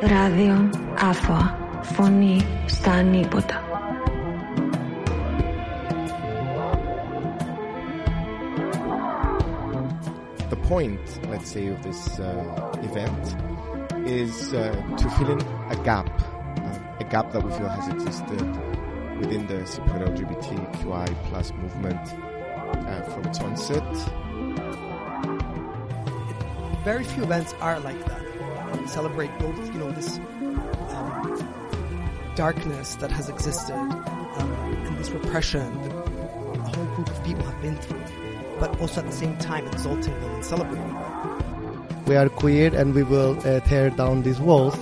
Ράδιο 0.00 0.70
Άφωα. 0.98 1.58
Φωνή 1.82 2.46
στα 2.66 2.90
ανίποτα. 2.90 3.60
The 10.50 10.56
point, 10.68 11.06
let's 11.30 11.50
say, 11.54 11.66
of 11.74 11.82
this 11.82 12.02
uh, 12.18 12.88
event 12.88 13.24
is 14.20 14.54
uh, 14.54 14.60
to 15.00 15.06
fill 15.14 15.30
in 15.34 15.40
a 15.74 15.76
gap, 15.88 16.08
um, 16.66 16.80
a 17.04 17.06
gap 17.12 17.26
that 17.32 17.42
we 17.44 17.50
feel 17.58 17.68
has 17.68 17.88
existed 17.96 18.48
within 19.20 19.42
the 19.50 19.58
Cypriot 19.72 20.02
LGBTQI 20.12 21.08
plus 21.28 21.52
movement 21.62 22.04
uh, 22.90 23.02
from 23.10 23.22
its 23.28 23.38
onset. 23.40 23.88
very 26.86 27.02
few 27.02 27.24
events 27.24 27.52
are 27.60 27.80
like 27.80 27.98
that. 28.06 28.19
um, 28.71 28.87
celebrate 28.87 29.31
both, 29.39 29.57
you 29.73 29.79
know, 29.79 29.91
this 29.91 30.17
um, 30.89 31.47
darkness 32.35 32.95
that 32.95 33.11
has 33.11 33.29
existed 33.29 33.73
um, 33.75 34.53
and 34.85 34.97
this 34.97 35.09
repression 35.09 35.81
that 35.83 35.91
a 35.91 36.61
whole 36.61 36.85
group 36.95 37.09
of 37.09 37.23
people 37.23 37.43
have 37.43 37.61
been 37.61 37.75
through, 37.75 38.03
but 38.59 38.79
also 38.79 39.01
at 39.01 39.07
the 39.07 39.11
same 39.11 39.37
time 39.37 39.67
exalting 39.67 40.13
them 40.21 40.31
and 40.35 40.45
celebrating 40.45 40.87
them. 40.87 42.05
We 42.05 42.15
are 42.15 42.29
queer 42.29 42.73
and 42.75 42.93
we 42.93 43.03
will 43.03 43.37
uh, 43.47 43.59
tear 43.61 43.89
down 43.89 44.23
these 44.23 44.39
walls. 44.39 44.75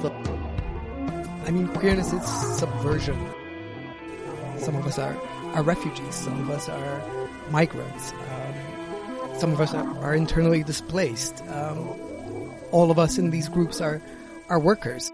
I 1.45 1.51
mean, 1.51 1.67
queerness 1.69 2.13
is 2.13 2.23
subversion. 2.57 3.17
Some 4.57 4.75
of 4.75 4.85
us 4.85 4.99
are, 4.99 5.17
are 5.53 5.63
refugees. 5.63 6.13
Some 6.13 6.39
of 6.41 6.49
us 6.49 6.69
are 6.69 7.01
migrants. 7.49 8.13
Um, 8.13 9.39
some 9.39 9.51
of 9.51 9.61
us 9.61 9.73
are, 9.73 9.97
are 9.99 10.13
internally 10.13 10.63
displaced. 10.63 11.41
Um, 11.47 11.99
all 12.71 12.91
of 12.91 12.99
us 12.99 13.17
in 13.17 13.29
these 13.29 13.49
groups 13.49 13.81
are, 13.81 14.01
are 14.49 14.59
workers. 14.59 15.11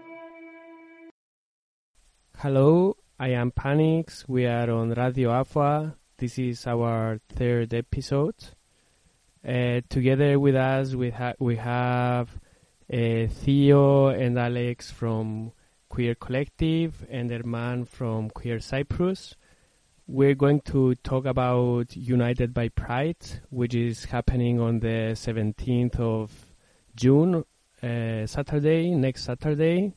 Hello, 2.38 2.96
I 3.18 3.28
am 3.28 3.50
Panix. 3.50 4.28
We 4.28 4.46
are 4.46 4.70
on 4.70 4.90
Radio 4.90 5.30
Afoa. 5.30 5.94
This 6.18 6.38
is 6.38 6.66
our 6.66 7.20
third 7.30 7.72
episode. 7.72 8.34
Uh, 9.46 9.80
together 9.88 10.38
with 10.38 10.56
us, 10.56 10.94
we, 10.94 11.10
ha- 11.10 11.34
we 11.38 11.56
have 11.56 12.28
uh, 12.92 13.26
Theo 13.28 14.08
and 14.08 14.38
Alex 14.38 14.90
from 14.90 15.52
Queer 15.88 16.14
Collective 16.14 17.06
and 17.08 17.30
Erman 17.30 17.86
from 17.86 18.28
Queer 18.30 18.60
Cyprus. 18.60 19.34
We're 20.08 20.34
going 20.34 20.60
to 20.62 20.94
talk 20.96 21.24
about 21.24 21.96
United 21.96 22.52
by 22.52 22.68
Pride, 22.68 23.16
which 23.50 23.74
is 23.74 24.04
happening 24.04 24.60
on 24.60 24.80
the 24.80 25.14
17th 25.14 25.98
of 25.98 26.46
June, 26.96 27.44
uh, 27.82 28.26
Saturday, 28.26 28.90
next 28.90 29.24
Saturday. 29.24 29.94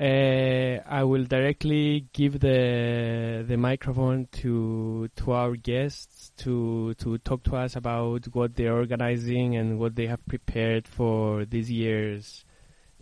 Uh, 0.00 0.80
I 0.88 1.04
will 1.04 1.24
directly 1.24 2.06
give 2.14 2.40
the 2.40 3.44
the 3.46 3.56
microphone 3.58 4.28
to 4.32 5.08
to 5.16 5.32
our 5.32 5.56
guests 5.56 6.32
to 6.38 6.94
to 6.94 7.18
talk 7.18 7.42
to 7.44 7.56
us 7.56 7.76
about 7.76 8.24
what 8.32 8.56
they're 8.56 8.74
organizing 8.74 9.56
and 9.56 9.78
what 9.78 9.96
they 9.96 10.06
have 10.06 10.24
prepared 10.26 10.88
for 10.88 11.44
this 11.44 11.68
year's 11.68 12.46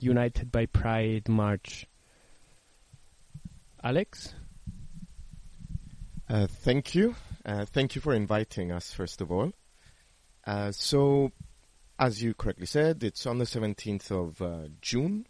United 0.01 0.51
by 0.51 0.67
Pride 0.67 1.29
March. 1.29 1.87
Alex? 3.83 4.35
Uh, 6.29 6.47
thank 6.47 6.95
you. 6.95 7.15
Uh, 7.45 7.65
thank 7.65 7.95
you 7.95 8.01
for 8.01 8.13
inviting 8.13 8.73
us, 8.73 8.93
first 8.93 9.21
of 9.21 9.33
all. 9.33 9.53
Uh, 10.47 10.73
so, 10.73 11.33
as 11.99 12.23
you 12.23 12.35
correctly 12.35 12.67
said, 12.67 13.03
it's 13.03 13.27
on 13.27 13.39
the 13.39 13.45
17th 13.45 14.11
of 14.11 14.41
uh, 14.41 14.69
June. 14.81 15.27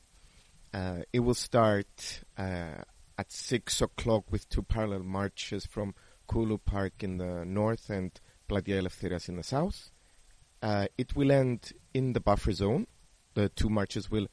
Uh, 0.72 0.98
it 1.12 1.20
will 1.20 1.34
start 1.34 2.22
uh, 2.36 2.82
at 3.16 3.32
6 3.32 3.80
o'clock 3.80 4.24
with 4.30 4.48
two 4.48 4.62
parallel 4.62 5.02
marches 5.02 5.64
from 5.64 5.94
Kuğulu 6.28 6.58
Park 6.64 7.02
in 7.02 7.16
the 7.16 7.44
north 7.44 7.88
and 7.88 8.12
Platia 8.48 8.82
Eleftherias 8.82 9.28
in 9.28 9.36
the 9.36 9.42
south. 9.42 9.90
it 10.62 11.16
will 11.16 11.32
end 11.32 11.72
in 11.94 12.12
the 12.12 12.20
buffer 12.20 12.52
zone. 12.52 12.86
The 13.34 13.48
two 13.48 13.70
marches 13.70 14.10
will, 14.10 14.26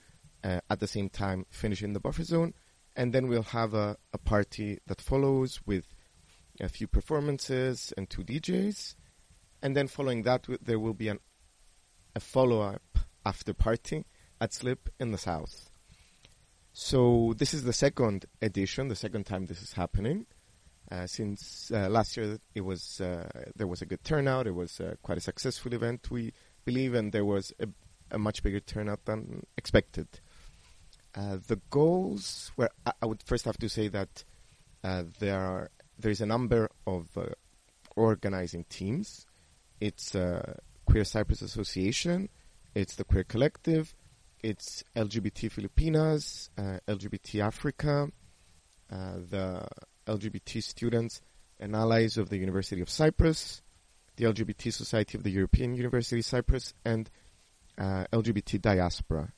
at 0.43 0.79
the 0.79 0.87
same 0.87 1.09
time, 1.09 1.45
finish 1.49 1.81
in 1.81 1.93
the 1.93 1.99
buffer 2.01 2.23
zone. 2.23 2.53
And 2.97 3.13
then 3.13 3.27
we'll 3.27 3.43
have 3.43 3.73
a, 3.73 3.97
a 4.13 4.17
party 4.17 4.79
that 4.87 4.99
follows 4.99 5.61
with 5.65 5.93
a 6.59 6.69
few 6.69 6.87
performances 6.87 7.93
and 7.97 8.09
two 8.09 8.23
DJs, 8.23 8.95
and 9.61 9.75
then 9.75 9.87
following 9.87 10.23
that 10.23 10.47
there 10.61 10.79
will 10.79 10.93
be 10.93 11.09
an, 11.09 11.19
a 12.15 12.19
follow-up 12.19 12.99
after 13.25 13.53
party 13.53 14.05
at 14.39 14.53
Slip 14.53 14.89
in 14.99 15.11
the 15.11 15.17
south. 15.17 15.69
So 16.73 17.33
this 17.37 17.53
is 17.53 17.63
the 17.63 17.73
second 17.73 18.25
edition, 18.41 18.89
the 18.89 18.95
second 18.95 19.25
time 19.25 19.45
this 19.45 19.61
is 19.61 19.73
happening. 19.73 20.25
Uh, 20.91 21.07
since 21.07 21.71
uh, 21.73 21.89
last 21.89 22.15
year, 22.15 22.37
it 22.53 22.61
was 22.61 23.01
uh, 23.01 23.27
there 23.55 23.65
was 23.65 23.81
a 23.81 23.85
good 23.85 24.03
turnout. 24.03 24.45
It 24.45 24.53
was 24.53 24.79
uh, 24.79 24.95
quite 25.01 25.17
a 25.17 25.21
successful 25.21 25.73
event, 25.73 26.11
we 26.11 26.33
believe, 26.63 26.93
and 26.93 27.11
there 27.11 27.25
was 27.25 27.53
a, 27.59 27.67
a 28.11 28.19
much 28.19 28.43
bigger 28.43 28.59
turnout 28.59 29.05
than 29.05 29.45
expected. 29.57 30.07
Uh, 31.15 31.37
the 31.47 31.59
goals 31.71 32.51
were. 32.55 32.69
I, 32.85 32.91
I 33.01 33.05
would 33.07 33.23
first 33.23 33.45
have 33.45 33.57
to 33.57 33.69
say 33.69 33.87
that 33.87 34.23
uh, 34.83 35.03
there 35.19 35.39
are 35.39 35.71
there 35.97 36.11
is 36.11 36.21
a 36.21 36.25
number 36.25 36.69
of 36.85 37.17
organizing 37.95 38.65
teams. 38.65 39.25
It's 39.79 40.13
Queer 40.85 41.03
Cyprus 41.03 41.41
Association, 41.41 42.29
it's 42.73 42.95
the 42.95 43.03
Queer 43.03 43.23
Collective, 43.23 43.93
it's 44.43 44.83
LGBT 44.95 45.51
Filipinas, 45.51 46.49
uh, 46.57 46.79
LGBT 46.87 47.43
Africa, 47.43 48.09
uh, 48.91 49.13
the 49.29 49.67
LGBT 50.07 50.61
students 50.61 51.21
and 51.59 51.75
allies 51.75 52.17
of 52.17 52.29
the 52.29 52.37
University 52.37 52.81
of 52.81 52.89
Cyprus, 52.89 53.61
the 54.17 54.25
LGBT 54.25 54.71
Society 54.71 55.17
of 55.17 55.23
the 55.23 55.31
European 55.31 55.73
University 55.75 56.21
Cyprus, 56.21 56.73
and 56.83 57.09
uh, 57.77 58.05
LGBT 58.13 58.61
Diaspora. 58.61 59.33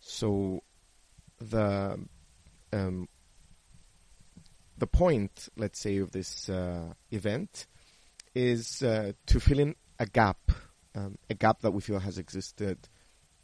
So 0.00 0.62
the 1.38 1.98
um, 2.72 3.08
the 4.78 4.86
point, 4.86 5.48
let's 5.56 5.80
say, 5.80 5.98
of 5.98 6.12
this 6.12 6.48
uh, 6.48 6.92
event 7.10 7.66
is 8.34 8.82
uh, 8.82 9.12
to 9.26 9.40
fill 9.40 9.58
in 9.58 9.74
a 9.98 10.06
gap, 10.06 10.52
um, 10.94 11.18
a 11.30 11.34
gap 11.34 11.60
that 11.62 11.72
we 11.72 11.80
feel 11.80 11.98
has 11.98 12.18
existed 12.18 12.88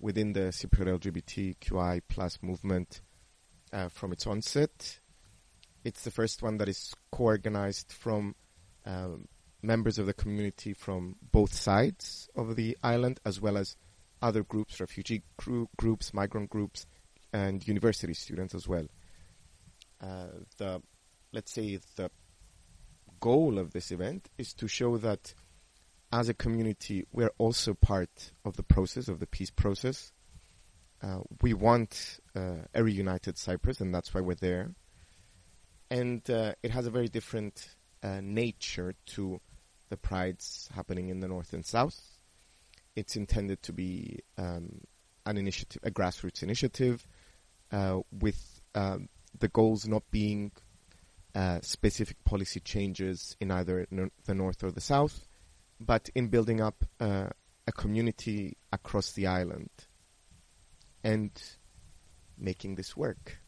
within 0.00 0.32
the 0.32 0.50
Cypriot 0.50 0.98
LGBTQI 1.00 2.02
plus 2.08 2.38
movement 2.42 3.00
uh, 3.72 3.88
from 3.88 4.12
its 4.12 4.26
onset. 4.26 5.00
It's 5.84 6.04
the 6.04 6.10
first 6.10 6.42
one 6.42 6.58
that 6.58 6.68
is 6.68 6.94
co-organized 7.10 7.92
from 7.92 8.34
um, 8.84 9.28
members 9.62 9.98
of 9.98 10.06
the 10.06 10.14
community 10.14 10.72
from 10.72 11.16
both 11.30 11.54
sides 11.54 12.28
of 12.36 12.56
the 12.56 12.76
island, 12.82 13.20
as 13.24 13.40
well 13.40 13.56
as 13.56 13.76
other 14.20 14.42
groups, 14.42 14.80
refugee 14.80 15.22
group, 15.36 15.70
groups, 15.76 16.12
migrant 16.12 16.50
groups, 16.50 16.86
and 17.32 17.66
university 17.66 18.14
students 18.14 18.54
as 18.54 18.68
well. 18.68 18.86
Uh, 20.00 20.26
the 20.58 20.82
let's 21.32 21.52
say 21.52 21.78
the 21.96 22.10
goal 23.20 23.58
of 23.58 23.72
this 23.72 23.90
event 23.90 24.28
is 24.36 24.52
to 24.52 24.68
show 24.68 24.98
that 24.98 25.34
as 26.12 26.28
a 26.28 26.34
community 26.34 27.06
we're 27.12 27.32
also 27.38 27.74
part 27.74 28.32
of 28.44 28.56
the 28.56 28.62
process 28.62 29.08
of 29.08 29.18
the 29.18 29.26
peace 29.26 29.50
process. 29.50 30.12
Uh, 31.02 31.20
we 31.40 31.52
want 31.54 32.20
uh, 32.36 32.66
a 32.74 32.84
reunited 32.84 33.36
Cyprus, 33.36 33.80
and 33.80 33.92
that's 33.94 34.14
why 34.14 34.20
we're 34.20 34.34
there. 34.34 34.70
And 35.90 36.28
uh, 36.30 36.52
it 36.62 36.70
has 36.70 36.86
a 36.86 36.90
very 36.90 37.08
different 37.08 37.74
uh, 38.02 38.20
nature 38.22 38.94
to 39.06 39.40
the 39.88 39.96
prides 39.96 40.68
happening 40.74 41.08
in 41.08 41.20
the 41.20 41.28
north 41.28 41.52
and 41.52 41.66
south. 41.66 42.00
It's 42.94 43.16
intended 43.16 43.62
to 43.64 43.72
be 43.72 44.20
um, 44.38 44.82
an 45.26 45.38
initiative, 45.38 45.82
a 45.82 45.90
grassroots 45.90 46.42
initiative, 46.42 47.06
uh, 47.72 48.00
with 48.20 48.60
um, 48.74 49.08
the 49.38 49.48
goals 49.48 49.88
not 49.88 50.02
being 50.10 50.52
uh, 51.34 51.60
specific 51.62 52.22
policy 52.24 52.60
changes 52.60 53.36
in 53.40 53.50
either 53.50 53.86
the 54.24 54.34
north 54.34 54.62
or 54.62 54.70
the 54.70 54.80
south, 54.80 55.26
but 55.86 56.08
in 56.14 56.28
building 56.28 56.60
up 56.60 56.84
uh, 57.00 57.28
a 57.66 57.72
community 57.72 58.56
across 58.72 59.12
the 59.12 59.26
island 59.26 59.70
and 61.04 61.30
making 62.38 62.74
this 62.74 62.96
work. 62.96 63.38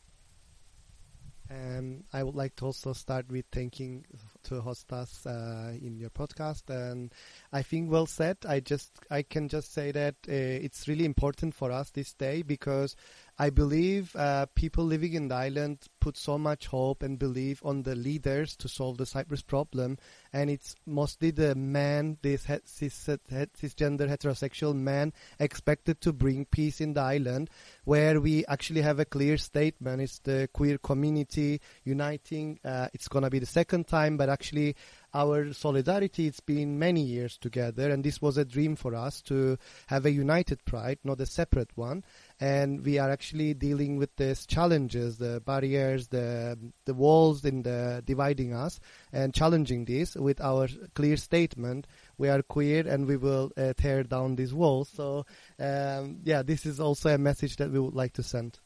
And 1.50 2.04
I 2.12 2.22
would 2.22 2.34
like 2.34 2.56
to 2.56 2.66
also 2.66 2.94
start 2.94 3.30
with 3.30 3.44
thanking 3.52 4.06
to 4.44 4.62
host 4.62 4.92
us 4.92 5.26
uh, 5.26 5.74
in 5.80 5.98
your 5.98 6.08
podcast. 6.08 6.70
And 6.70 7.12
I 7.52 7.62
think 7.62 7.90
well 7.90 8.06
said. 8.06 8.38
I 8.48 8.60
just 8.60 8.90
I 9.10 9.22
can 9.22 9.48
just 9.48 9.72
say 9.72 9.92
that 9.92 10.14
uh, 10.26 10.32
it's 10.32 10.88
really 10.88 11.04
important 11.04 11.54
for 11.54 11.70
us 11.70 11.90
this 11.90 12.14
day 12.14 12.42
because 12.42 12.96
I 13.36 13.50
believe 13.50 14.14
uh, 14.14 14.46
people 14.54 14.84
living 14.84 15.14
in 15.14 15.26
the 15.26 15.34
island 15.34 15.88
put 16.00 16.16
so 16.16 16.38
much 16.38 16.68
hope 16.68 17.02
and 17.02 17.18
belief 17.18 17.64
on 17.64 17.82
the 17.82 17.96
leaders 17.96 18.54
to 18.56 18.68
solve 18.68 18.96
the 18.96 19.06
Cyprus 19.06 19.42
problem, 19.42 19.98
and 20.32 20.48
it's 20.48 20.76
mostly 20.86 21.32
the 21.32 21.56
man, 21.56 22.16
this 22.22 22.42
cis- 22.64 23.08
cisgender 23.08 24.08
heterosexual 24.08 24.76
man, 24.76 25.12
expected 25.40 26.00
to 26.02 26.12
bring 26.12 26.44
peace 26.44 26.80
in 26.80 26.94
the 26.94 27.00
island, 27.00 27.50
where 27.84 28.20
we 28.20 28.46
actually 28.46 28.82
have 28.82 29.00
a 29.00 29.04
clear 29.04 29.36
statement. 29.36 30.00
It's 30.00 30.20
the 30.20 30.48
queer 30.52 30.78
community 30.78 31.60
uniting. 31.82 32.60
Uh, 32.64 32.86
it's 32.94 33.08
gonna 33.08 33.30
be 33.30 33.40
the 33.40 33.46
second 33.46 33.88
time, 33.88 34.16
but 34.16 34.28
actually 34.28 34.76
our 35.14 35.52
solidarity 35.52 36.26
it's 36.26 36.40
been 36.40 36.78
many 36.78 37.00
years 37.00 37.38
together 37.38 37.90
and 37.90 38.04
this 38.04 38.20
was 38.20 38.36
a 38.36 38.44
dream 38.44 38.74
for 38.74 38.94
us 38.94 39.22
to 39.22 39.56
have 39.86 40.04
a 40.04 40.10
united 40.10 40.62
pride 40.64 40.98
not 41.04 41.20
a 41.20 41.26
separate 41.26 41.70
one 41.76 42.02
and 42.40 42.84
we 42.84 42.98
are 42.98 43.10
actually 43.10 43.54
dealing 43.54 43.96
with 43.96 44.14
these 44.16 44.44
challenges 44.46 45.18
the 45.18 45.40
barriers 45.46 46.08
the 46.08 46.58
the 46.84 46.94
walls 46.94 47.44
in 47.44 47.62
the 47.62 48.02
dividing 48.04 48.52
us 48.52 48.80
and 49.12 49.32
challenging 49.32 49.84
this 49.84 50.16
with 50.16 50.40
our 50.40 50.68
clear 50.94 51.16
statement 51.16 51.86
we 52.18 52.28
are 52.28 52.42
queer 52.42 52.86
and 52.86 53.06
we 53.06 53.16
will 53.16 53.52
uh, 53.56 53.72
tear 53.76 54.02
down 54.02 54.36
these 54.36 54.52
walls. 54.52 54.88
So 54.88 55.26
um, 55.58 56.18
yeah 56.24 56.42
this 56.42 56.66
is 56.66 56.80
also 56.80 57.10
a 57.10 57.18
message 57.18 57.56
that 57.56 57.70
we 57.70 57.78
would 57.78 57.94
like 57.94 58.14
to 58.14 58.22
send. 58.22 58.58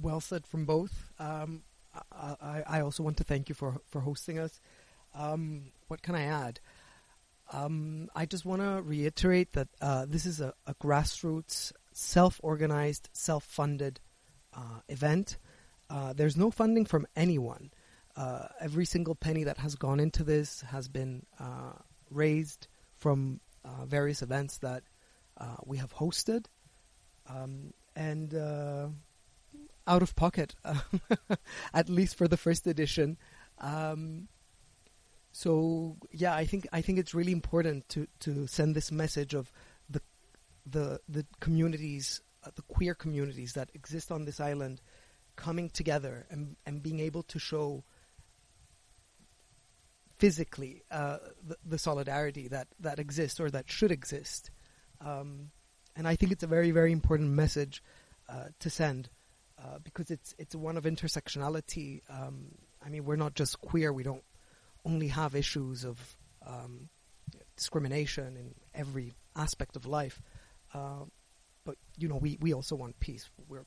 Well 0.00 0.20
said 0.20 0.46
from 0.46 0.66
both. 0.66 1.10
Um, 1.18 1.62
I, 2.12 2.62
I, 2.66 2.80
also 2.82 3.02
want 3.02 3.16
to 3.16 3.24
thank 3.24 3.48
you 3.48 3.54
for 3.54 3.80
for 3.86 4.00
hosting 4.00 4.38
us. 4.38 4.60
Um, 5.14 5.72
what 5.88 6.02
can 6.02 6.14
I 6.14 6.22
add? 6.22 6.60
Um, 7.52 8.08
I 8.14 8.26
just 8.26 8.44
want 8.44 8.62
to 8.62 8.80
reiterate 8.82 9.54
that 9.54 9.68
uh, 9.80 10.06
this 10.08 10.24
is 10.24 10.40
a, 10.40 10.54
a 10.66 10.74
grassroots, 10.74 11.72
self-organized, 12.00 13.10
self-funded 13.12 14.00
uh, 14.54 14.80
event. 14.88 15.36
Uh, 15.88 16.12
there's 16.12 16.36
no 16.36 16.50
funding 16.50 16.84
from 16.84 17.06
anyone. 17.14 17.70
Uh, 18.16 18.46
every 18.60 18.84
single 18.84 19.14
penny 19.14 19.44
that 19.44 19.58
has 19.58 19.74
gone 19.74 20.00
into 20.00 20.24
this 20.24 20.62
has 20.62 20.88
been 20.88 21.24
uh, 21.38 21.72
raised 22.10 22.66
from 22.96 23.40
uh, 23.64 23.84
various 23.84 24.22
events 24.22 24.58
that 24.58 24.82
we 25.64 25.78
have 25.78 25.94
hosted, 25.94 26.44
um, 27.26 27.72
and 27.96 28.34
out 29.86 30.02
of 30.02 30.14
pocket, 30.14 30.54
at 31.74 31.88
least 31.88 32.14
for 32.16 32.28
the 32.28 32.36
first 32.36 32.66
edition. 32.66 33.16
Um, 33.58 34.28
so 35.32 35.96
yeah, 36.12 36.34
I 36.34 36.44
think 36.44 36.66
I 36.72 36.82
think 36.82 36.98
it's 36.98 37.14
really 37.14 37.32
important 37.32 37.88
to 37.90 38.06
to 38.20 38.46
send 38.46 38.74
this 38.74 38.92
message 38.92 39.34
of 39.34 39.50
the 40.70 41.00
the 41.08 41.26
communities, 41.40 42.20
uh, 42.44 42.50
the 42.54 42.62
queer 42.62 42.94
communities 42.94 43.54
that 43.54 43.70
exist 43.74 44.10
on 44.10 44.24
this 44.24 44.40
island, 44.40 44.80
coming 45.36 45.70
together 45.70 46.26
and 46.30 46.56
and 46.66 46.82
being 46.82 47.00
able 47.00 47.22
to 47.24 47.38
show 47.38 47.84
physically 50.18 50.82
uh, 50.90 51.16
the, 51.46 51.56
the, 51.64 51.78
solidarity 51.78 52.46
that 52.48 52.68
that 52.78 52.98
exists 52.98 53.40
or 53.40 53.50
that 53.50 53.70
should 53.70 53.90
exist. 53.90 54.50
Um, 55.00 55.50
and 55.96 56.06
I 56.06 56.14
think 56.14 56.30
it's 56.30 56.42
a 56.42 56.46
very 56.46 56.70
very 56.70 56.92
important 56.92 57.30
message 57.30 57.82
uh, 58.28 58.48
to 58.58 58.70
send 58.70 59.08
uh, 59.58 59.78
because 59.82 60.10
it's 60.10 60.34
it's 60.38 60.54
one 60.54 60.76
of 60.76 60.84
intersectionality. 60.84 62.02
Um, 62.08 62.52
I 62.84 62.88
mean, 62.88 63.04
we're 63.04 63.16
not 63.16 63.34
just 63.34 63.60
queer. 63.60 63.92
We 63.92 64.02
don't 64.02 64.24
only 64.84 65.08
have 65.08 65.34
issues 65.34 65.84
of 65.84 65.98
um, 66.46 66.88
discrimination 67.56 68.36
in 68.36 68.54
every 68.74 69.14
aspect 69.36 69.76
of 69.76 69.86
life. 69.86 70.22
Uh, 70.74 71.04
but 71.64 71.76
you 71.98 72.08
know, 72.08 72.16
we, 72.16 72.38
we 72.40 72.54
also 72.54 72.76
want 72.76 72.98
peace. 73.00 73.28
We're 73.48 73.66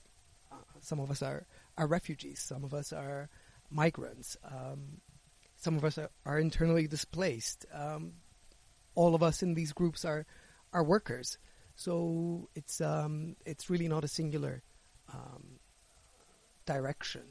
uh, 0.52 0.56
some 0.82 1.00
of 1.00 1.12
us 1.12 1.22
are 1.22 1.46
are 1.78 1.88
refugees. 1.88 2.40
Some 2.40 2.64
of 2.64 2.74
us 2.74 2.94
are 2.94 3.30
migrants. 3.70 4.38
Um, 4.44 5.02
some 5.56 5.78
of 5.78 5.86
us 5.86 5.98
are, 5.98 6.10
are 6.26 6.40
internally 6.40 6.88
displaced. 6.88 7.66
Um, 7.74 8.14
all 8.96 9.16
of 9.16 9.24
us 9.24 9.42
in 9.42 9.54
these 9.54 9.74
groups 9.74 10.06
are 10.06 10.26
are 10.72 10.84
workers. 10.84 11.38
So 11.76 12.50
it's 12.56 12.82
um, 12.82 13.36
it's 13.46 13.70
really 13.70 13.88
not 13.88 14.04
a 14.04 14.08
singular 14.08 14.64
um, 15.14 15.60
direction. 16.66 17.24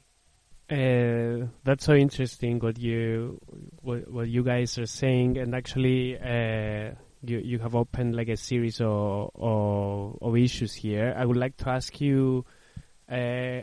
Uh, 0.70 1.48
that's 1.64 1.84
so 1.84 1.92
interesting 1.92 2.58
what 2.58 2.78
you 2.78 3.38
what, 3.82 4.10
what 4.10 4.28
you 4.28 4.42
guys 4.42 4.78
are 4.78 4.86
saying, 4.86 5.36
and 5.36 5.54
actually, 5.54 6.18
uh, 6.18 6.94
you 7.22 7.38
you 7.38 7.58
have 7.58 7.74
opened 7.74 8.14
like 8.14 8.28
a 8.28 8.36
series 8.36 8.80
of, 8.80 9.30
of, 9.34 10.19
of 10.20 10.36
issues 10.36 10.74
here. 10.74 11.14
I 11.16 11.24
would 11.24 11.36
like 11.36 11.56
to 11.58 11.70
ask 11.70 12.00
you, 12.00 12.44
uh, 13.10 13.62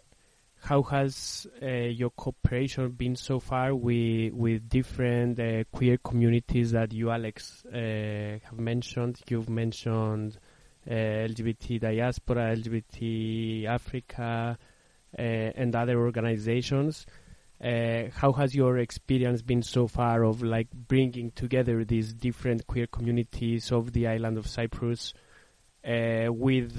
how 0.61 0.83
has 0.83 1.47
uh, 1.61 1.65
your 1.67 2.09
cooperation 2.11 2.89
been 2.91 3.15
so 3.15 3.39
far 3.39 3.75
with 3.75 4.33
with 4.33 4.69
different 4.69 5.39
uh, 5.39 5.63
queer 5.71 5.97
communities 5.97 6.71
that 6.71 6.93
you, 6.93 7.11
Alex, 7.11 7.63
uh, 7.65 8.39
have 8.43 8.59
mentioned? 8.59 9.19
You've 9.27 9.49
mentioned 9.49 10.37
LGBT 10.87 11.79
diaspora, 11.81 12.55
LGBT 12.55 13.65
Africa 13.65 14.57
uh, 15.17 15.21
and 15.21 15.75
other 15.75 15.99
organizations. 15.99 17.05
Uh, 17.63 18.09
how 18.13 18.31
has 18.31 18.55
your 18.55 18.77
experience 18.77 19.41
been 19.41 19.61
so 19.61 19.85
far 19.85 20.23
of 20.23 20.41
like 20.41 20.69
bringing 20.71 21.29
together 21.31 21.83
these 21.83 22.13
different 22.13 22.65
queer 22.67 22.87
communities 22.87 23.71
of 23.71 23.91
the 23.91 24.07
island 24.07 24.37
of 24.37 24.47
Cyprus 24.47 25.13
uh, 25.85 26.27
with 26.29 26.71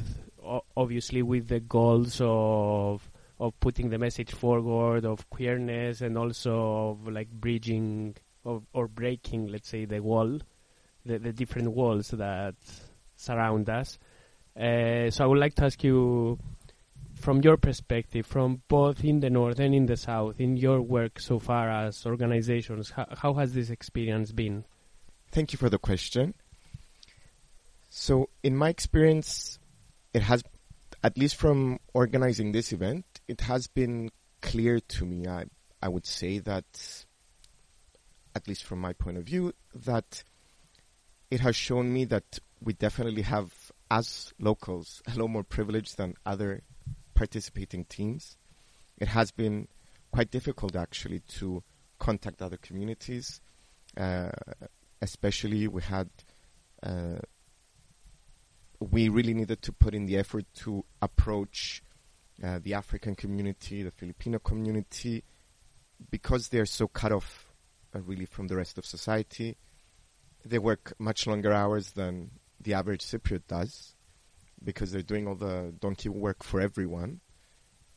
obviously 0.77 1.23
with 1.23 1.49
the 1.49 1.61
goals 1.61 2.19
of 2.23 3.11
of 3.38 3.59
putting 3.61 3.91
the 3.91 3.99
message 3.99 4.32
forward 4.32 5.05
of 5.05 5.29
queerness 5.29 6.00
and 6.00 6.17
also 6.17 6.91
of 6.91 7.09
like 7.09 7.31
bridging 7.31 8.15
of, 8.44 8.65
or 8.73 8.88
breaking 8.88 9.49
let's 9.49 9.69
say 9.69 9.85
the 9.85 10.00
wall 10.00 10.38
the, 11.05 11.19
the 11.19 11.33
different 11.33 11.71
walls 11.73 12.09
that 12.09 12.55
surround 13.17 13.69
us. 13.69 13.99
Uh, 14.56 15.11
so 15.11 15.25
I 15.25 15.26
would 15.26 15.38
like 15.38 15.55
to 15.56 15.65
ask 15.65 15.83
you 15.85 16.38
from 17.21 17.43
your 17.43 17.57
perspective, 17.57 18.27
from 18.27 18.63
both 18.69 19.05
in 19.05 19.21
the 19.21 19.31
north 19.31 19.59
and 19.59 19.75
in 19.75 19.87
the 19.87 19.97
south, 19.97 20.41
in 20.41 20.57
your 20.57 20.81
work 20.81 21.21
so 21.21 21.39
far 21.39 21.71
as 21.71 22.07
organizations, 22.07 22.91
how, 22.91 23.07
how 23.17 23.35
has 23.35 23.53
this 23.55 23.71
experience 23.71 24.33
been? 24.33 24.65
Thank 25.31 25.53
you 25.53 25.59
for 25.59 25.69
the 25.69 25.79
question. 25.79 26.35
So, 27.89 28.31
in 28.43 28.57
my 28.57 28.69
experience, 28.69 29.59
it 30.15 30.23
has, 30.23 30.43
at 31.03 31.19
least 31.19 31.37
from 31.37 31.79
organizing 31.95 32.53
this 32.53 32.73
event, 32.73 33.05
it 33.29 33.43
has 33.43 33.67
been 33.67 34.11
clear 34.41 34.81
to 34.81 35.05
me. 35.05 35.27
I, 35.27 35.45
I 35.83 35.89
would 35.89 36.07
say 36.07 36.39
that, 36.39 37.05
at 38.35 38.49
least 38.49 38.65
from 38.65 38.81
my 38.81 38.93
point 38.93 39.19
of 39.19 39.25
view, 39.25 39.53
that 39.75 40.25
it 41.31 41.41
has 41.41 41.57
shown 41.57 41.93
me 41.93 42.05
that 42.07 42.39
we 42.61 42.73
definitely 42.73 43.23
have, 43.23 43.73
as 43.91 44.33
locals, 44.39 45.03
a 45.12 45.19
lot 45.19 45.29
more 45.29 45.45
privilege 45.45 45.97
than 45.97 46.15
other 46.27 46.62
participating 47.21 47.85
teams. 47.85 48.39
It 48.97 49.09
has 49.09 49.31
been 49.31 49.69
quite 50.11 50.31
difficult 50.31 50.75
actually 50.75 51.21
to 51.41 51.62
contact 51.99 52.41
other 52.41 52.57
communities. 52.57 53.43
Uh, 53.95 54.31
especially, 55.03 55.69
we 55.69 55.83
had 55.83 56.09
uh, 56.83 57.21
we 58.95 59.11
really 59.11 59.35
needed 59.35 59.61
to 59.61 59.71
put 59.71 59.95
in 59.95 60.07
the 60.07 60.17
effort 60.17 60.47
to 60.65 60.83
approach 61.03 61.83
uh, 62.43 62.59
the 62.62 62.73
African 62.73 63.15
community, 63.15 63.83
the 63.83 63.91
Filipino 63.91 64.39
community, 64.39 65.23
because 66.11 66.49
they're 66.49 66.65
so 66.65 66.89
cut 66.89 67.12
off 67.12 67.53
uh, 67.95 68.00
really 68.00 68.25
from 68.25 68.49
the 68.49 68.57
rest 68.57 68.79
of 68.79 68.87
society. 68.87 69.59
They 70.43 70.59
work 70.59 70.95
much 70.99 71.27
longer 71.27 71.53
hours 71.53 71.91
than 71.91 72.31
the 72.59 72.73
average 72.73 73.05
Cypriot 73.05 73.43
does 73.47 73.95
because 74.62 74.93
they're 74.93 75.02
doing 75.02 75.26
all 75.26 75.35
the 75.35 75.75
donkey 75.81 76.09
work 76.09 76.43
for 76.43 76.61
everyone. 76.61 77.21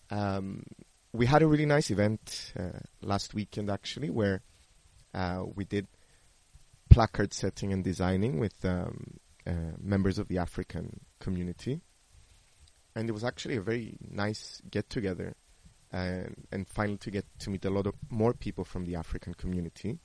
Um, 0.09 0.63
we 1.11 1.25
had 1.25 1.41
a 1.41 1.47
really 1.47 1.65
nice 1.65 1.91
event 1.91 2.53
uh, 2.57 2.79
last 3.01 3.33
weekend, 3.33 3.69
actually, 3.69 4.09
where 4.09 4.41
uh, 5.13 5.43
we 5.55 5.65
did 5.65 5.87
placard 6.89 7.33
setting 7.33 7.71
and 7.71 7.83
designing 7.83 8.39
with 8.39 8.63
um, 8.65 9.17
uh, 9.45 9.75
members 9.79 10.17
of 10.17 10.27
the 10.27 10.37
African 10.37 11.01
community. 11.19 11.81
And 12.95 13.09
it 13.09 13.11
was 13.11 13.23
actually 13.23 13.57
a 13.57 13.61
very 13.61 13.97
nice 14.01 14.61
get 14.69 14.89
together 14.89 15.35
and, 15.91 16.47
and 16.51 16.67
finally 16.67 16.97
to 16.97 17.11
get 17.11 17.25
to 17.39 17.49
meet 17.49 17.65
a 17.65 17.69
lot 17.69 17.87
of 17.87 17.95
more 18.09 18.33
people 18.33 18.63
from 18.63 18.85
the 18.85 18.95
African 18.95 19.33
community. 19.33 19.99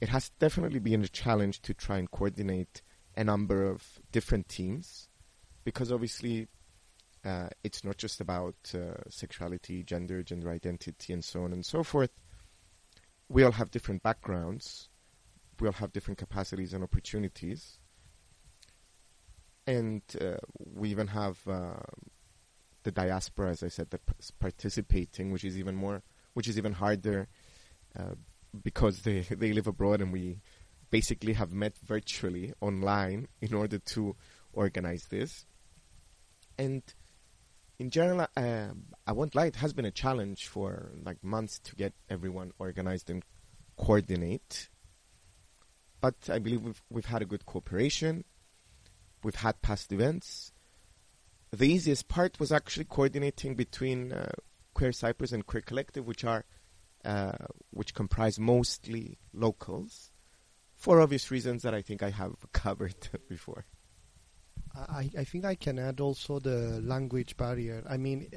It 0.00 0.08
has 0.10 0.30
definitely 0.38 0.78
been 0.78 1.02
a 1.02 1.08
challenge 1.08 1.60
to 1.62 1.74
try 1.74 1.98
and 1.98 2.10
coordinate 2.10 2.82
a 3.16 3.24
number 3.24 3.68
of 3.68 4.00
different 4.12 4.48
teams 4.48 5.07
because 5.68 5.92
obviously 5.92 6.48
uh, 7.26 7.48
it's 7.62 7.84
not 7.84 7.98
just 7.98 8.22
about 8.22 8.54
uh, 8.74 8.94
sexuality, 9.10 9.82
gender, 9.82 10.22
gender 10.22 10.48
identity, 10.48 11.12
and 11.12 11.22
so 11.22 11.42
on 11.42 11.52
and 11.52 11.62
so 11.62 11.82
forth. 11.82 12.10
We 13.28 13.42
all 13.42 13.52
have 13.52 13.70
different 13.70 14.02
backgrounds. 14.02 14.88
We 15.60 15.68
all 15.68 15.74
have 15.74 15.92
different 15.92 16.16
capacities 16.16 16.72
and 16.72 16.82
opportunities. 16.82 17.80
And 19.66 20.00
uh, 20.18 20.38
we 20.56 20.88
even 20.88 21.08
have 21.08 21.36
uh, 21.46 21.74
the 22.84 22.90
diaspora, 22.90 23.50
as 23.50 23.62
I 23.62 23.68
said, 23.68 23.88
that's 23.90 24.30
participating, 24.30 25.32
which 25.32 25.44
is 25.44 25.58
even 25.58 25.74
more, 25.74 26.02
which 26.32 26.48
is 26.48 26.56
even 26.56 26.72
harder 26.72 27.28
uh, 27.94 28.14
because 28.64 29.02
they 29.02 29.20
they 29.42 29.52
live 29.52 29.66
abroad 29.66 30.00
and 30.00 30.14
we 30.14 30.40
basically 30.88 31.34
have 31.34 31.52
met 31.52 31.76
virtually 31.84 32.54
online 32.62 33.28
in 33.42 33.52
order 33.52 33.78
to 33.80 34.16
organize 34.54 35.08
this. 35.10 35.44
And 36.58 36.82
in 37.78 37.90
general, 37.90 38.26
uh, 38.36 38.68
I 39.06 39.12
won't 39.12 39.34
lie, 39.34 39.46
it 39.46 39.56
has 39.56 39.72
been 39.72 39.84
a 39.84 39.90
challenge 39.90 40.48
for 40.48 40.92
like 41.04 41.22
months 41.22 41.60
to 41.60 41.76
get 41.76 41.94
everyone 42.10 42.52
organized 42.58 43.08
and 43.08 43.24
coordinate. 43.76 44.68
But 46.00 46.16
I 46.28 46.38
believe 46.38 46.62
we've 46.62 46.82
we've 46.90 47.06
had 47.06 47.22
a 47.22 47.26
good 47.26 47.46
cooperation. 47.46 48.24
We've 49.22 49.34
had 49.34 49.62
past 49.62 49.92
events. 49.92 50.52
The 51.50 51.66
easiest 51.66 52.08
part 52.08 52.38
was 52.38 52.52
actually 52.52 52.84
coordinating 52.84 53.54
between 53.54 54.12
uh, 54.12 54.32
Queer 54.74 54.92
Cyprus 54.92 55.32
and 55.32 55.46
Queer 55.46 55.62
Collective, 55.62 56.06
which 56.06 56.24
are 56.24 56.44
uh, 57.04 57.46
which 57.70 57.94
comprise 57.94 58.38
mostly 58.38 59.18
locals, 59.32 60.10
for 60.76 61.00
obvious 61.00 61.30
reasons 61.30 61.62
that 61.62 61.74
I 61.74 61.82
think 61.82 62.02
I 62.02 62.10
have 62.10 62.34
covered 62.52 63.08
before. 63.28 63.66
I, 64.88 65.10
I 65.18 65.24
think 65.24 65.44
I 65.44 65.54
can 65.54 65.78
add 65.78 66.00
also 66.00 66.38
the 66.38 66.80
language 66.82 67.36
barrier. 67.36 67.82
I 67.88 67.96
mean, 67.96 68.30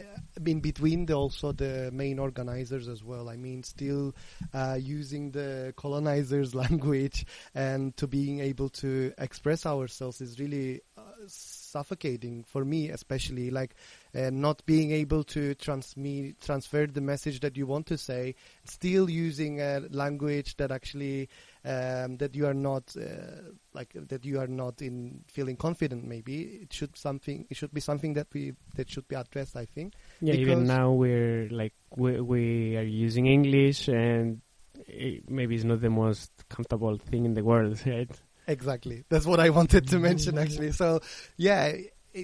in 0.46 0.60
between 0.60 1.06
the 1.06 1.14
also 1.14 1.52
the 1.52 1.90
main 1.94 2.20
organizers 2.20 2.88
as 2.88 3.04
well. 3.04 3.30
I 3.30 3.38
mean, 3.38 3.64
still 3.64 4.16
uh, 4.54 4.78
using 4.80 5.32
the 5.32 5.74
colonizers' 5.78 6.56
language 6.64 7.26
and 7.54 7.96
to 7.98 8.08
being 8.08 8.40
able 8.40 8.70
to 8.70 9.14
express 9.18 9.66
ourselves 9.66 10.22
is 10.22 10.40
really 10.40 10.82
uh, 10.98 11.02
suffocating 11.28 12.44
for 12.44 12.66
me, 12.66 12.90
especially 12.90 13.52
like 13.52 13.76
uh, 14.16 14.30
not 14.32 14.66
being 14.66 14.92
able 14.92 15.24
to 15.24 15.56
transmit 15.56 16.40
transfer 16.42 16.88
the 16.88 17.02
message 17.02 17.40
that 17.42 17.56
you 17.58 17.66
want 17.66 17.86
to 17.88 17.98
say, 17.98 18.36
still 18.66 19.10
using 19.10 19.62
a 19.62 19.82
language 19.92 20.58
that 20.58 20.72
actually 20.72 21.30
um, 21.63 22.18
that 22.18 22.36
you 22.36 22.48
are 22.48 22.53
not 22.53 22.96
uh, 22.98 23.51
like 23.74 23.94
that 23.94 24.25
you 24.25 24.39
are 24.39 24.48
not 24.48 24.82
in 24.82 25.24
feeling 25.27 25.56
confident. 25.56 26.06
Maybe 26.06 26.60
it 26.63 26.74
should 26.74 26.98
something 26.98 27.46
it 27.50 27.58
should 27.58 27.74
be 27.74 27.82
something 27.82 28.13
that 28.13 28.27
we 28.34 28.53
that 28.75 28.89
should 28.89 29.08
be 29.08 29.15
addressed. 29.15 29.56
I 29.56 29.65
think. 29.65 29.94
Yeah, 30.22 30.34
even 30.34 30.65
now 30.65 30.91
we're 30.91 31.50
like 31.50 31.74
we 31.96 32.20
we 32.20 32.77
are 32.77 32.84
using 32.84 33.27
English 33.27 33.88
and 33.88 34.41
it 34.88 35.30
maybe 35.30 35.56
it's 35.56 35.63
not 35.63 35.82
the 35.82 35.89
most 35.89 36.32
comfortable 36.50 36.98
thing 36.98 37.25
in 37.25 37.34
the 37.34 37.44
world, 37.44 37.82
right? 37.86 38.10
Exactly. 38.48 39.03
That's 39.10 39.25
what 39.25 39.39
I 39.39 39.50
wanted 39.50 39.88
to 39.89 40.00
mention 40.00 40.38
actually. 40.38 40.72
So, 40.72 41.01
yeah, 41.38 41.74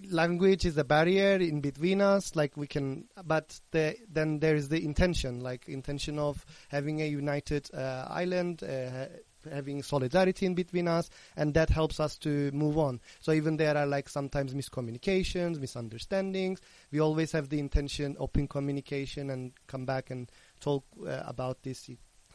language 0.10 0.65
is 0.65 0.77
a 0.77 0.84
barrier 0.84 1.38
in 1.38 1.62
between 1.62 2.01
us 2.01 2.36
like 2.36 2.58
we 2.58 2.67
can 2.67 3.06
but 3.25 3.60
the, 3.72 3.96
then 4.12 4.39
there 4.39 4.56
is 4.56 4.67
the 4.70 4.84
intention 4.84 5.39
like 5.39 5.67
intention 5.70 6.20
of 6.20 6.46
having 6.67 7.01
a 7.01 7.06
united 7.06 7.70
uh, 7.74 8.06
island 8.10 8.63
uh, 8.63 9.06
having 9.51 9.82
solidarity 9.84 10.46
in 10.46 10.54
between 10.54 10.88
us 10.88 11.10
and 11.36 11.54
that 11.54 11.70
helps 11.70 12.00
us 12.00 12.18
to 12.18 12.51
move 12.51 12.77
on 12.77 13.00
so 13.20 13.32
even 13.32 13.58
there 13.58 13.77
are 13.77 13.86
like 13.86 14.10
sometimes 14.10 14.54
miscommunications 14.54 15.60
misunderstandings 15.60 16.62
we 16.92 17.00
always 17.00 17.32
have 17.32 17.50
the 17.50 17.60
intention 17.60 18.16
open 18.20 18.48
communication 18.48 19.30
and 19.30 19.51
come 19.68 19.86
back 19.86 20.10
and 20.10 20.32
talk 20.60 20.84
uh, 21.06 21.24
about 21.25 21.62
these 21.63 21.89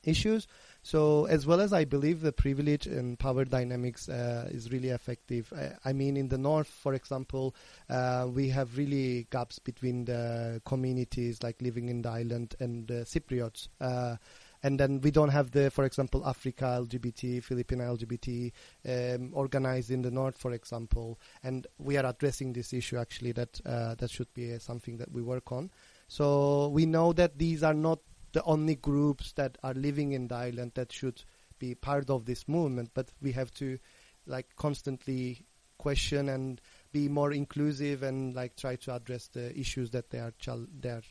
issues 0.04 0.46
so 0.82 1.26
as 1.26 1.46
well 1.46 1.60
as 1.60 1.72
I 1.72 1.84
believe 1.84 2.22
the 2.22 2.32
privilege 2.32 2.86
and 2.88 3.16
power 3.16 3.44
dynamics 3.44 4.08
uh, 4.08 4.48
is 4.50 4.72
really 4.72 4.88
effective. 4.88 5.52
I, 5.56 5.90
I, 5.90 5.92
mean, 5.92 6.16
in 6.16 6.28
the 6.28 6.38
north, 6.38 6.66
for 6.66 6.94
example, 6.94 7.54
uh, 7.88 8.26
we 8.28 8.48
have 8.48 8.76
really 8.76 9.28
gaps 9.30 9.60
between 9.60 10.04
the 10.06 10.60
communities 10.66 11.40
like 11.40 11.62
living 11.62 11.88
in 11.88 12.02
the 12.02 12.08
island 12.08 12.56
and 12.58 12.88
the 12.88 13.04
Cypriots. 13.04 13.68
Uh, 13.80 14.16
and 14.62 14.78
then 14.78 15.00
we 15.00 15.10
don't 15.10 15.30
have 15.30 15.50
the, 15.50 15.70
for 15.70 15.84
example, 15.84 16.26
Africa 16.26 16.64
LGBT, 16.86 17.42
Filipino 17.42 17.96
LGBT 17.96 18.52
um, 18.88 19.30
organized 19.32 19.90
in 19.90 20.02
the 20.02 20.10
north, 20.10 20.38
for 20.38 20.52
example. 20.52 21.18
And 21.42 21.66
we 21.78 21.96
are 21.96 22.06
addressing 22.06 22.52
this 22.52 22.72
issue 22.72 22.96
actually. 22.96 23.32
That 23.32 23.60
uh, 23.66 23.94
that 23.96 24.10
should 24.10 24.32
be 24.34 24.54
uh, 24.54 24.58
something 24.58 24.98
that 24.98 25.10
we 25.10 25.22
work 25.22 25.50
on. 25.50 25.70
So 26.08 26.68
we 26.68 26.86
know 26.86 27.12
that 27.14 27.38
these 27.38 27.62
are 27.62 27.74
not 27.74 27.98
the 28.32 28.42
only 28.44 28.76
groups 28.76 29.32
that 29.32 29.58
are 29.62 29.74
living 29.74 30.12
in 30.12 30.28
the 30.28 30.36
island 30.36 30.72
that 30.74 30.92
should 30.92 31.22
be 31.58 31.74
part 31.74 32.08
of 32.08 32.24
this 32.24 32.46
movement. 32.46 32.90
But 32.94 33.12
we 33.20 33.32
have 33.32 33.52
to 33.54 33.78
like 34.26 34.54
constantly 34.56 35.44
question 35.78 36.28
and 36.28 36.60
be 36.92 37.08
more 37.08 37.32
inclusive 37.32 38.04
and 38.04 38.36
like 38.36 38.54
try 38.54 38.76
to 38.76 38.94
address 38.94 39.26
the 39.26 39.58
issues 39.58 39.90
that 39.90 40.10
they 40.10 40.18
are 40.18 40.32
chal- 40.38 40.68
they 40.80 40.90
are 40.90 41.02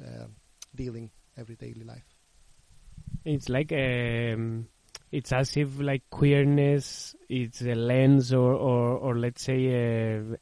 uh, 0.00 0.26
dealing 0.76 1.10
every 1.36 1.56
daily 1.56 1.82
life. 1.82 2.11
It's 3.24 3.48
like 3.48 3.72
um, 3.72 4.66
it's 5.12 5.32
as 5.32 5.56
if 5.56 5.80
like 5.80 6.02
queerness 6.10 7.14
is 7.28 7.62
a 7.62 7.74
lens 7.74 8.32
or 8.32 8.54
or, 8.54 8.96
or 8.96 9.18
let's 9.18 9.42
say 9.42 9.66
a, 9.66 10.38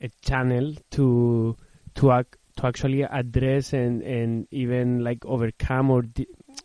a 0.00 0.08
channel 0.20 0.74
to 0.92 1.56
to 1.94 2.12
act 2.12 2.36
to 2.56 2.66
actually 2.66 3.02
address 3.02 3.72
and, 3.72 4.02
and 4.02 4.46
even 4.50 5.02
like 5.02 5.24
overcome 5.24 5.90
or 5.90 6.04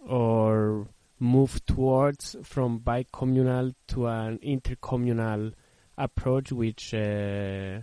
or 0.07 0.87
move 1.19 1.65
towards 1.65 2.35
from 2.43 2.79
bicommunal 2.79 3.73
to 3.87 4.07
an 4.07 4.39
intercommunal 4.39 5.53
approach, 5.97 6.51
which 6.51 6.93
uh, 6.93 7.79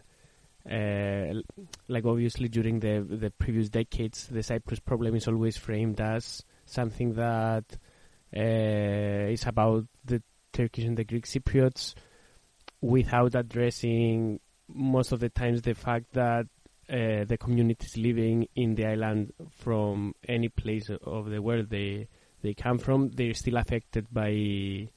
uh, 0.71 1.35
like 1.89 2.05
obviously 2.05 2.49
during 2.49 2.81
the 2.81 3.07
the 3.09 3.31
previous 3.31 3.69
decades, 3.69 4.27
the 4.27 4.43
Cyprus 4.43 4.81
problem 4.81 5.15
is 5.15 5.29
always 5.29 5.57
framed 5.57 6.01
as 6.01 6.43
something 6.67 7.15
that 7.15 7.65
uh, 8.37 9.31
is 9.33 9.47
about 9.47 9.87
the 10.05 10.23
Turkish 10.53 10.85
and 10.85 10.97
the 10.97 11.05
Greek 11.05 11.27
Cypriots, 11.27 11.95
without 12.81 13.35
addressing 13.35 14.41
most 14.69 15.13
of 15.13 15.21
the 15.21 15.29
times 15.29 15.63
the 15.63 15.75
fact 15.75 16.13
that 16.13 16.47
uh, 16.89 17.25
the 17.25 17.37
communities 17.39 17.97
living 17.97 18.47
in 18.55 18.75
the 18.75 18.87
island 18.87 19.33
from 19.51 20.15
any 20.29 20.49
place 20.49 20.89
of 21.05 21.31
the 21.31 21.41
world 21.41 21.69
they 21.71 22.07
they 22.43 22.55
come 22.55 22.79
from, 22.79 23.11
they're 23.11 23.35
still 23.35 23.57
affected 23.57 24.07
by 24.13 24.89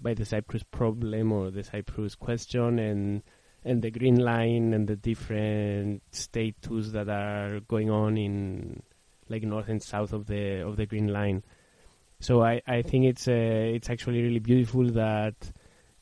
by 0.00 0.14
the 0.14 0.24
Cyprus 0.24 0.62
problem 0.62 1.32
or 1.32 1.50
the 1.50 1.64
Cyprus 1.64 2.14
question 2.14 2.78
and 2.78 3.22
and 3.64 3.82
the 3.82 3.90
green 3.90 4.16
line 4.16 4.72
and 4.72 4.86
the 4.86 4.96
different 4.96 6.02
status 6.10 6.90
that 6.92 7.08
are 7.08 7.60
going 7.60 7.90
on 7.90 8.16
in 8.16 8.82
like 9.28 9.42
north 9.42 9.68
and 9.68 9.82
south 9.82 10.12
of 10.12 10.26
the 10.26 10.60
of 10.66 10.76
the 10.76 10.86
green 10.86 11.08
line. 11.08 11.42
So 12.20 12.42
I, 12.42 12.60
I 12.66 12.82
think 12.82 13.04
it's 13.04 13.28
uh, 13.28 13.32
it's 13.32 13.90
actually 13.90 14.22
really 14.22 14.40
beautiful 14.40 14.84
that 14.90 15.52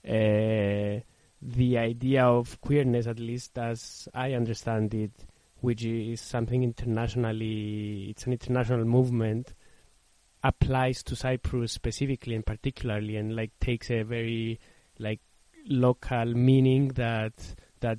uh, 0.06 1.00
the 1.42 1.78
idea 1.78 2.24
of 2.24 2.60
queerness, 2.60 3.06
at 3.06 3.18
least 3.18 3.58
as 3.58 4.08
I 4.14 4.32
understand 4.32 4.94
it, 4.94 5.12
which 5.60 5.84
is 5.84 6.20
something 6.20 6.62
internationally, 6.62 8.06
it's 8.10 8.24
an 8.24 8.32
international 8.32 8.84
movement, 8.84 9.52
applies 10.42 11.02
to 11.04 11.16
Cyprus 11.16 11.72
specifically 11.72 12.34
and 12.34 12.46
particularly, 12.46 13.16
and 13.16 13.36
like 13.36 13.50
takes 13.60 13.90
a 13.90 14.02
very 14.02 14.58
like 14.98 15.20
local 15.68 16.26
meaning 16.34 16.88
that 16.88 17.34
that 17.80 17.98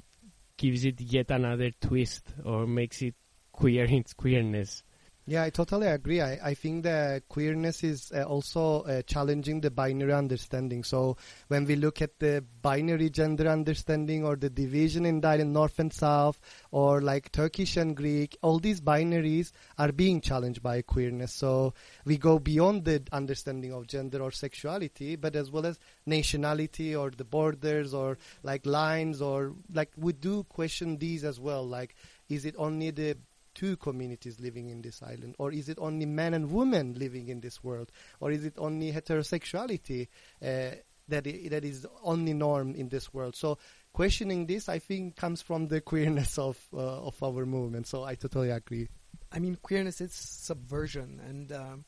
gives 0.57 0.85
it 0.85 0.99
yet 0.99 1.29
another 1.29 1.71
twist 1.79 2.33
or 2.43 2.65
makes 2.65 3.01
it 3.01 3.13
queer 3.51 3.85
in 3.85 3.95
its 3.95 4.13
queerness. 4.13 4.83
Yeah, 5.29 5.43
I 5.43 5.49
totally 5.49 5.87
agree. 5.87 6.21
I, 6.21 6.39
I 6.41 6.53
think 6.53 6.83
the 6.83 7.21
queerness 7.27 7.83
is 7.83 8.13
uh, 8.15 8.23
also 8.23 8.83
uh, 8.83 9.01
challenging 9.01 9.59
the 9.59 9.69
binary 9.69 10.13
understanding. 10.13 10.85
So 10.85 11.17
when 11.49 11.65
we 11.65 11.75
look 11.75 12.01
at 12.01 12.17
the 12.19 12.45
binary 12.61 13.09
gender 13.09 13.49
understanding 13.49 14.23
or 14.23 14.37
the 14.37 14.49
division 14.49 15.05
in 15.05 15.19
the 15.19 15.43
north 15.43 15.79
and 15.79 15.91
south 15.91 16.39
or 16.71 17.01
like 17.01 17.33
Turkish 17.33 17.75
and 17.75 17.93
Greek, 17.93 18.37
all 18.41 18.57
these 18.57 18.79
binaries 18.79 19.51
are 19.77 19.91
being 19.91 20.21
challenged 20.21 20.63
by 20.63 20.81
queerness. 20.81 21.33
So 21.33 21.73
we 22.05 22.17
go 22.17 22.39
beyond 22.39 22.85
the 22.85 23.03
understanding 23.11 23.73
of 23.73 23.87
gender 23.87 24.21
or 24.21 24.31
sexuality, 24.31 25.17
but 25.17 25.35
as 25.35 25.51
well 25.51 25.65
as 25.65 25.77
nationality 26.05 26.95
or 26.95 27.11
the 27.11 27.25
borders 27.25 27.93
or 27.93 28.17
like 28.43 28.65
lines 28.65 29.21
or 29.21 29.55
like 29.73 29.91
we 29.97 30.13
do 30.13 30.45
question 30.45 30.99
these 30.99 31.25
as 31.25 31.37
well. 31.37 31.67
Like, 31.67 31.95
is 32.29 32.45
it 32.45 32.55
only 32.57 32.91
the 32.91 33.17
two 33.57 33.75
communities 33.77 34.39
living 34.39 34.69
in 34.69 34.81
this 34.81 35.01
island? 35.01 35.35
Or 35.39 35.51
is 35.51 35.67
it 35.69 35.77
only 35.81 36.05
men 36.05 36.33
and 36.33 36.51
women 36.51 36.93
living 36.93 37.27
in 37.29 37.41
this 37.41 37.63
world? 37.63 37.91
Or 38.19 38.31
is 38.31 38.45
it 38.45 38.53
only 38.57 38.91
heterosexuality 38.93 40.07
uh, 40.41 40.77
that, 41.09 41.25
I- 41.27 41.47
that 41.49 41.65
is 41.65 41.85
only 42.03 42.33
norm 42.33 42.75
in 42.75 42.89
this 42.89 43.13
world? 43.13 43.35
So 43.35 43.57
questioning 43.93 44.45
this, 44.45 44.69
I 44.69 44.79
think, 44.79 45.15
comes 45.15 45.41
from 45.41 45.67
the 45.67 45.81
queerness 45.81 46.37
of, 46.37 46.57
uh, 46.73 47.07
of 47.09 47.21
our 47.23 47.45
movement. 47.45 47.87
So 47.87 48.03
I 48.03 48.15
totally 48.15 48.51
agree. 48.51 48.87
I 49.31 49.39
mean, 49.39 49.57
queerness 49.61 49.99
is 50.01 50.13
subversion, 50.13 51.19
and 51.27 51.51
um, 51.51 51.85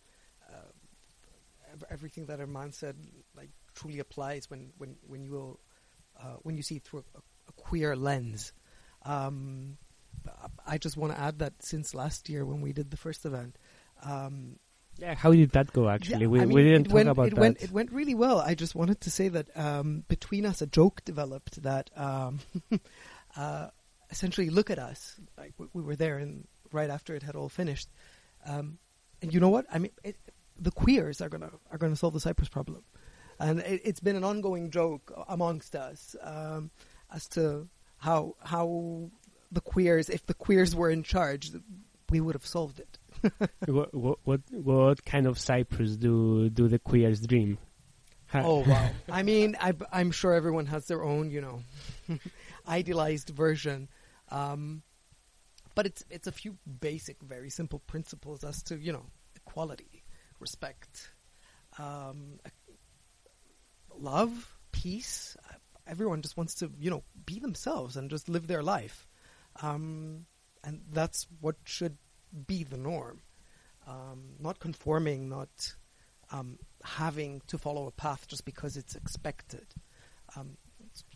uh, 0.51 0.55
everything 1.89 2.25
that 2.25 2.39
Erman 2.39 2.73
said 2.73 2.95
like 3.37 3.49
truly 3.75 3.99
applies 3.99 4.49
when 4.49 4.71
when 4.77 4.97
when 5.07 5.23
you 5.23 5.57
uh, 6.19 6.35
when 6.43 6.57
you 6.57 6.63
see 6.63 6.77
it 6.77 6.83
through 6.83 7.03
a, 7.15 7.19
a 7.19 7.51
queer 7.53 7.95
lens. 7.95 8.51
Um, 9.05 9.77
I 10.65 10.77
just 10.77 10.97
want 10.97 11.13
to 11.13 11.19
add 11.19 11.39
that 11.39 11.53
since 11.61 11.93
last 11.93 12.29
year 12.29 12.45
when 12.45 12.61
we 12.61 12.73
did 12.73 12.91
the 12.91 12.97
first 12.97 13.25
event, 13.25 13.57
um, 14.03 14.57
Yeah, 14.97 15.15
how 15.15 15.31
did 15.31 15.51
that 15.51 15.71
go? 15.73 15.89
Actually, 15.89 16.21
yeah, 16.21 16.27
we 16.27 16.41
I 16.41 16.45
mean, 16.45 16.55
we 16.55 16.63
didn't 16.63 16.85
talk 16.85 16.93
went, 16.93 17.09
about 17.09 17.27
it 17.27 17.35
that. 17.35 17.41
Went, 17.41 17.61
it 17.61 17.71
went 17.71 17.91
really 17.91 18.15
well. 18.15 18.39
I 18.39 18.53
just 18.55 18.75
wanted 18.75 19.01
to 19.01 19.11
say 19.11 19.29
that 19.29 19.47
um, 19.55 20.03
between 20.07 20.45
us, 20.45 20.61
a 20.61 20.67
joke 20.67 21.03
developed 21.05 21.63
that 21.63 21.89
um, 21.95 22.39
uh, 23.37 23.67
essentially, 24.11 24.49
look 24.49 24.69
at 24.69 24.79
us. 24.79 25.19
Like 25.37 25.53
we, 25.57 25.67
we 25.73 25.83
were 25.83 25.95
there, 25.95 26.17
and 26.17 26.47
right 26.71 26.89
after 26.89 27.15
it 27.15 27.23
had 27.23 27.35
all 27.35 27.49
finished, 27.49 27.89
um, 28.45 28.77
and 29.21 29.33
you 29.33 29.39
know 29.39 29.49
what? 29.49 29.65
I 29.71 29.79
mean, 29.79 29.91
it, 30.03 30.17
the 30.59 30.71
queers 30.71 31.21
are 31.21 31.29
gonna 31.29 31.51
are 31.71 31.77
gonna 31.77 31.95
solve 31.95 32.13
the 32.13 32.19
Cyprus 32.19 32.49
problem, 32.49 32.83
and 33.39 33.59
it, 33.59 33.81
it's 33.85 33.99
been 34.01 34.15
an 34.15 34.23
ongoing 34.23 34.69
joke 34.71 35.13
amongst 35.29 35.75
us 35.75 36.15
um, 36.21 36.71
as 37.13 37.27
to 37.29 37.69
how 37.97 38.35
how 38.43 39.09
the 39.51 39.61
queers, 39.61 40.09
if 40.09 40.25
the 40.25 40.33
queers 40.33 40.75
were 40.75 40.89
in 40.89 41.03
charge, 41.03 41.51
we 42.09 42.21
would 42.21 42.35
have 42.35 42.45
solved 42.45 42.79
it. 42.79 42.97
what, 43.67 43.93
what 43.93 44.19
what 44.23 44.41
what 44.51 45.05
kind 45.05 45.27
of 45.27 45.37
Cyprus 45.37 45.97
do 45.97 46.49
do 46.49 46.67
the 46.67 46.79
queers 46.79 47.21
dream? 47.21 47.57
Oh 48.33 48.59
wow! 48.59 48.89
I 49.11 49.23
mean, 49.23 49.57
I, 49.59 49.73
I'm 49.91 50.11
sure 50.11 50.33
everyone 50.33 50.67
has 50.67 50.85
their 50.85 51.03
own, 51.03 51.31
you 51.31 51.41
know, 51.41 51.63
idealized 52.67 53.29
version, 53.29 53.89
um, 54.29 54.83
but 55.75 55.85
it's 55.85 56.05
it's 56.09 56.27
a 56.27 56.31
few 56.31 56.57
basic, 56.79 57.21
very 57.21 57.49
simple 57.49 57.79
principles 57.79 58.43
as 58.43 58.61
to 58.63 58.77
you 58.77 58.93
know 58.93 59.05
equality, 59.35 60.03
respect, 60.39 61.11
um, 61.77 62.39
love, 63.97 64.57
peace. 64.71 65.35
Everyone 65.87 66.21
just 66.21 66.37
wants 66.37 66.53
to 66.55 66.71
you 66.79 66.91
know 66.91 67.03
be 67.25 67.39
themselves 67.39 67.97
and 67.97 68.11
just 68.11 68.29
live 68.29 68.45
their 68.45 68.61
life, 68.61 69.07
um, 69.61 70.25
and 70.63 70.81
that's 70.91 71.27
what 71.39 71.55
should 71.63 71.97
be 72.47 72.63
the 72.63 72.77
norm. 72.77 73.21
Um, 73.87 74.35
not 74.39 74.59
conforming, 74.59 75.29
not 75.29 75.75
um, 76.31 76.59
having 76.83 77.41
to 77.47 77.57
follow 77.57 77.87
a 77.87 77.91
path 77.91 78.27
just 78.27 78.45
because 78.45 78.77
it's 78.77 78.95
expected. 78.95 79.65
Um, 80.35 80.57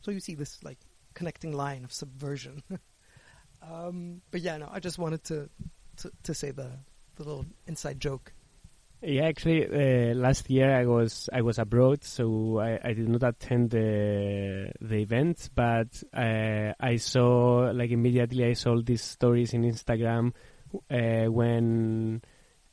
so 0.02 0.12
you 0.12 0.20
see 0.20 0.36
this 0.36 0.64
like 0.64 0.80
connecting 1.14 1.54
line 1.54 1.84
of 1.84 1.94
subversion. 1.94 2.64
um, 3.62 4.22
but 4.32 4.42
yeah, 4.42 4.58
no, 4.58 4.70
I 4.72 4.80
just 4.80 4.98
wanted 4.98 5.24
to 5.26 5.50
to, 5.98 6.12
to 6.24 6.34
say 6.34 6.52
the, 6.52 6.72
the 7.16 7.24
little 7.24 7.46
inside 7.68 8.00
joke. 8.00 8.34
Yeah, 9.06 9.24
actually, 9.26 9.66
uh, 9.66 10.16
last 10.16 10.50
year 10.50 10.74
I 10.74 10.86
was 10.86 11.30
I 11.34 11.42
was 11.42 11.60
abroad, 11.60 12.06
so 12.06 12.60
I, 12.60 12.80
I 12.82 12.94
did 12.94 13.10
not 13.10 13.22
attend 13.24 13.72
the 13.72 14.72
the 14.80 14.96
event. 14.96 15.50
But 15.54 16.02
uh, 16.14 16.72
I 16.80 16.96
saw 16.96 17.70
like 17.74 17.92
immediately 17.92 18.46
I 18.46 18.54
saw 18.54 18.80
these 18.82 19.02
stories 19.02 19.54
in 19.54 19.64
Instagram 19.64 20.32
uh, 20.90 21.30
when 21.30 22.22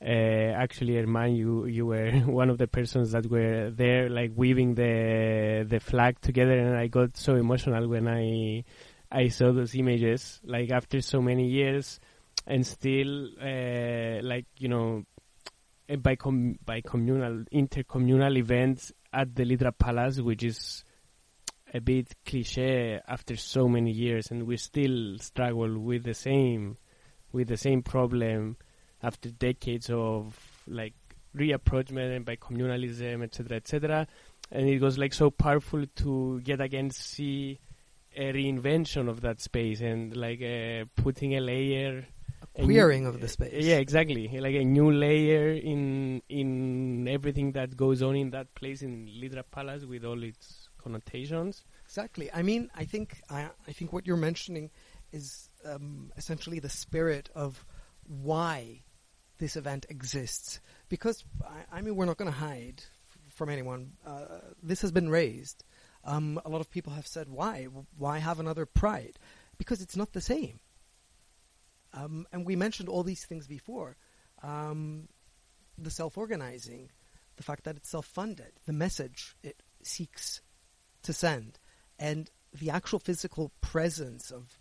uh, 0.01 0.05
actually 0.07 0.99
Erman, 0.99 1.35
you 1.35 1.67
you 1.67 1.85
were 1.87 2.13
one 2.27 2.49
of 2.49 2.59
the 2.59 2.69
persons 2.69 3.11
that 3.11 3.27
were 3.29 3.71
there, 3.71 4.09
like 4.09 4.31
weaving 4.37 4.77
the 4.77 5.67
the 5.69 5.81
flag 5.81 6.21
together, 6.21 6.57
and 6.57 6.77
I 6.77 6.87
got 6.87 7.17
so 7.17 7.35
emotional 7.35 7.89
when 7.89 8.07
I 8.07 8.63
I 9.11 9.29
saw 9.29 9.51
those 9.51 9.75
images. 9.75 10.41
Like 10.45 10.71
after 10.71 11.01
so 11.01 11.21
many 11.21 11.49
years, 11.49 11.99
and 12.47 12.65
still, 12.65 13.31
uh, 13.43 14.23
like 14.23 14.47
you 14.59 14.69
know 14.69 15.05
by 15.99 16.17
com- 16.17 16.57
bicommunal 16.65 17.47
intercommunal 17.51 18.37
events 18.37 18.93
at 19.13 19.35
the 19.35 19.45
Ledra 19.45 19.77
Palace, 19.77 20.21
which 20.21 20.43
is 20.43 20.85
a 21.73 21.81
bit 21.81 22.15
cliche 22.25 23.01
after 23.07 23.37
so 23.37 23.69
many 23.69 23.91
years, 23.91 24.31
and 24.31 24.45
we 24.45 24.57
still 24.57 25.19
struggle 25.19 25.79
with 25.79 26.05
the 26.05 26.15
same 26.15 26.77
with 27.33 27.49
the 27.49 27.57
same 27.57 27.83
problem 27.83 28.57
after 29.03 29.31
decades 29.31 29.89
of 29.91 30.37
like 30.67 30.95
reapproachment 31.37 32.17
and 32.17 32.27
bicommunalism, 32.27 33.23
etc., 33.23 33.57
etc. 33.57 34.07
And 34.51 34.69
it 34.69 34.81
was 34.81 34.99
like 34.99 35.15
so 35.15 35.31
powerful 35.31 35.85
to 35.97 36.41
yet 36.45 36.61
again 36.61 36.91
see 36.91 37.59
a 38.17 38.33
reinvention 38.33 39.09
of 39.09 39.21
that 39.21 39.41
space 39.41 39.81
and 39.81 40.17
like 40.17 40.43
uh, 40.43 40.85
putting 40.97 41.37
a 41.37 41.41
layer 41.41 42.05
Queering 42.55 43.07
of 43.07 43.21
the 43.21 43.29
space. 43.29 43.65
Yeah, 43.65 43.77
exactly. 43.77 44.29
Like 44.29 44.55
a 44.55 44.65
new 44.65 44.91
layer 44.91 45.53
in 45.53 46.21
in 46.29 47.07
everything 47.09 47.53
that 47.53 47.77
goes 47.77 48.03
on 48.03 48.17
in 48.17 48.31
that 48.31 48.55
place 48.55 48.83
in 48.83 49.07
Ledra 49.07 49.45
Palace 49.49 49.85
with 49.85 50.05
all 50.05 50.23
its 50.23 50.69
connotations. 50.79 51.65
Exactly. 51.85 52.31
I 52.33 52.43
mean, 52.43 52.71
I 52.75 52.85
think 52.85 53.23
I, 53.31 53.49
I 53.69 53.73
think 53.73 53.93
what 53.93 54.07
you're 54.07 54.17
mentioning 54.17 54.71
is 55.13 55.49
um, 55.65 56.13
essentially 56.17 56.59
the 56.59 56.69
spirit 56.69 57.31
of 57.35 57.65
why 58.07 58.83
this 59.39 59.57
event 59.57 59.87
exists. 59.89 60.61
Because 60.89 61.25
I, 61.45 61.79
I 61.79 61.81
mean, 61.83 61.95
we're 61.97 62.07
not 62.07 62.17
going 62.17 62.31
to 62.31 62.37
hide 62.37 62.83
f- 63.11 63.35
from 63.35 63.49
anyone. 63.49 63.93
Uh, 64.05 64.39
this 64.63 64.83
has 64.83 64.91
been 64.91 65.09
raised. 65.09 65.65
Um, 66.05 66.41
a 66.45 66.49
lot 66.49 66.61
of 66.61 66.71
people 66.71 66.95
have 66.95 67.07
said, 67.07 67.29
"Why? 67.29 67.69
Why 67.97 68.19
have 68.19 68.41
another 68.41 68.67
Pride?" 68.67 69.19
Because 69.57 69.81
it's 69.83 69.97
not 69.97 70.13
the 70.15 70.21
same. 70.21 70.59
Um, 71.93 72.27
and 72.33 72.47
we 72.47 72.57
mentioned 72.57 72.89
all 72.89 73.03
these 73.03 73.25
things 73.25 73.47
before. 73.47 73.97
Um, 74.43 75.09
the 75.77 75.91
self-organizing, 75.91 76.91
the 77.37 77.43
fact 77.43 77.65
that 77.65 77.77
it's 77.77 77.91
self-funded, 77.91 78.53
the 78.67 78.73
message 78.73 79.37
it 79.43 79.63
seeks 79.83 80.41
to 81.03 81.13
send, 81.13 81.59
and 81.99 82.31
the 82.53 82.71
actual 82.71 82.99
physical 82.99 83.53
presence 83.61 84.31
of 84.31 84.59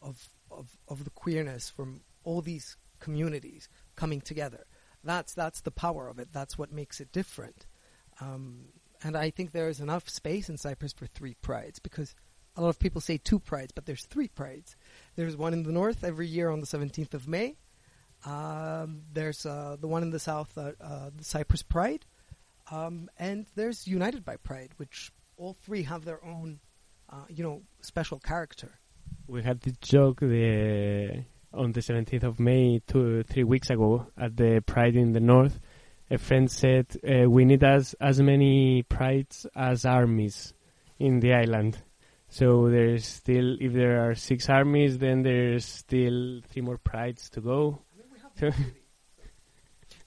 of 0.00 0.28
of, 0.50 0.78
of 0.88 1.04
the 1.04 1.10
queerness 1.10 1.70
from 1.70 2.02
all 2.24 2.40
these 2.40 2.76
communities 3.00 3.68
coming 3.96 4.20
together. 4.20 4.64
That's 5.04 5.34
that's 5.34 5.60
the 5.60 5.70
power 5.70 6.08
of 6.08 6.18
it. 6.18 6.28
That's 6.32 6.56
what 6.56 6.72
makes 6.72 7.00
it 7.00 7.12
different. 7.12 7.66
Um, 8.20 8.66
and 9.02 9.16
I 9.16 9.30
think 9.30 9.50
there 9.50 9.68
is 9.68 9.80
enough 9.80 10.08
space 10.08 10.48
in 10.48 10.56
Cyprus 10.56 10.92
for 10.92 11.06
three 11.06 11.34
prides 11.34 11.78
because 11.80 12.14
a 12.56 12.60
lot 12.60 12.68
of 12.68 12.78
people 12.78 13.00
say 13.00 13.18
two 13.18 13.38
prides, 13.38 13.72
but 13.72 13.86
there's 13.86 14.04
three 14.04 14.28
prides. 14.28 14.76
There's 15.16 15.36
one 15.36 15.52
in 15.52 15.62
the 15.62 15.72
north 15.72 16.04
every 16.04 16.26
year 16.26 16.50
on 16.50 16.60
the 16.60 16.66
17th 16.66 17.14
of 17.14 17.26
May. 17.26 17.56
Um, 18.24 19.02
there's 19.12 19.44
uh, 19.46 19.76
the 19.80 19.88
one 19.88 20.02
in 20.02 20.10
the 20.10 20.18
south, 20.18 20.56
uh, 20.56 20.72
uh, 20.80 21.10
the 21.16 21.24
Cyprus 21.24 21.62
Pride, 21.62 22.04
um, 22.70 23.10
and 23.18 23.46
there's 23.56 23.88
United 23.88 24.24
by 24.24 24.36
Pride, 24.36 24.70
which 24.76 25.10
all 25.36 25.54
three 25.54 25.82
have 25.82 26.04
their 26.04 26.24
own, 26.24 26.60
uh, 27.10 27.24
you 27.28 27.42
know, 27.42 27.62
special 27.80 28.20
character. 28.20 28.78
We 29.26 29.42
had 29.42 29.60
this 29.60 29.76
joke 29.80 30.20
the 30.20 31.24
on 31.52 31.72
the 31.72 31.80
17th 31.80 32.22
of 32.22 32.38
May, 32.38 32.80
two 32.86 33.24
three 33.24 33.44
weeks 33.44 33.70
ago 33.70 34.06
at 34.16 34.36
the 34.36 34.62
Pride 34.64 34.94
in 34.94 35.12
the 35.12 35.20
North. 35.20 35.58
A 36.10 36.18
friend 36.18 36.50
said 36.50 36.86
uh, 37.02 37.28
we 37.28 37.44
need 37.44 37.64
as 37.64 37.94
as 38.00 38.20
many 38.20 38.84
prides 38.84 39.46
as 39.56 39.84
armies 39.84 40.54
in 40.98 41.20
the 41.20 41.32
island. 41.32 41.82
So 42.32 42.70
there's 42.70 43.04
still, 43.04 43.58
if 43.60 43.74
there 43.74 44.08
are 44.08 44.14
six 44.14 44.48
armies, 44.48 44.96
then 44.96 45.22
there's 45.22 45.66
still 45.66 46.40
three 46.48 46.62
more 46.62 46.78
prides 46.78 47.28
to 47.30 47.42
go. 47.42 47.82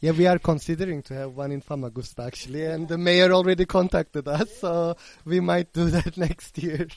Yeah, 0.02 0.12
we 0.12 0.28
are 0.28 0.38
considering 0.40 1.02
to 1.04 1.14
have 1.16 1.36
one 1.36 1.52
in 1.52 1.62
Famagusta 1.62 2.26
actually, 2.28 2.66
and 2.66 2.88
the 2.88 2.98
mayor 2.98 3.32
already 3.32 3.66
contacted 3.66 4.28
us, 4.28 4.58
so 4.58 4.96
we 5.24 5.40
might 5.40 5.72
do 5.74 5.90
that 5.90 6.18
next 6.28 6.62
year. 6.62 6.88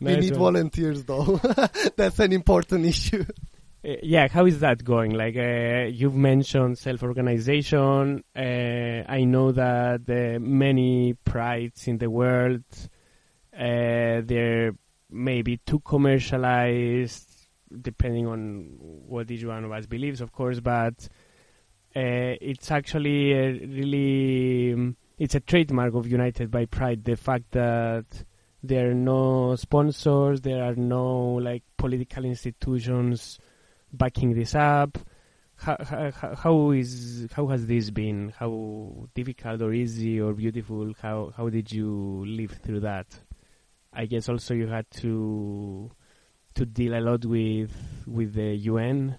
we 0.00 0.12
Nice 0.12 0.22
need 0.22 0.30
one. 0.32 0.54
volunteers 0.54 1.04
though. 1.04 1.40
That's 1.96 2.18
an 2.20 2.32
important 2.32 2.86
issue. 2.86 3.24
Uh, 3.86 3.96
yeah, 4.02 4.26
how 4.28 4.46
is 4.46 4.60
that 4.60 4.82
going? 4.82 5.10
Like 5.12 5.36
uh, 5.36 5.86
you've 5.92 6.16
mentioned 6.16 6.78
self-organization. 6.78 8.24
Uh, 8.34 8.40
I 9.06 9.24
know 9.24 9.52
that 9.52 10.00
uh, 10.08 10.40
many 10.40 11.14
prides 11.24 11.86
in 11.86 11.98
the 11.98 12.10
world 12.10 12.64
uh, 13.56 14.22
they're 14.24 14.74
maybe 15.10 15.58
too 15.58 15.80
commercialized, 15.80 17.28
depending 17.80 18.26
on 18.26 18.76
what 18.78 19.30
each 19.30 19.44
one 19.44 19.64
of 19.64 19.72
us 19.72 19.86
believes, 19.86 20.20
of 20.20 20.32
course. 20.32 20.60
But 20.60 21.08
uh, 21.96 22.34
it's 22.40 22.70
actually 22.70 23.32
a 23.32 23.52
really 23.52 24.94
it's 25.18 25.34
a 25.34 25.40
trademark 25.40 25.94
of 25.94 26.06
United 26.06 26.50
by 26.50 26.64
Pride. 26.64 27.04
The 27.04 27.16
fact 27.16 27.52
that 27.52 28.24
there 28.62 28.90
are 28.90 28.94
no 28.94 29.54
sponsors, 29.56 30.40
there 30.40 30.64
are 30.64 30.74
no 30.74 31.34
like 31.34 31.62
political 31.76 32.24
institutions 32.24 33.38
backing 33.92 34.34
this 34.34 34.54
up. 34.54 34.98
How, 35.56 35.76
how, 35.80 36.34
how 36.34 36.70
is 36.72 37.28
how 37.32 37.46
has 37.46 37.66
this 37.66 37.90
been? 37.90 38.32
How 38.36 39.08
difficult 39.14 39.62
or 39.62 39.72
easy 39.72 40.20
or 40.20 40.32
beautiful? 40.32 40.92
How 41.00 41.32
how 41.36 41.48
did 41.48 41.70
you 41.70 42.24
live 42.26 42.58
through 42.64 42.80
that? 42.80 43.06
I 43.94 44.06
guess 44.06 44.28
also 44.28 44.54
you 44.54 44.66
had 44.66 44.90
to 45.02 45.90
to 46.54 46.66
deal 46.66 46.94
a 46.94 47.00
lot 47.00 47.24
with 47.24 47.72
with 48.06 48.34
the 48.34 48.54
UN. 48.56 49.18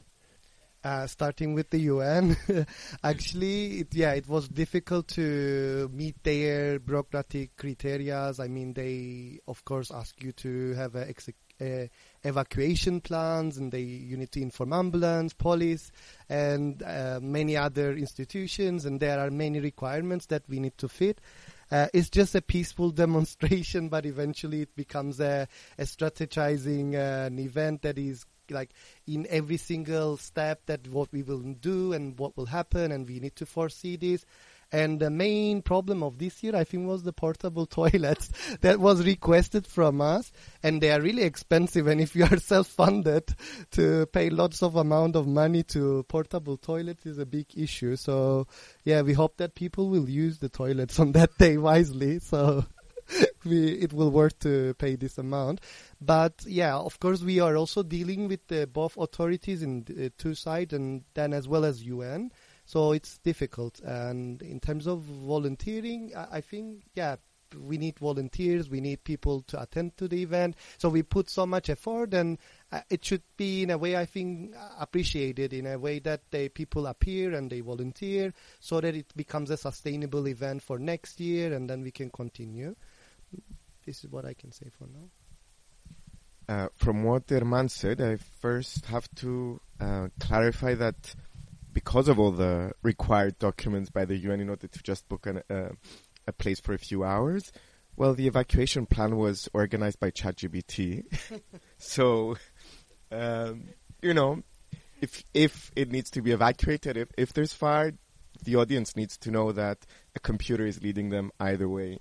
Uh, 0.84 1.08
starting 1.08 1.56
with 1.56 1.72
the 1.72 1.80
UN, 1.80 2.38
actually, 3.04 3.80
it, 3.80 3.96
yeah, 3.96 4.14
it 4.14 4.28
was 4.28 4.48
difficult 4.48 5.08
to 5.08 5.90
meet 5.92 6.24
their 6.24 6.78
bureaucratic 6.78 7.58
criteria. 7.58 8.32
I 8.40 8.48
mean, 8.48 8.74
they 8.74 9.40
of 9.48 9.66
course 9.66 9.90
ask 9.90 10.22
you 10.22 10.32
to 10.34 10.74
have 10.74 10.94
a 10.94 11.10
ex- 11.10 11.30
uh, 11.60 11.88
evacuation 12.24 13.02
plans, 13.02 13.58
and 13.58 13.72
they 13.72 13.82
you 13.82 14.18
need 14.18 14.32
to 14.34 14.42
inform 14.42 14.74
ambulance, 14.74 15.34
police, 15.34 15.92
and 16.30 16.84
uh, 16.84 17.20
many 17.22 17.58
other 17.58 17.94
institutions, 17.94 18.86
and 18.86 19.00
there 19.00 19.20
are 19.20 19.32
many 19.32 19.60
requirements 19.60 20.28
that 20.28 20.44
we 20.48 20.60
need 20.60 20.78
to 20.78 20.88
fit. 20.88 21.20
Uh, 21.72 21.88
it's 21.94 22.10
just 22.10 22.36
a 22.36 22.42
peaceful 22.42 22.92
demonstration, 23.04 23.90
but 23.90 24.06
eventually 24.06 24.62
it 24.62 24.76
becomes 24.76 25.20
a, 25.20 25.48
a 25.78 25.84
strategizing 25.84 26.94
uh, 26.96 27.28
an 27.28 27.40
event 27.40 27.82
that 27.82 27.98
is 27.98 28.26
like 28.50 28.70
in 29.08 29.26
every 29.30 29.58
single 29.58 30.18
step 30.18 30.62
that 30.68 30.88
what 30.88 31.12
we 31.12 31.24
will 31.24 31.42
do 31.42 31.94
and 31.94 32.18
what 32.20 32.36
will 32.38 32.46
happen, 32.46 32.92
and 32.92 33.08
we 33.08 33.20
need 33.20 33.36
to 33.36 33.46
foresee 33.46 33.96
this. 33.96 34.26
And 34.76 35.00
the 35.00 35.10
main 35.10 35.62
problem 35.62 36.04
of 36.04 36.18
this 36.18 36.44
year, 36.44 36.54
I 36.54 36.66
think, 36.66 36.86
was 36.86 37.02
the 37.02 37.14
portable 37.14 37.66
toilets 37.80 38.30
that 38.60 38.78
was 38.78 39.06
requested 39.06 39.66
from 39.66 40.02
us, 40.02 40.34
and 40.64 40.82
they 40.82 40.92
are 40.92 41.00
really 41.00 41.24
expensive. 41.24 41.88
And 41.88 42.02
if 42.02 42.14
you 42.14 42.26
are 42.26 42.38
self-funded, 42.54 43.34
to 43.72 44.06
pay 44.08 44.30
lots 44.30 44.62
of 44.62 44.76
amount 44.76 45.16
of 45.16 45.28
money 45.28 45.64
to 45.64 46.04
portable 46.10 46.58
toilets 46.58 47.06
is 47.06 47.20
a 47.20 47.26
big 47.26 47.46
issue. 47.56 47.96
So, 47.96 48.48
yeah, 48.84 49.02
we 49.02 49.14
hope 49.14 49.38
that 49.38 49.56
people 49.56 49.88
will 49.88 50.10
use 50.10 50.40
the 50.40 50.50
toilets 50.50 51.00
on 51.04 51.14
that 51.14 51.38
day 51.38 51.56
wisely. 51.58 52.20
So. 52.20 52.66
we, 53.46 53.68
it 53.68 53.94
will 53.94 54.10
worth 54.10 54.40
to 54.40 54.74
pay 54.80 54.96
this 54.96 55.20
amount. 55.20 55.62
But 56.02 56.44
yeah, 56.48 56.76
of 56.76 57.00
course, 57.00 57.22
we 57.22 57.40
are 57.40 57.56
also 57.56 57.84
dealing 57.84 58.28
with 58.28 58.52
uh, 58.52 58.66
both 58.66 58.98
authorities 58.98 59.62
in 59.62 59.84
the 59.84 60.10
two 60.10 60.34
sides 60.34 60.74
and 60.74 61.04
then 61.14 61.32
as 61.32 61.48
well 61.48 61.66
as 61.66 61.84
UN. 61.84 62.32
So 62.66 62.92
it's 62.92 63.18
difficult. 63.20 63.80
And 63.82 64.42
in 64.42 64.60
terms 64.60 64.88
of 64.88 65.02
volunteering, 65.02 66.14
I, 66.16 66.38
I 66.38 66.42
think, 66.42 66.84
yeah, 66.96 67.18
we 67.62 67.78
need 67.78 68.00
volunteers, 68.00 68.70
we 68.70 68.82
need 68.82 69.04
people 69.04 69.42
to 69.44 69.62
attend 69.62 69.96
to 69.98 70.08
the 70.08 70.22
event. 70.22 70.56
So 70.78 70.90
we 70.90 71.04
put 71.04 71.30
so 71.30 71.46
much 71.46 71.70
effort, 71.70 72.14
and 72.14 72.38
uh, 72.72 72.82
it 72.90 73.06
should 73.06 73.22
be 73.38 73.64
in 73.64 73.70
a 73.70 73.78
way 73.78 73.96
I 73.96 74.06
think 74.06 74.54
appreciated 74.80 75.54
in 75.54 75.68
a 75.68 75.78
way 75.78 76.00
that 76.00 76.22
they 76.32 76.50
people 76.50 76.88
appear 76.88 77.34
and 77.34 77.50
they 77.50 77.62
volunteer, 77.62 78.34
so 78.60 78.82
that 78.82 78.96
it 78.96 79.16
becomes 79.16 79.52
a 79.52 79.58
sustainable 79.58 80.28
event 80.28 80.64
for 80.64 80.80
next 80.80 81.20
year, 81.20 81.54
and 81.54 81.70
then 81.70 81.82
we 81.82 81.92
can 81.92 82.10
continue. 82.10 82.76
This 83.86 84.04
is 84.04 84.10
what 84.10 84.26
I 84.26 84.34
can 84.34 84.52
say 84.52 84.68
for 84.78 84.88
now. 84.88 85.10
Uh, 86.48 86.68
from 86.76 87.04
what 87.04 87.32
Erman 87.32 87.70
said, 87.70 88.02
I 88.02 88.18
first 88.18 88.86
have 88.88 89.08
to 89.16 89.60
uh, 89.80 90.10
clarify 90.20 90.76
that 90.76 91.16
because 91.76 92.08
of 92.08 92.18
all 92.18 92.32
the 92.32 92.72
required 92.82 93.38
documents 93.38 93.90
by 93.90 94.06
the 94.06 94.16
UN 94.16 94.40
in 94.40 94.50
order 94.50 94.66
to 94.66 94.82
just 94.82 95.08
book 95.10 95.28
an, 95.28 95.44
uh, 95.50 95.74
a 96.26 96.32
place 96.32 96.60
for 96.60 96.74
a 96.74 96.78
few 96.78 97.04
hours, 97.04 97.52
well, 97.98 98.14
the 98.14 98.28
evacuation 98.28 98.86
plan 98.86 99.18
was 99.18 99.50
organized 99.54 100.00
by 100.00 100.10
ChatGPT. 100.10 101.04
so, 101.78 102.38
um, 103.12 103.66
you 104.02 104.14
know, 104.14 104.42
if 105.02 105.24
if 105.34 105.70
it 105.76 105.92
needs 105.92 106.10
to 106.12 106.22
be 106.22 106.32
evacuated, 106.32 106.96
if 106.96 107.10
if 107.18 107.34
there's 107.34 107.52
fire, 107.52 107.92
the 108.44 108.56
audience 108.56 108.96
needs 108.96 109.18
to 109.18 109.30
know 109.30 109.52
that 109.52 109.86
a 110.16 110.20
computer 110.22 110.66
is 110.66 110.82
leading 110.82 111.10
them 111.10 111.30
either 111.42 111.68
way. 111.68 112.00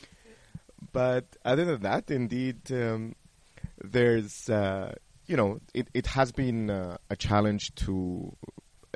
but 0.92 1.36
other 1.44 1.66
than 1.66 1.82
that, 1.82 2.10
indeed, 2.10 2.72
um, 2.72 3.14
there's 3.84 4.48
uh, 4.48 4.94
you 5.26 5.36
know 5.36 5.60
it 5.74 5.88
it 5.92 6.06
has 6.06 6.32
been 6.32 6.70
uh, 6.70 6.96
a 7.10 7.16
challenge 7.16 7.74
to 7.74 8.34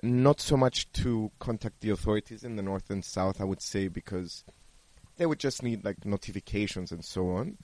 not 0.02 0.40
so 0.40 0.56
much 0.56 0.90
to 0.92 1.30
contact 1.38 1.80
the 1.80 1.90
authorities 1.90 2.44
in 2.44 2.56
the 2.56 2.62
north 2.62 2.90
and 2.90 3.04
south, 3.04 3.40
I 3.40 3.44
would 3.44 3.62
say, 3.62 3.88
because 3.88 4.44
they 5.16 5.26
would 5.26 5.38
just 5.38 5.62
need 5.62 5.84
like 5.84 6.04
notifications 6.04 6.92
and 6.92 7.04
so 7.04 7.30
on. 7.30 7.58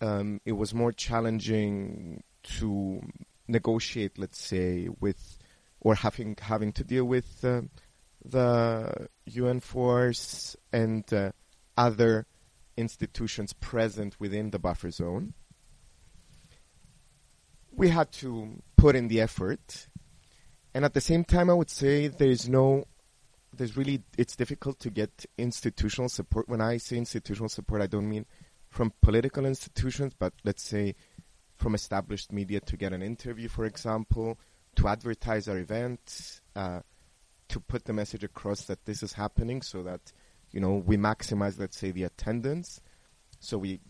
Um, 0.00 0.40
it 0.44 0.52
was 0.52 0.74
more 0.74 0.92
challenging 0.92 2.22
to 2.58 3.00
negotiate, 3.48 4.18
let's 4.18 4.38
say, 4.38 4.88
with 5.00 5.38
or 5.80 5.94
having 5.94 6.36
having 6.40 6.72
to 6.72 6.84
deal 6.84 7.04
with 7.04 7.44
uh, 7.44 7.62
the 8.24 9.08
UN 9.26 9.60
force 9.60 10.56
and 10.72 11.10
uh, 11.12 11.32
other 11.76 12.26
institutions 12.76 13.52
present 13.54 14.20
within 14.20 14.50
the 14.50 14.58
buffer 14.58 14.90
zone. 14.90 15.32
We 17.72 17.88
had 17.88 18.12
to 18.12 18.62
put 18.76 18.96
in 18.96 19.08
the 19.08 19.20
effort 19.20 19.88
and 20.76 20.84
at 20.84 20.92
the 20.92 21.00
same 21.00 21.24
time, 21.24 21.48
I 21.48 21.54
would 21.54 21.70
say 21.70 22.08
there's 22.08 22.50
no, 22.50 22.84
there's 23.50 23.78
really, 23.78 24.02
it's 24.18 24.36
difficult 24.36 24.78
to 24.80 24.90
get 24.90 25.24
institutional 25.38 26.10
support. 26.10 26.50
When 26.50 26.60
I 26.60 26.76
say 26.76 26.98
institutional 26.98 27.48
support, 27.48 27.80
I 27.80 27.86
don't 27.86 28.06
mean 28.06 28.26
from 28.68 28.92
political 29.00 29.46
institutions, 29.46 30.12
but 30.18 30.34
let's 30.44 30.62
say 30.62 30.94
from 31.56 31.74
established 31.74 32.30
media 32.30 32.60
to 32.60 32.76
get 32.76 32.92
an 32.92 33.00
interview, 33.00 33.48
for 33.48 33.64
example, 33.64 34.38
to 34.74 34.86
advertise 34.86 35.48
our 35.48 35.56
event, 35.56 36.42
uh, 36.54 36.80
to 37.48 37.58
put 37.58 37.86
the 37.86 37.94
message 37.94 38.22
across 38.22 38.66
that 38.66 38.84
this 38.84 39.02
is 39.02 39.14
happening 39.14 39.62
so 39.62 39.82
that, 39.82 40.12
you 40.50 40.60
know, 40.60 40.74
we 40.74 40.98
maximize, 40.98 41.58
let's 41.58 41.78
say, 41.78 41.90
the 41.90 42.04
attendance. 42.04 42.82
So 43.40 43.56
we, 43.56 43.80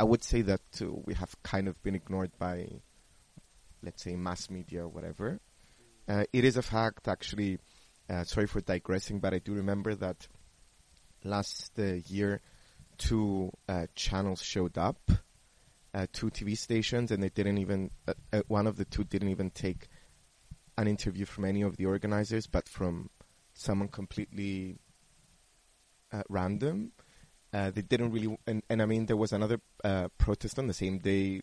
I 0.00 0.04
would 0.04 0.24
say 0.24 0.40
that 0.40 0.62
uh, 0.80 0.86
we 1.04 1.12
have 1.12 1.36
kind 1.42 1.68
of 1.68 1.82
been 1.82 1.94
ignored 1.94 2.30
by, 2.38 2.68
let's 3.82 4.02
say, 4.02 4.16
mass 4.16 4.48
media 4.48 4.84
or 4.84 4.88
whatever. 4.88 5.38
Uh, 6.08 6.24
it 6.32 6.44
is 6.44 6.56
a 6.56 6.62
fact, 6.62 7.08
actually. 7.08 7.58
Uh, 8.10 8.24
sorry 8.24 8.46
for 8.46 8.60
digressing, 8.60 9.20
but 9.20 9.32
I 9.32 9.38
do 9.38 9.54
remember 9.54 9.94
that 9.94 10.26
last 11.24 11.78
uh, 11.78 11.94
year, 12.06 12.40
two 12.98 13.52
uh, 13.68 13.86
channels 13.94 14.42
showed 14.42 14.76
up, 14.76 15.10
uh, 15.94 16.06
two 16.12 16.30
TV 16.30 16.56
stations, 16.58 17.10
and 17.10 17.22
they 17.22 17.28
didn't 17.28 17.58
even. 17.58 17.90
Uh, 18.06 18.42
one 18.48 18.66
of 18.66 18.76
the 18.76 18.84
two 18.84 19.04
didn't 19.04 19.28
even 19.28 19.50
take 19.50 19.88
an 20.76 20.88
interview 20.88 21.24
from 21.24 21.44
any 21.44 21.62
of 21.62 21.76
the 21.76 21.86
organizers, 21.86 22.46
but 22.46 22.68
from 22.68 23.08
someone 23.54 23.88
completely 23.88 24.78
random. 26.28 26.92
they 27.52 27.70
didn't 27.70 28.10
really, 28.10 28.36
and, 28.46 28.62
and, 28.68 28.82
I 28.82 28.86
mean, 28.86 29.06
there 29.06 29.16
was 29.16 29.32
another 29.32 29.60
protest 30.18 30.58
on 30.58 30.66
the 30.66 30.74
same 30.74 30.98
day 30.98 31.42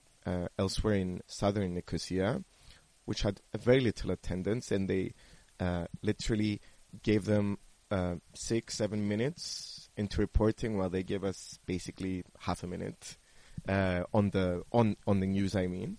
elsewhere 0.58 0.96
in 0.96 1.22
southern 1.28 1.76
Nicosia 1.76 2.44
which 3.10 3.24
had 3.24 3.42
very 3.58 3.80
little 3.80 4.12
attendance, 4.12 4.72
and 4.72 4.88
they 4.88 5.16
uh, 5.60 5.88
literally 6.04 6.62
gave 7.02 7.26
them 7.26 7.58
uh, 7.90 8.14
six, 8.36 8.76
seven 8.76 9.08
minutes 9.08 9.90
into 9.98 10.22
reporting, 10.22 10.78
while 10.78 10.92
they 10.92 11.02
gave 11.02 11.24
us 11.24 11.58
basically 11.66 12.24
half 12.38 12.62
a 12.62 12.68
minute 12.68 13.18
uh, 13.68 14.04
on 14.14 14.30
the 14.30 14.62
on 14.72 14.96
on 15.08 15.22
the 15.22 15.26
news. 15.26 15.56
I 15.56 15.66
mean, 15.66 15.98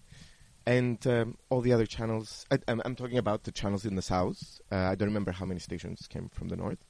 and 0.65 1.05
um, 1.09 1.37
all 1.49 1.61
the 1.61 1.73
other 1.73 1.85
channels. 1.85 2.47
I, 2.49 2.61
am 2.69 2.95
talking 2.95 3.19
about 3.19 3.43
the 3.43 3.51
channels 3.51 3.85
in 3.85 3.97
the 3.97 4.03
south. 4.03 4.61
Uh, 4.71 4.77
I 4.77 4.95
don't 4.95 5.09
remember 5.09 5.33
how 5.33 5.47
many 5.47 5.59
stations 5.59 6.07
came 6.07 6.29
from 6.29 6.47
the 6.47 6.57
north. 6.57 6.85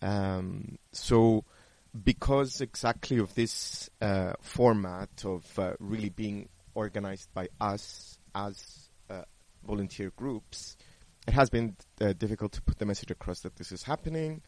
Um, 0.00 0.78
so 0.92 1.44
because 2.04 2.60
exactly 2.60 3.18
of 3.18 3.34
this 3.34 3.90
uh, 4.00 4.34
format 4.40 5.24
of 5.24 5.58
uh, 5.58 5.72
really 5.80 6.10
being 6.10 6.48
organized 6.76 7.34
by 7.34 7.48
us 7.60 8.18
as 8.36 8.81
volunteer 9.66 10.12
groups, 10.16 10.76
it 11.26 11.34
has 11.34 11.50
been 11.50 11.76
uh, 12.00 12.12
difficult 12.14 12.52
to 12.52 12.62
put 12.62 12.78
the 12.78 12.86
message 12.86 13.10
across 13.10 13.40
that 13.40 13.56
this 13.56 13.72
is 13.72 13.82
happening. 13.82 14.42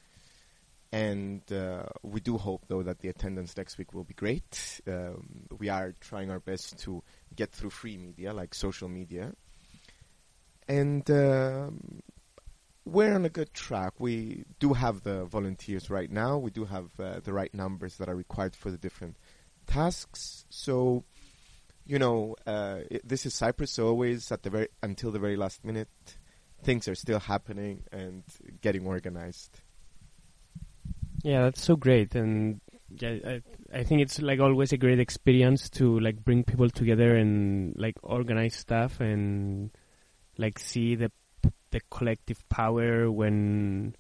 And 0.93 1.43
uh, 1.53 1.87
we 2.03 2.21
do 2.21 2.39
hope, 2.39 2.67
though, 2.69 2.85
that 2.85 3.01
the 3.01 3.09
attendance 3.09 3.57
next 3.57 3.79
week 3.79 3.95
will 3.95 4.05
be 4.05 4.15
great. 4.15 4.81
Um, 4.87 5.47
we 5.59 5.69
are 5.69 5.93
trying 6.01 6.31
our 6.31 6.39
best 6.39 6.79
to 6.81 7.03
get 7.35 7.51
through 7.51 7.71
free 7.71 7.97
media, 7.97 8.33
like 8.33 8.55
social 8.55 8.89
media. 8.89 9.33
And 10.69 11.09
um, 11.11 12.01
we're 12.85 13.13
on 13.13 13.25
a 13.25 13.29
good 13.29 13.53
track. 13.55 13.95
We 13.99 14.45
do 14.61 14.73
have 14.73 15.03
the 15.03 15.25
volunteers 15.25 15.91
right 15.91 16.11
now. 16.11 16.39
We 16.39 16.51
do 16.51 16.65
have 16.65 16.91
uh, 17.01 17.21
the 17.25 17.33
right 17.33 17.53
numbers 17.53 17.97
that 17.97 18.09
are 18.09 18.15
required 18.17 18.55
for 18.55 18.71
the 18.71 18.79
different 18.79 19.17
tasks. 19.67 20.47
So 20.49 21.05
you 21.87 21.99
know, 21.99 22.37
uh, 22.47 22.81
it, 22.91 23.07
this 23.07 23.27
is 23.27 23.35
Cyprus. 23.35 23.73
So 23.73 23.89
always 23.89 24.31
at 24.33 24.43
the 24.43 24.51
very 24.51 24.69
until 24.83 25.11
the 25.11 25.19
very 25.19 25.37
last 25.37 25.65
minute, 25.65 25.89
things 26.63 26.89
are 26.89 26.95
still 26.95 27.21
happening 27.21 27.85
and 27.93 28.23
getting 28.61 28.87
organized. 28.87 29.61
Yeah, 31.23 31.45
that's 31.45 31.63
so 31.63 31.77
great, 31.77 32.15
and 32.15 32.61
yeah, 32.91 33.17
I, 33.27 33.43
I 33.73 33.83
think 33.83 34.03
it's 34.03 34.21
like 34.21 34.41
always 34.41 34.73
a 34.73 34.77
great 34.77 35.01
experience 35.01 35.71
to 35.71 35.99
like 36.01 36.23
bring 36.23 36.45
people 36.45 36.69
together 36.69 37.17
and 37.17 37.75
like 37.77 37.97
organize 38.03 38.55
stuff 38.55 39.01
and 39.01 39.71
like 40.37 40.59
see 40.59 40.95
the 40.95 41.11
the 41.71 41.81
collective 41.91 42.49
power 42.49 43.11
when 43.11 43.97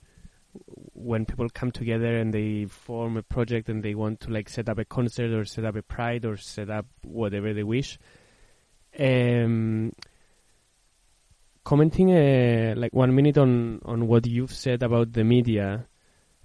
when 0.95 1.27
people 1.27 1.49
come 1.49 1.71
together 1.71 2.17
and 2.17 2.33
they 2.33 2.67
form 2.67 3.17
a 3.17 3.23
project 3.23 3.69
and 3.69 3.83
they 3.83 3.95
want 3.95 4.21
to 4.21 4.31
like 4.31 4.49
set 4.49 4.69
up 4.69 4.79
a 4.79 4.85
concert 4.85 5.33
or 5.33 5.45
set 5.45 5.65
up 5.65 5.77
a 5.77 5.83
pride 5.83 6.25
or 6.25 6.37
set 6.37 6.71
up 6.71 6.87
whatever 7.03 7.53
they 7.53 7.65
wish. 7.65 7.99
Um, 8.99 9.93
commenting 11.65 12.13
uh, 12.13 12.75
like 12.77 12.93
one 12.93 13.15
minute 13.15 13.39
on 13.39 13.81
on 13.85 14.07
what 14.07 14.27
you've 14.27 14.53
said 14.53 14.83
about 14.83 15.13
the 15.13 15.25
media 15.25 15.87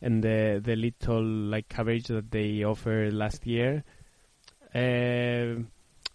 and 0.01 0.23
the 0.23 0.59
the 0.63 0.75
little 0.75 1.23
like 1.23 1.69
coverage 1.69 2.07
that 2.07 2.31
they 2.31 2.63
offered 2.63 3.13
last 3.13 3.45
year. 3.45 3.83
Uh, 4.73 5.63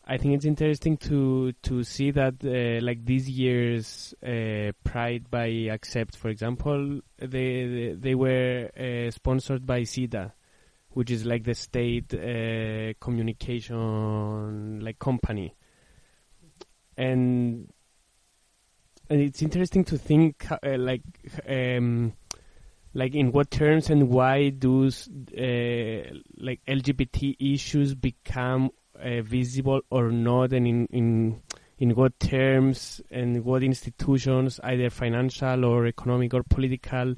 I 0.07 0.19
think 0.19 0.35
it's 0.35 0.45
interesting 0.45 0.99
to 0.99 1.53
to 1.62 1.83
see 1.83 2.11
that 2.11 2.35
uh, 2.45 2.85
like 2.85 3.07
this 3.07 3.27
year's 3.27 4.14
uh, 4.23 4.73
Pride 4.85 5.31
by 5.31 5.47
Accept, 5.73 6.17
for 6.17 6.29
example, 6.29 7.01
they 7.17 7.97
they, 7.99 8.14
were 8.14 8.71
uh, 8.79 9.11
sponsored 9.11 9.64
by 9.67 9.81
CYTA, 9.81 10.33
which 10.90 11.11
is 11.11 11.25
like 11.25 11.45
the 11.45 11.55
state 11.55 12.12
uh, 12.12 12.93
communication 13.01 14.81
like 14.81 14.99
company, 14.99 15.57
and 16.99 17.73
and 19.09 19.21
it's 19.23 19.40
interesting 19.40 19.85
to 19.85 19.97
think 19.97 20.47
uh, 20.51 20.77
like 20.77 21.03
um, 21.49 22.12
like 22.93 23.14
in 23.14 23.33
what 23.33 23.51
terms 23.51 23.88
and 23.88 24.11
why 24.11 24.51
do 24.51 24.85
uh, 24.87 26.14
like 26.37 26.61
LGBT 26.69 27.37
issues 27.55 27.95
become 27.95 28.71
uh, 29.01 29.23
visible 29.23 29.81
or 29.91 30.11
not, 30.11 30.53
and 30.53 30.67
in, 30.67 30.87
in 30.87 31.43
in 31.79 31.91
what 31.95 32.19
terms 32.21 33.01
and 33.11 33.45
what 33.45 33.63
institutions, 33.63 34.61
either 34.63 34.91
financial 34.91 35.65
or 35.65 35.87
economic 35.87 36.33
or 36.35 36.43
political, 36.43 37.15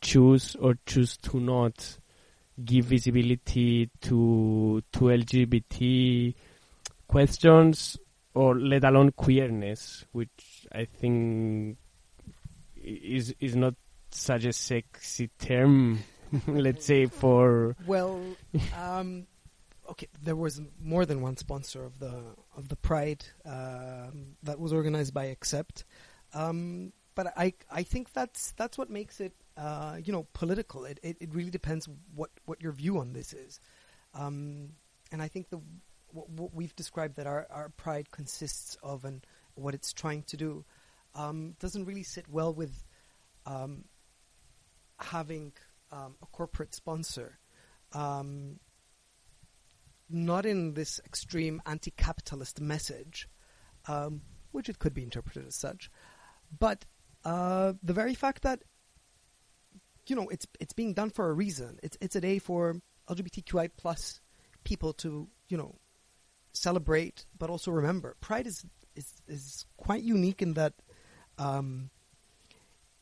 choose 0.00 0.56
or 0.56 0.76
choose 0.86 1.16
to 1.18 1.40
not 1.40 1.98
give 2.64 2.86
visibility 2.86 3.90
to 4.00 4.82
to 4.92 5.00
LGBT 5.00 6.34
questions 7.08 7.98
or 8.34 8.54
let 8.58 8.84
alone 8.84 9.12
queerness, 9.12 10.04
which 10.12 10.66
I 10.72 10.84
think 10.84 11.78
is 12.76 13.34
is 13.40 13.56
not 13.56 13.74
such 14.10 14.44
a 14.44 14.52
sexy 14.52 15.30
term, 15.38 16.00
let's 16.46 16.86
say 16.86 17.06
for 17.06 17.76
Well, 17.86 18.20
um, 18.78 19.26
okay, 19.90 20.08
there 20.22 20.36
was 20.36 20.60
more 20.82 21.06
than 21.06 21.20
one 21.20 21.36
sponsor 21.36 21.84
of 21.84 21.98
the 21.98 22.22
of 22.56 22.68
the 22.68 22.76
Pride 22.76 23.24
um, 23.44 24.36
that 24.42 24.58
was 24.58 24.72
organized 24.72 25.14
by 25.14 25.26
Accept, 25.26 25.84
um, 26.34 26.92
but 27.14 27.32
I 27.36 27.54
I 27.70 27.82
think 27.82 28.12
that's 28.12 28.52
that's 28.52 28.78
what 28.78 28.90
makes 28.90 29.20
it 29.20 29.32
uh, 29.56 29.96
you 30.02 30.12
know 30.12 30.26
political. 30.32 30.84
It, 30.84 31.00
it 31.02 31.16
it 31.20 31.34
really 31.34 31.50
depends 31.50 31.88
what 32.14 32.30
what 32.44 32.62
your 32.62 32.72
view 32.72 32.98
on 32.98 33.12
this 33.12 33.32
is, 33.32 33.60
um, 34.14 34.70
and 35.12 35.22
I 35.22 35.28
think 35.28 35.50
the 35.50 35.60
what, 36.08 36.28
what 36.30 36.54
we've 36.54 36.74
described 36.76 37.16
that 37.16 37.26
our 37.26 37.46
our 37.50 37.68
Pride 37.70 38.10
consists 38.10 38.76
of 38.82 39.04
and 39.04 39.24
what 39.54 39.74
it's 39.74 39.92
trying 39.92 40.22
to 40.24 40.36
do 40.36 40.64
um, 41.14 41.54
doesn't 41.58 41.84
really 41.84 42.02
sit 42.02 42.28
well 42.28 42.52
with 42.52 42.84
um, 43.46 43.84
having 44.98 45.52
um, 45.92 46.16
a 46.22 46.26
corporate 46.26 46.74
sponsor. 46.74 47.38
Um, 47.92 48.58
not 50.08 50.46
in 50.46 50.74
this 50.74 51.00
extreme 51.04 51.60
anti-capitalist 51.66 52.60
message, 52.60 53.28
um, 53.88 54.22
which 54.52 54.68
it 54.68 54.78
could 54.78 54.94
be 54.94 55.02
interpreted 55.02 55.46
as 55.46 55.54
such, 55.54 55.90
but 56.56 56.84
uh, 57.24 57.72
the 57.82 57.92
very 57.92 58.14
fact 58.14 58.42
that 58.42 58.62
you 60.06 60.14
know 60.14 60.28
it's 60.28 60.46
it's 60.60 60.72
being 60.72 60.94
done 60.94 61.10
for 61.10 61.28
a 61.28 61.32
reason. 61.32 61.78
It's 61.82 61.98
it's 62.00 62.16
a 62.16 62.20
day 62.20 62.38
for 62.38 62.80
LGBTQI 63.08 63.70
plus 63.76 64.20
people 64.64 64.92
to 64.94 65.28
you 65.48 65.56
know 65.56 65.76
celebrate, 66.52 67.26
but 67.36 67.50
also 67.50 67.70
remember. 67.70 68.16
Pride 68.20 68.46
is 68.46 68.64
is 68.94 69.12
is 69.26 69.66
quite 69.76 70.02
unique 70.02 70.40
in 70.40 70.54
that 70.54 70.74
um, 71.38 71.90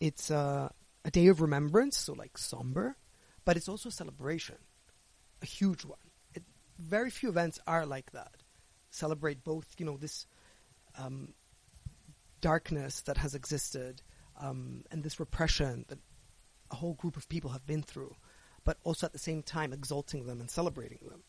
it's 0.00 0.30
uh, 0.30 0.70
a 1.04 1.10
day 1.10 1.26
of 1.26 1.40
remembrance, 1.40 1.98
so 1.98 2.14
like 2.14 2.38
somber, 2.38 2.96
but 3.44 3.56
it's 3.56 3.68
also 3.68 3.90
a 3.90 3.92
celebration, 3.92 4.56
a 5.42 5.46
huge 5.46 5.84
one 5.84 6.03
very 6.78 7.10
few 7.10 7.28
events 7.28 7.58
are 7.66 7.86
like 7.86 8.12
that. 8.12 8.42
Celebrate 8.90 9.44
both, 9.44 9.66
you 9.78 9.86
know, 9.86 9.96
this 9.96 10.26
um, 10.98 11.34
darkness 12.40 13.02
that 13.02 13.16
has 13.16 13.34
existed 13.34 14.02
um, 14.40 14.84
and 14.90 15.02
this 15.02 15.20
repression 15.20 15.84
that 15.88 15.98
a 16.70 16.74
whole 16.74 16.94
group 16.94 17.16
of 17.16 17.28
people 17.28 17.50
have 17.50 17.66
been 17.66 17.82
through, 17.82 18.14
but 18.64 18.78
also 18.84 19.06
at 19.06 19.12
the 19.12 19.18
same 19.18 19.42
time 19.42 19.72
exalting 19.72 20.26
them 20.26 20.40
and 20.40 20.50
celebrating 20.50 21.00
them. 21.08 21.22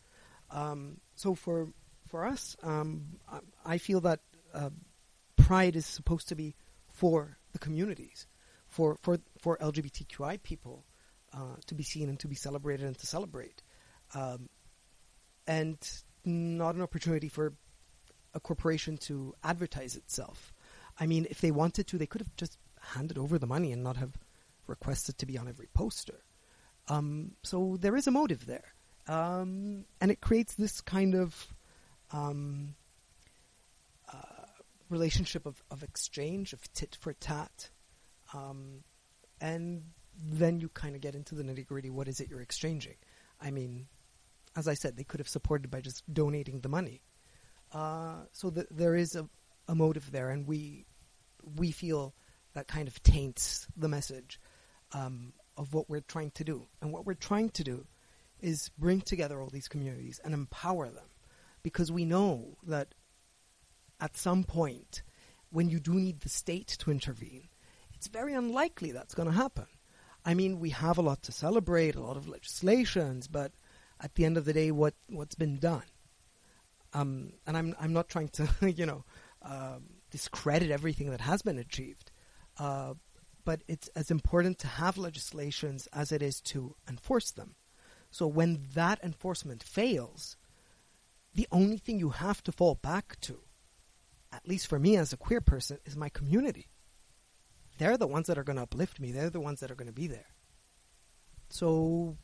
Um, 0.51 0.97
so 1.15 1.35
for 1.35 1.67
for 2.07 2.25
us, 2.25 2.55
um, 2.61 3.17
I, 3.65 3.79
feel 3.79 3.99
that 4.01 4.19
uh, 4.53 4.69
pride 5.37 5.75
is 5.75 5.87
supposed 5.87 6.29
to 6.29 6.35
be 6.35 6.55
for 6.91 7.37
the 7.51 7.59
communities, 7.59 8.27
for 8.67 8.97
for 9.01 9.19
for 9.39 9.57
LGBTQI 9.57 10.43
people 10.43 10.85
uh, 11.33 11.55
to 11.65 11.75
be 11.75 11.83
seen 11.83 12.09
and 12.09 12.19
to 12.19 12.27
be 12.27 12.35
celebrated 12.35 12.85
and 12.85 12.97
to 12.97 13.07
celebrate. 13.07 13.63
Um, 14.13 14.49
and 15.47 15.77
not 16.23 16.75
an 16.75 16.81
opportunity 16.81 17.29
for 17.29 17.53
a 18.33 18.39
corporation 18.39 18.97
to 18.97 19.33
advertise 19.43 19.95
itself. 19.95 20.53
I 20.99 21.05
mean, 21.05 21.27
if 21.29 21.41
they 21.41 21.51
wanted 21.51 21.87
to, 21.87 21.97
they 21.97 22.05
could 22.05 22.21
have 22.21 22.35
just 22.35 22.57
handed 22.93 23.17
over 23.17 23.37
the 23.37 23.47
money 23.47 23.71
and 23.71 23.83
not 23.83 23.97
have 23.97 24.17
requested 24.67 25.17
to 25.17 25.25
be 25.25 25.37
on 25.37 25.47
every 25.47 25.67
poster. 25.73 26.21
Um, 26.87 27.31
so 27.43 27.77
there 27.79 27.95
is 27.95 28.07
a 28.07 28.11
motive 28.11 28.45
there. 28.45 28.73
Um, 29.07 29.85
and 30.01 30.11
it 30.11 30.21
creates 30.21 30.55
this 30.55 30.81
kind 30.81 31.15
of 31.15 31.53
um, 32.11 32.75
uh, 34.11 34.45
relationship 34.89 35.45
of, 35.45 35.63
of 35.69 35.83
exchange, 35.83 36.53
of 36.53 36.71
tit 36.73 36.97
for 36.99 37.13
tat. 37.13 37.69
Um, 38.33 38.83
and 39.39 39.83
then 40.17 40.59
you 40.59 40.69
kind 40.69 40.95
of 40.95 41.01
get 41.01 41.15
into 41.15 41.35
the 41.35 41.43
nitty 41.43 41.67
gritty 41.67 41.89
what 41.89 42.07
is 42.07 42.19
it 42.19 42.29
you're 42.29 42.41
exchanging? 42.41 42.95
I 43.41 43.51
mean, 43.51 43.87
as 44.55 44.67
I 44.67 44.73
said, 44.73 44.95
they 44.95 45.03
could 45.03 45.19
have 45.19 45.27
supported 45.27 45.69
by 45.69 45.81
just 45.81 46.03
donating 46.11 46.61
the 46.61 46.69
money. 46.69 47.01
Uh, 47.73 48.23
so 48.31 48.49
th- 48.49 48.67
there 48.71 48.95
is 48.95 49.15
a, 49.15 49.27
a 49.67 49.75
motive 49.75 50.11
there, 50.11 50.29
and 50.29 50.47
we 50.47 50.85
we 51.57 51.71
feel 51.71 52.13
that 52.53 52.67
kind 52.67 52.87
of 52.87 53.03
taints 53.03 53.67
the 53.75 53.89
message 53.89 54.39
um, 54.93 55.33
of 55.57 55.73
what 55.73 55.89
we're 55.89 56.01
trying 56.01 56.31
to 56.31 56.43
do. 56.43 56.67
And 56.81 56.91
what 56.91 57.05
we're 57.05 57.13
trying 57.13 57.49
to 57.49 57.63
do 57.63 57.85
is 58.39 58.69
bring 58.77 59.01
together 59.01 59.41
all 59.41 59.49
these 59.49 59.67
communities 59.67 60.19
and 60.23 60.33
empower 60.33 60.89
them, 60.89 61.09
because 61.63 61.91
we 61.91 62.05
know 62.05 62.57
that 62.67 62.95
at 63.99 64.17
some 64.17 64.43
point, 64.43 65.03
when 65.51 65.69
you 65.69 65.79
do 65.79 65.93
need 65.93 66.21
the 66.21 66.29
state 66.29 66.67
to 66.79 66.91
intervene, 66.91 67.49
it's 67.93 68.07
very 68.07 68.33
unlikely 68.33 68.91
that's 68.91 69.15
going 69.15 69.29
to 69.29 69.35
happen. 69.35 69.67
I 70.25 70.33
mean, 70.33 70.59
we 70.59 70.71
have 70.71 70.97
a 70.97 71.01
lot 71.01 71.23
to 71.23 71.31
celebrate, 71.31 71.95
a 71.95 72.01
lot 72.01 72.17
of 72.17 72.27
legislations, 72.27 73.27
but 73.27 73.51
at 74.01 74.15
the 74.15 74.25
end 74.25 74.37
of 74.37 74.45
the 74.45 74.53
day 74.53 74.71
what 74.71 74.93
what's 75.07 75.35
been 75.35 75.57
done. 75.57 75.83
Um, 76.93 77.33
and 77.45 77.57
I'm 77.57 77.75
I'm 77.79 77.93
not 77.93 78.09
trying 78.09 78.29
to 78.29 78.49
you 78.75 78.85
know 78.85 79.03
uh, 79.41 79.79
discredit 80.11 80.71
everything 80.71 81.11
that 81.11 81.21
has 81.21 81.41
been 81.41 81.59
achieved, 81.59 82.11
uh, 82.57 82.93
but 83.43 83.61
it's 83.67 83.87
as 83.89 84.11
important 84.11 84.59
to 84.59 84.67
have 84.67 84.97
legislations 84.97 85.87
as 85.93 86.11
it 86.11 86.21
is 86.21 86.41
to 86.41 86.75
enforce 86.87 87.31
them. 87.31 87.55
So 88.11 88.27
when 88.27 88.61
that 88.75 89.03
enforcement 89.03 89.61
fails, 89.61 90.37
the 91.33 91.47
only 91.51 91.77
thing 91.77 91.99
you 91.99 92.11
have 92.11 92.41
to 92.43 92.51
fall 92.51 92.75
back 92.75 93.19
to, 93.21 93.39
at 94.31 94.47
least 94.47 94.67
for 94.67 94.79
me 94.79 94.95
as 94.95 95.11
a 95.11 95.17
queer 95.17 95.41
person, 95.41 95.79
is 95.85 95.97
my 95.97 96.07
community. 96.07 96.69
They're 97.77 97.97
the 97.97 98.07
ones 98.07 98.27
that 98.27 98.37
are 98.37 98.43
going 98.43 98.55
to 98.55 98.63
uplift 98.63 99.01
me. 99.01 99.11
They're 99.11 99.29
the 99.29 99.41
ones 99.41 99.59
that 99.59 99.69
are 99.69 99.75
going 99.75 99.87
to 99.87 99.93
be 99.93 100.07
there. 100.07 100.27
So 101.49 102.17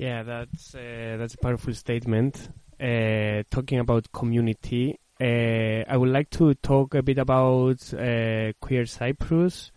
Yeah, 0.00 0.22
that's 0.22 0.74
uh, 0.74 1.16
that's 1.18 1.34
a 1.34 1.36
powerful 1.36 1.74
statement. 1.74 2.48
Uh, 2.80 3.42
talking 3.50 3.80
about 3.80 4.10
community, 4.10 4.98
uh, 5.20 5.84
I 5.86 5.94
would 5.94 6.08
like 6.08 6.30
to 6.30 6.54
talk 6.54 6.94
a 6.94 7.02
bit 7.02 7.18
about 7.18 7.92
uh, 7.92 8.54
Queer 8.62 8.86
Cyprus. 8.86 9.72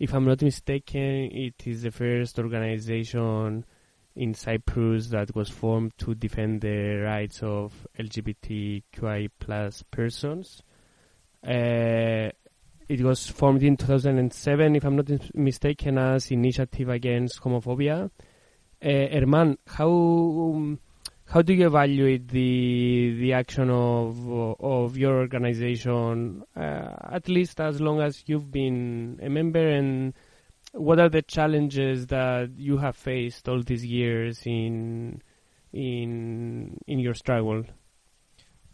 If 0.00 0.14
I'm 0.14 0.24
not 0.24 0.42
mistaken, 0.42 1.30
it 1.30 1.64
is 1.64 1.82
the 1.82 1.92
first 1.92 2.40
organization 2.40 3.64
in 4.16 4.34
Cyprus 4.34 5.10
that 5.10 5.36
was 5.36 5.48
formed 5.48 5.96
to 5.98 6.12
defend 6.16 6.62
the 6.62 6.96
rights 7.04 7.40
of 7.44 7.72
LGBTQI 8.00 9.30
plus 9.38 9.84
persons. 9.92 10.60
Uh, 11.46 12.30
it 12.88 13.00
was 13.00 13.28
formed 13.28 13.62
in 13.62 13.76
2007, 13.76 14.74
if 14.74 14.84
I'm 14.84 14.96
not 14.96 15.08
mistaken, 15.36 15.98
as 15.98 16.32
Initiative 16.32 16.88
Against 16.88 17.40
Homophobia 17.42 18.10
Erman, 18.82 19.58
how 19.66 19.90
um, 19.90 20.78
how 21.26 21.42
do 21.42 21.52
you 21.52 21.66
evaluate 21.66 22.28
the 22.28 23.16
the 23.18 23.32
action 23.32 23.70
of 23.70 24.28
of 24.60 24.96
your 24.96 25.18
organization, 25.18 26.44
uh, 26.56 26.94
at 27.10 27.28
least 27.28 27.60
as 27.60 27.80
long 27.80 28.00
as 28.00 28.24
you've 28.26 28.50
been 28.50 29.18
a 29.22 29.28
member, 29.28 29.66
and 29.66 30.14
what 30.72 30.98
are 31.00 31.08
the 31.08 31.22
challenges 31.22 32.06
that 32.08 32.50
you 32.56 32.78
have 32.78 32.96
faced 32.96 33.48
all 33.48 33.62
these 33.62 33.84
years 33.84 34.42
in 34.46 35.22
in 35.72 36.78
in 36.86 36.98
your 36.98 37.14
struggle? 37.14 37.64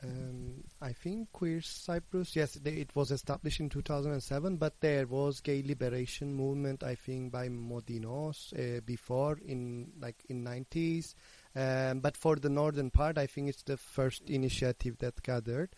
Um, 0.03 0.64
I 0.85 0.93
think 0.93 1.33
Queer 1.33 1.63
Cyprus, 1.63 2.37
yes, 2.37 2.55
they, 2.63 2.73
it 2.73 2.95
was 2.95 3.11
established 3.11 3.59
in 3.59 3.71
2007, 3.71 4.59
but 4.59 4.83
there 4.83 5.07
was 5.07 5.41
gay 5.41 5.63
liberation 5.63 6.35
movement, 6.35 6.83
I 6.83 6.95
think, 6.95 7.33
by 7.33 7.49
Modinos 7.49 8.53
uh, 8.53 8.83
before 8.85 9.39
in 9.47 9.93
like 9.99 10.23
in 10.29 10.45
90s. 10.45 11.15
Um, 11.57 12.01
but 12.01 12.19
for 12.19 12.37
the 12.37 12.51
northern 12.51 12.91
part, 12.91 13.17
I 13.17 13.27
think 13.27 13.49
it's 13.49 13.63
the 13.63 13.79
first 13.79 14.29
initiative 14.29 14.99
that 14.99 15.23
gathered. 15.23 15.71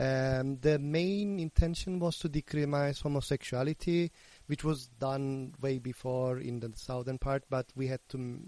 Um, 0.00 0.58
the 0.58 0.80
main 0.80 1.38
intention 1.38 2.00
was 2.00 2.18
to 2.18 2.28
decriminalize 2.28 3.00
homosexuality, 3.00 4.10
which 4.46 4.64
was 4.64 4.88
done 4.98 5.54
way 5.60 5.78
before 5.78 6.38
in 6.38 6.58
the 6.58 6.72
southern 6.74 7.18
part, 7.18 7.44
but 7.48 7.66
we 7.76 7.86
had 7.86 8.00
to 8.08 8.40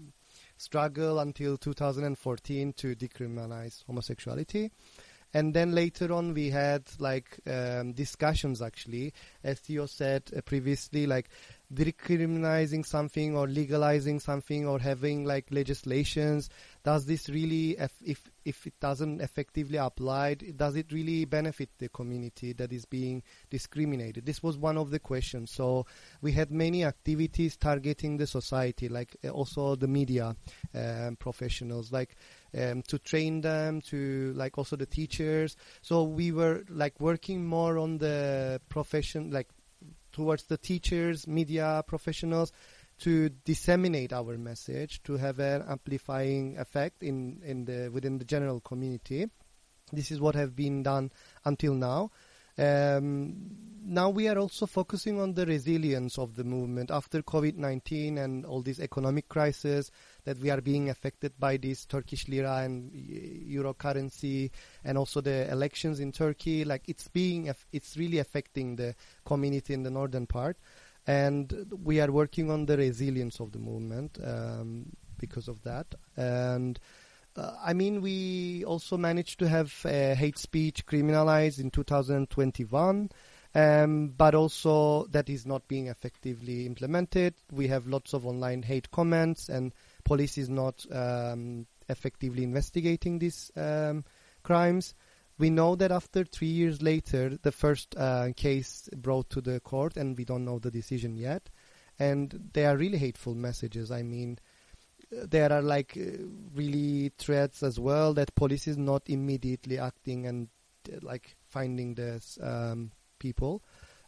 struggle 0.57 1.19
until 1.19 1.57
2014 1.57 2.73
to 2.73 2.95
decriminalize 2.95 3.85
homosexuality 3.85 4.71
and 5.33 5.53
then 5.53 5.73
later 5.73 6.11
on 6.13 6.33
we 6.33 6.49
had 6.49 6.83
like 6.99 7.39
um, 7.47 7.93
discussions 7.93 8.61
actually. 8.61 9.13
As 9.43 9.59
theo 9.59 9.85
said 9.85 10.23
uh, 10.35 10.41
previously 10.41 11.07
like 11.07 11.29
decriminalizing 11.73 12.85
something 12.85 13.35
or 13.37 13.47
legalizing 13.47 14.19
something 14.19 14.67
or 14.67 14.77
having 14.77 15.23
like 15.23 15.45
legislations 15.51 16.49
does 16.83 17.05
this 17.05 17.29
really 17.29 17.77
if 18.03 18.29
if, 18.43 18.67
it 18.67 18.73
doesn't 18.81 19.21
effectively 19.21 19.77
apply 19.77 20.33
does 20.33 20.75
it 20.75 20.91
really 20.91 21.23
benefit 21.25 21.69
the 21.77 21.87
community 21.89 22.53
that 22.53 22.73
is 22.73 22.85
being 22.85 23.23
discriminated? 23.49 24.25
This 24.25 24.41
was 24.41 24.57
one 24.57 24.77
of 24.77 24.89
the 24.89 24.99
questions. 24.99 25.51
So 25.51 25.85
we 26.21 26.31
had 26.31 26.51
many 26.51 26.83
activities 26.83 27.55
targeting 27.55 28.17
the 28.17 28.27
society 28.27 28.89
like 28.89 29.15
uh, 29.23 29.29
also 29.29 29.75
the 29.75 29.87
media 29.87 30.35
um, 30.73 31.15
professionals. 31.17 31.91
Like 31.91 32.15
um, 32.57 32.81
to 32.83 32.99
train 32.99 33.41
them, 33.41 33.81
to 33.81 34.33
like 34.35 34.57
also 34.57 34.75
the 34.75 34.85
teachers. 34.85 35.55
So 35.81 36.03
we 36.03 36.31
were 36.31 36.63
like 36.69 36.99
working 36.99 37.45
more 37.45 37.77
on 37.77 37.97
the 37.97 38.61
profession, 38.69 39.31
like 39.31 39.47
towards 40.11 40.43
the 40.43 40.57
teachers, 40.57 41.27
media 41.27 41.83
professionals, 41.87 42.51
to 42.99 43.29
disseminate 43.29 44.13
our 44.13 44.37
message, 44.37 45.01
to 45.03 45.17
have 45.17 45.39
an 45.39 45.63
amplifying 45.67 46.57
effect 46.57 47.03
in 47.03 47.41
in 47.43 47.65
the 47.65 47.89
within 47.89 48.17
the 48.17 48.25
general 48.25 48.59
community. 48.59 49.27
This 49.91 50.11
is 50.11 50.21
what 50.21 50.35
have 50.35 50.55
been 50.55 50.83
done 50.83 51.11
until 51.43 51.73
now. 51.73 52.11
Um, 52.57 53.35
now 53.83 54.09
we 54.09 54.27
are 54.27 54.37
also 54.37 54.65
focusing 54.67 55.19
on 55.19 55.33
the 55.33 55.45
resilience 55.45 56.17
of 56.19 56.35
the 56.35 56.43
movement 56.43 56.91
after 56.91 57.21
COVID-19 57.21 58.17
and 58.17 58.45
all 58.45 58.61
this 58.61 58.79
economic 58.79 59.27
crisis 59.27 59.89
that 60.25 60.37
we 60.39 60.49
are 60.49 60.61
being 60.61 60.89
affected 60.89 61.33
by 61.39 61.57
this 61.57 61.85
Turkish 61.85 62.27
lira 62.27 62.57
and 62.57 62.91
euro 62.93 63.73
currency 63.73 64.51
and 64.83 64.97
also 64.97 65.21
the 65.21 65.49
elections 65.51 65.99
in 65.99 66.11
Turkey. 66.11 66.63
Like 66.65 66.83
it's 66.87 67.07
being, 67.07 67.53
it's 67.71 67.97
really 67.97 68.19
affecting 68.19 68.75
the 68.75 68.95
community 69.25 69.73
in 69.73 69.83
the 69.83 69.91
northern 69.91 70.27
part. 70.27 70.57
And 71.07 71.67
we 71.83 71.99
are 71.99 72.11
working 72.11 72.51
on 72.51 72.65
the 72.65 72.77
resilience 72.77 73.39
of 73.39 73.51
the 73.51 73.59
movement 73.59 74.19
um, 74.23 74.85
because 75.17 75.47
of 75.47 75.63
that. 75.63 75.87
And 76.15 76.79
uh, 77.35 77.53
I 77.63 77.73
mean, 77.73 78.01
we 78.01 78.63
also 78.65 78.97
managed 78.97 79.39
to 79.39 79.47
have 79.47 79.73
uh, 79.85 80.15
hate 80.15 80.37
speech 80.37 80.85
criminalized 80.85 81.59
in 81.59 81.71
2021. 81.71 83.09
Um, 83.53 84.13
but 84.15 84.33
also 84.33 85.05
that 85.07 85.29
is 85.29 85.45
not 85.45 85.67
being 85.67 85.87
effectively 85.87 86.65
implemented. 86.65 87.33
We 87.51 87.67
have 87.67 87.85
lots 87.85 88.13
of 88.13 88.25
online 88.25 88.63
hate 88.63 88.89
comments, 88.91 89.49
and 89.49 89.73
police 90.05 90.37
is 90.37 90.49
not 90.49 90.85
um, 90.91 91.67
effectively 91.89 92.43
investigating 92.43 93.19
these 93.19 93.51
um, 93.57 94.05
crimes. 94.43 94.93
We 95.37 95.49
know 95.49 95.75
that 95.75 95.91
after 95.91 96.23
three 96.23 96.47
years 96.47 96.81
later, 96.81 97.37
the 97.41 97.51
first 97.51 97.95
uh, 97.97 98.29
case 98.35 98.87
brought 98.95 99.29
to 99.31 99.41
the 99.41 99.59
court, 99.59 99.97
and 99.97 100.17
we 100.17 100.23
don't 100.23 100.45
know 100.45 100.59
the 100.59 100.71
decision 100.71 101.17
yet. 101.17 101.49
And 101.99 102.49
they 102.53 102.65
are 102.65 102.77
really 102.77 102.97
hateful 102.97 103.35
messages. 103.35 103.91
I 103.91 104.01
mean, 104.03 104.39
there 105.11 105.51
are 105.51 105.61
like 105.61 105.97
uh, 105.97 106.23
really 106.55 107.11
threats 107.17 107.63
as 107.63 107.79
well 107.79 108.13
that 108.13 108.33
police 108.35 108.67
is 108.67 108.77
not 108.77 109.03
immediately 109.07 109.77
acting 109.77 110.25
and 110.25 110.47
uh, 110.91 110.97
like 111.01 111.35
finding 111.49 111.95
this 111.95 112.39
um, 112.41 112.91
people. 113.21 113.61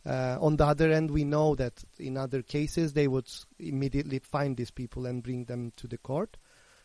Uh, 0.06 0.38
on 0.41 0.58
the 0.58 0.65
other 0.65 0.91
end, 0.91 1.12
we 1.12 1.23
know 1.23 1.56
that 1.56 1.76
in 1.97 2.17
other 2.17 2.41
cases 2.41 2.93
they 2.93 3.08
would 3.08 3.30
immediately 3.60 4.19
find 4.19 4.58
these 4.58 4.71
people 4.71 5.06
and 5.06 5.23
bring 5.23 5.45
them 5.45 5.71
to 5.78 5.88
the 5.88 5.97
court. 5.97 6.38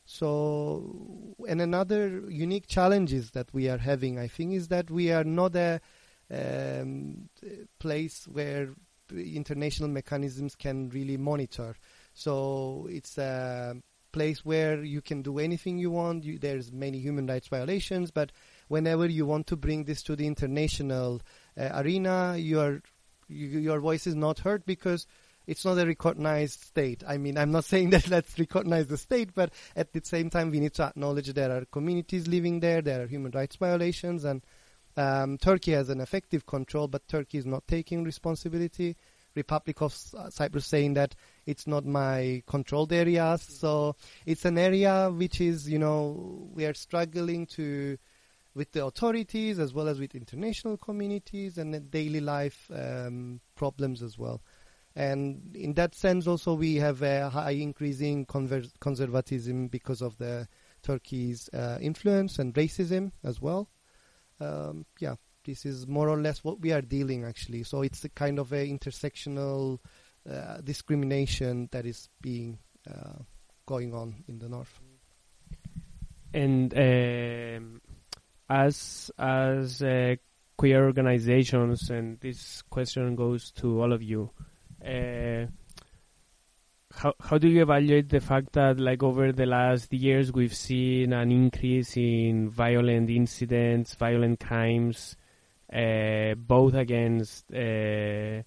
So, 0.04 1.36
and 1.48 1.60
another 1.60 2.22
unique 2.30 2.66
challenges 2.66 3.32
that 3.32 3.52
we 3.52 3.68
are 3.68 3.78
having, 3.78 4.18
I 4.18 4.28
think, 4.28 4.54
is 4.54 4.68
that 4.68 4.90
we 4.90 5.10
are 5.10 5.24
not 5.24 5.56
a 5.56 5.80
um, 6.30 7.28
place 7.78 8.26
where 8.26 8.74
international 9.10 9.88
mechanisms 9.88 10.54
can 10.54 10.88
really 10.90 11.16
monitor. 11.16 11.76
So 12.14 12.86
it's 12.90 13.18
a 13.18 13.76
place 14.12 14.44
where 14.44 14.82
you 14.82 15.00
can 15.02 15.22
do 15.22 15.38
anything 15.38 15.78
you 15.78 15.90
want. 15.90 16.24
You, 16.24 16.38
there's 16.38 16.72
many 16.72 16.98
human 16.98 17.26
rights 17.26 17.48
violations, 17.48 18.10
but 18.10 18.32
whenever 18.68 19.06
you 19.06 19.26
want 19.26 19.46
to 19.48 19.56
bring 19.56 19.84
this 19.84 20.02
to 20.04 20.16
the 20.16 20.26
international 20.26 21.20
arena, 21.58 22.36
your 22.36 22.82
your 23.28 23.80
voice 23.80 24.06
is 24.06 24.14
not 24.14 24.38
heard 24.38 24.64
because 24.64 25.06
it's 25.46 25.64
not 25.64 25.78
a 25.78 25.86
recognized 25.86 26.60
state. 26.60 27.02
I 27.06 27.16
mean, 27.16 27.38
I'm 27.38 27.50
not 27.50 27.64
saying 27.72 27.90
that 27.90 28.08
let's 28.08 28.38
recognize 28.38 28.86
the 28.86 28.98
state, 28.98 29.34
but 29.34 29.52
at 29.74 29.92
the 29.92 30.00
same 30.04 30.30
time, 30.30 30.50
we 30.50 30.60
need 30.60 30.74
to 30.74 30.84
acknowledge 30.84 31.32
there 31.32 31.50
are 31.50 31.64
communities 31.66 32.28
living 32.28 32.60
there, 32.60 32.82
there 32.82 33.02
are 33.02 33.06
human 33.06 33.32
rights 33.32 33.56
violations, 33.56 34.24
and 34.24 34.42
um, 34.96 35.38
Turkey 35.38 35.72
has 35.72 35.88
an 35.88 36.00
effective 36.00 36.44
control, 36.46 36.88
but 36.88 37.08
Turkey 37.08 37.38
is 37.38 37.46
not 37.46 37.66
taking 37.66 38.04
responsibility. 38.04 38.96
Republic 39.34 39.80
of 39.82 39.94
Cyprus 40.30 40.66
saying 40.66 40.94
that 40.94 41.14
it's 41.46 41.66
not 41.66 41.86
my 41.86 42.42
controlled 42.46 42.92
areas, 42.92 43.42
so 43.42 43.94
it's 44.26 44.44
an 44.44 44.58
area 44.58 45.10
which 45.10 45.40
is, 45.40 45.68
you 45.68 45.78
know, 45.78 46.48
we 46.54 46.66
are 46.66 46.74
struggling 46.74 47.46
to 47.46 47.96
with 48.54 48.72
the 48.72 48.84
authorities 48.84 49.58
as 49.58 49.72
well 49.72 49.88
as 49.88 49.98
with 49.98 50.14
international 50.14 50.76
communities 50.76 51.58
and 51.58 51.90
daily 51.90 52.20
life 52.20 52.70
um, 52.74 53.40
problems 53.54 54.02
as 54.02 54.18
well. 54.18 54.42
And 54.96 55.54
in 55.54 55.74
that 55.74 55.94
sense, 55.94 56.26
also 56.26 56.54
we 56.54 56.76
have 56.76 57.02
a 57.02 57.30
high 57.30 57.52
increasing 57.52 58.26
conver- 58.26 58.72
conservatism 58.80 59.68
because 59.68 60.02
of 60.02 60.18
the 60.18 60.48
Turkey's 60.82 61.48
uh, 61.50 61.78
influence 61.80 62.38
and 62.38 62.52
racism 62.54 63.12
as 63.22 63.40
well. 63.40 63.68
Um, 64.40 64.86
yeah, 64.98 65.14
this 65.44 65.64
is 65.64 65.86
more 65.86 66.08
or 66.08 66.20
less 66.20 66.42
what 66.42 66.60
we 66.60 66.72
are 66.72 66.82
dealing 66.82 67.24
actually. 67.24 67.62
So 67.62 67.82
it's 67.82 68.04
a 68.04 68.08
kind 68.08 68.38
of 68.38 68.52
a 68.52 68.66
intersectional 68.66 69.78
uh, 70.28 70.58
discrimination 70.62 71.68
that 71.72 71.86
is 71.86 72.08
being 72.20 72.58
uh, 72.88 73.22
going 73.66 73.94
on 73.94 74.24
in 74.26 74.38
the 74.38 74.48
north. 74.48 74.80
And 76.34 76.74
um, 76.74 77.80
as 78.48 79.10
as 79.18 79.82
uh, 79.82 80.16
queer 80.56 80.84
organizations, 80.84 81.90
and 81.90 82.18
this 82.20 82.62
question 82.62 83.14
goes 83.14 83.50
to 83.52 83.80
all 83.80 83.92
of 83.92 84.02
you. 84.02 84.30
Uh, 84.84 85.46
how 86.92 87.14
how 87.20 87.38
do 87.38 87.48
you 87.48 87.62
evaluate 87.62 88.08
the 88.08 88.20
fact 88.20 88.52
that 88.54 88.80
like 88.80 89.02
over 89.02 89.32
the 89.32 89.46
last 89.46 89.92
years 89.92 90.32
we've 90.32 90.54
seen 90.54 91.12
an 91.12 91.30
increase 91.30 91.96
in 91.96 92.50
violent 92.50 93.10
incidents, 93.10 93.94
violent 93.94 94.40
crimes, 94.40 95.16
uh, 95.72 96.34
both 96.34 96.74
against 96.74 97.44
uh, 97.52 98.42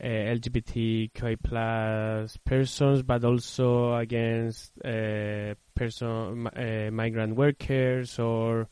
uh, 0.00 0.06
LGBTQI 0.36 1.36
plus 1.42 2.36
persons, 2.44 3.02
but 3.02 3.24
also 3.24 3.94
against 3.96 4.72
uh, 4.84 5.54
person 5.74 6.46
uh, 6.46 6.90
migrant 6.92 7.36
workers 7.36 8.18
or 8.18 8.68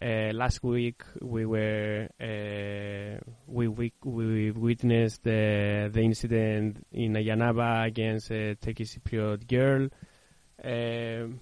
uh, 0.00 0.32
last 0.32 0.62
week 0.62 1.02
we 1.20 1.44
were 1.44 2.08
uh, 2.20 3.20
we, 3.46 3.68
we 3.68 3.92
we 4.04 4.50
witnessed 4.50 5.22
the 5.22 5.90
the 5.92 6.00
incident 6.00 6.86
in 6.92 7.12
Ayia 7.12 7.36
Napa 7.36 7.84
against 7.86 8.30
a 8.30 8.54
Turkish 8.54 8.96
Cypriot 8.96 9.46
girl. 9.46 9.88
Um, 10.64 11.40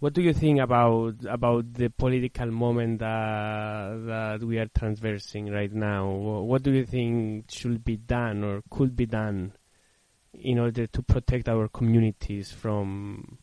what 0.00 0.12
do 0.12 0.22
you 0.22 0.32
think 0.32 0.60
about 0.60 1.14
about 1.28 1.72
the 1.72 1.88
political 1.88 2.50
moment 2.50 3.00
that 3.00 4.02
that 4.06 4.42
we 4.46 4.58
are 4.58 4.66
traversing 4.66 5.50
right 5.50 5.72
now? 5.72 6.08
What 6.08 6.62
do 6.62 6.72
you 6.72 6.84
think 6.84 7.50
should 7.50 7.84
be 7.84 7.96
done 7.96 8.44
or 8.44 8.62
could 8.70 8.94
be 8.94 9.06
done 9.06 9.54
in 10.34 10.58
order 10.58 10.86
to 10.86 11.02
protect 11.02 11.48
our 11.48 11.68
communities 11.68 12.52
from 12.52 13.38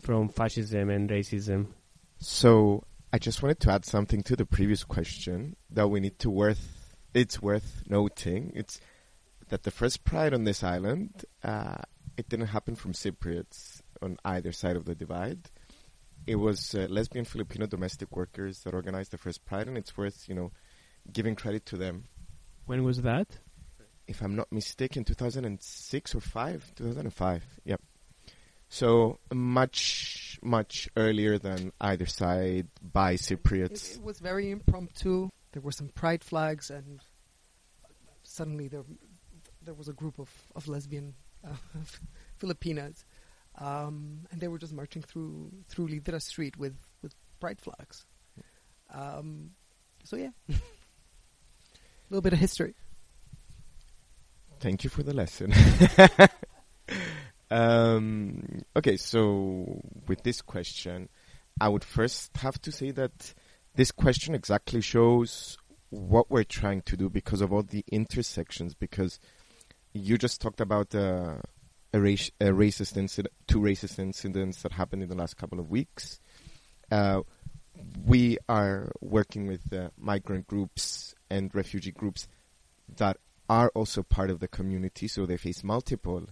from 0.00 0.30
fascism 0.30 0.90
and 0.90 1.08
racism? 1.08 1.66
So 2.18 2.82
I 3.12 3.18
just 3.18 3.42
wanted 3.42 3.60
to 3.60 3.72
add 3.72 3.84
something 3.86 4.22
to 4.24 4.36
the 4.36 4.44
previous 4.44 4.84
question 4.84 5.56
that 5.70 5.88
we 5.88 6.00
need 6.00 6.18
to 6.20 6.30
worth. 6.30 6.94
It's 7.14 7.40
worth 7.40 7.82
noting. 7.88 8.52
It's 8.54 8.80
that 9.48 9.62
the 9.62 9.70
first 9.70 10.04
pride 10.04 10.34
on 10.34 10.44
this 10.44 10.62
island, 10.62 11.24
uh, 11.42 11.78
it 12.18 12.28
didn't 12.28 12.48
happen 12.48 12.74
from 12.74 12.92
Cypriots 12.92 13.80
on 14.02 14.18
either 14.24 14.52
side 14.52 14.76
of 14.76 14.84
the 14.84 14.94
divide. 14.94 15.50
it 16.26 16.36
was 16.36 16.74
uh, 16.74 16.86
lesbian 16.90 17.24
Filipino 17.24 17.66
domestic 17.66 18.14
workers 18.14 18.62
that 18.64 18.74
organized 18.74 19.12
the 19.12 19.18
first 19.18 19.44
Pride, 19.46 19.68
and 19.68 19.78
it's 19.78 19.96
worth 19.96 20.28
you 20.28 20.34
know 20.34 20.52
giving 21.10 21.34
credit 21.34 21.64
to 21.66 21.76
them. 21.76 22.04
When 22.66 22.84
was 22.84 23.00
that? 23.02 23.38
If 24.06 24.20
I'm 24.22 24.36
not 24.36 24.52
mistaken, 24.52 25.04
2006 25.04 26.14
or 26.14 26.20
five, 26.20 26.70
2005. 26.76 27.44
Yep. 27.64 27.80
So 28.68 29.18
much 29.32 30.38
much 30.42 30.88
earlier 30.96 31.38
than 31.38 31.72
either 31.80 32.06
side 32.06 32.68
by 32.82 33.12
It, 33.12 33.20
Cypriots. 33.20 33.96
it 33.96 34.02
was 34.02 34.18
very 34.20 34.50
impromptu. 34.50 35.30
There 35.52 35.62
were 35.62 35.72
some 35.72 35.88
pride 35.88 36.22
flags, 36.22 36.70
and 36.70 37.00
suddenly 38.22 38.68
there 38.68 38.84
there 39.64 39.74
was 39.74 39.88
a 39.88 39.92
group 39.92 40.18
of 40.18 40.30
of 40.54 40.68
lesbian 40.68 41.14
uh, 41.46 41.54
Filipinas, 42.36 43.04
um, 43.56 44.26
and 44.30 44.40
they 44.40 44.48
were 44.48 44.58
just 44.58 44.72
marching 44.74 45.02
through 45.02 45.50
through 45.68 45.88
Ledra 45.88 46.20
Street 46.20 46.56
with 46.58 46.76
with 47.02 47.14
pride 47.40 47.60
flags. 47.60 48.04
Um, 48.92 49.50
so 50.04 50.16
yeah, 50.16 50.30
a 50.50 50.54
little 52.10 52.22
bit 52.22 52.32
of 52.34 52.38
history. 52.38 52.74
Thank 54.60 54.84
you 54.84 54.90
for 54.90 55.02
the 55.02 55.14
lesson. 55.14 55.52
um, 57.50 58.62
okay, 58.76 58.96
so 58.96 59.82
with 60.06 60.22
this 60.22 60.42
question, 60.42 61.08
I 61.60 61.68
would 61.68 61.84
first 61.84 62.36
have 62.38 62.60
to 62.62 62.72
say 62.72 62.90
that 62.92 63.34
this 63.74 63.90
question 63.90 64.34
exactly 64.34 64.80
shows 64.80 65.56
what 65.90 66.30
we're 66.30 66.44
trying 66.44 66.82
to 66.82 66.96
do 66.96 67.08
because 67.08 67.40
of 67.40 67.52
all 67.52 67.62
the 67.62 67.84
intersections. 67.90 68.74
Because 68.74 69.18
you 69.92 70.18
just 70.18 70.40
talked 70.40 70.60
about 70.60 70.94
uh, 70.94 71.36
a, 71.94 71.98
a 71.98 72.50
racist 72.52 72.96
incident, 72.96 73.32
two 73.46 73.60
racist 73.60 73.98
incidents 73.98 74.62
that 74.62 74.72
happened 74.72 75.02
in 75.02 75.08
the 75.08 75.16
last 75.16 75.36
couple 75.36 75.58
of 75.58 75.70
weeks. 75.70 76.20
Uh, 76.90 77.20
we 78.04 78.38
are 78.48 78.90
working 79.00 79.46
with 79.46 79.72
uh, 79.72 79.88
migrant 79.96 80.46
groups 80.46 81.14
and 81.30 81.54
refugee 81.54 81.92
groups 81.92 82.26
that 82.96 83.16
are 83.48 83.70
also 83.74 84.02
part 84.02 84.30
of 84.30 84.40
the 84.40 84.48
community, 84.48 85.08
so 85.08 85.24
they 85.24 85.36
face 85.36 85.64
multiple 85.64 86.26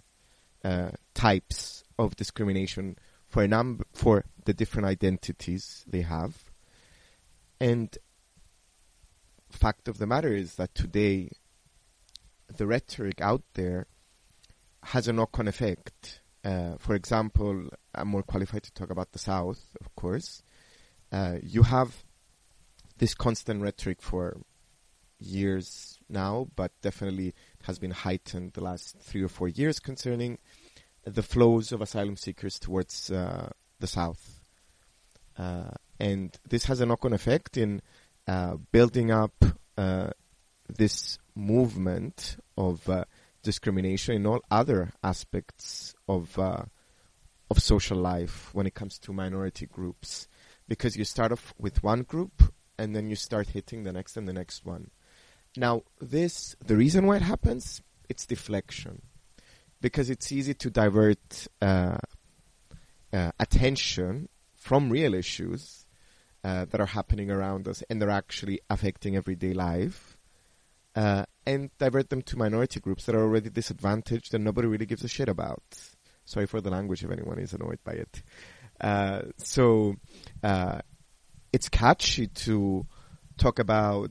uh, 0.67 0.91
types 1.15 1.85
of 1.97 2.17
discrimination 2.17 2.97
for 3.29 3.45
a 3.45 3.49
number 3.49 3.85
for 3.93 4.25
the 4.47 4.53
different 4.53 4.89
identities 4.89 5.85
they 5.87 6.03
have. 6.03 6.51
And 7.61 7.97
fact 9.49 9.87
of 9.87 9.99
the 9.99 10.07
matter 10.07 10.35
is 10.35 10.57
that 10.57 10.75
today, 10.75 11.31
the 12.57 12.67
rhetoric 12.67 13.21
out 13.21 13.45
there 13.55 13.87
has 14.83 15.07
a 15.07 15.13
knock-on 15.13 15.47
effect. 15.47 16.21
Uh, 16.45 16.77
for 16.79 16.97
example, 16.97 17.69
I'm 17.95 18.09
more 18.09 18.25
qualified 18.25 18.65
to 18.65 18.73
talk 18.73 18.91
about 18.91 19.13
the 19.13 19.21
South, 19.21 19.63
of 19.81 19.95
course. 19.95 20.43
Uh, 21.13 21.37
you 21.43 21.63
have 21.63 22.05
this 22.99 23.15
constant 23.15 23.63
rhetoric 23.63 24.03
for 24.03 24.41
years 25.21 25.96
now, 26.09 26.49
but 26.57 26.73
definitely 26.83 27.35
has 27.63 27.79
been 27.79 27.91
heightened 27.91 28.53
the 28.53 28.63
last 28.63 28.99
three 29.01 29.23
or 29.23 29.29
four 29.29 29.49
years 29.49 29.79
concerning 29.81 30.39
the 31.05 31.23
flows 31.23 31.73
of 31.73 31.81
asylum 31.81 32.17
seekers 32.17 32.59
towards 32.59 33.11
uh, 33.11 33.51
the 33.81 33.87
south. 33.87 34.41
Uh, 35.39 35.71
and 36.01 36.37
this 36.49 36.65
has 36.65 36.81
a 36.81 36.87
knock-on 36.87 37.13
effect 37.13 37.57
in 37.57 37.81
uh, 38.27 38.57
building 38.73 39.11
up 39.11 39.45
uh, 39.77 40.11
this 40.69 41.19
movement 41.35 42.37
of 42.57 42.89
uh, 42.89 43.05
discrimination 43.43 44.17
in 44.17 44.27
all 44.27 44.41
other 44.51 44.93
aspects 45.03 45.95
of 46.09 46.39
uh, 46.39 46.65
of 47.49 47.63
social 47.63 47.97
life 47.97 48.51
when 48.53 48.67
it 48.67 48.75
comes 48.75 48.99
to 48.99 49.13
minority 49.13 49.67
groups, 49.67 50.27
because 50.67 50.97
you 50.97 51.05
start 51.05 51.31
off 51.31 51.55
with 51.59 51.83
one 51.85 52.03
group 52.03 52.43
and 52.77 52.97
then 52.97 53.09
you 53.09 53.15
start 53.15 53.51
hitting 53.51 53.85
the 53.85 53.93
next 53.93 54.17
and 54.17 54.27
the 54.27 54.33
next 54.33 54.65
one. 54.65 54.91
Now, 55.57 55.83
this, 56.01 56.55
the 56.65 56.77
reason 56.77 57.07
why 57.07 57.17
it 57.17 57.23
happens, 57.23 57.83
it's 58.09 58.27
deflection. 58.27 59.03
Because 59.81 60.11
it's 60.11 60.33
easy 60.33 60.55
to 60.55 60.71
divert 60.71 61.49
uh, 61.61 61.99
uh, 63.13 63.33
attention 63.39 64.29
from 64.55 64.91
real 64.91 65.15
issues 65.15 65.87
uh, 66.45 66.65
that 66.67 66.81
are 66.81 66.87
happening 66.87 67.31
around 67.31 67.69
us 67.69 67.83
and 67.89 68.01
they're 68.01 68.11
actually 68.11 68.61
affecting 68.69 69.17
everyday 69.17 69.53
life, 69.53 70.17
uh, 70.95 71.25
and 71.47 71.71
divert 71.79 72.11
them 72.11 72.23
to 72.23 72.37
minority 72.37 72.81
groups 72.81 73.05
that 73.05 73.15
are 73.15 73.23
already 73.23 73.51
disadvantaged 73.51 74.35
and 74.35 74.45
nobody 74.45 74.67
really 74.67 74.87
gives 74.87 75.05
a 75.05 75.09
shit 75.09 75.29
about. 75.29 75.63
Sorry 76.25 76.47
for 76.47 76.61
the 76.61 76.71
language 76.71 77.05
if 77.05 77.11
anyone 77.11 77.39
is 77.39 77.53
annoyed 77.53 77.79
by 77.85 77.93
it. 77.93 78.23
Uh, 78.81 79.23
so, 79.37 79.95
uh, 80.43 80.81
it's 81.53 81.69
catchy 81.69 82.27
to 82.27 82.87
talk 83.39 83.59
about 83.59 84.11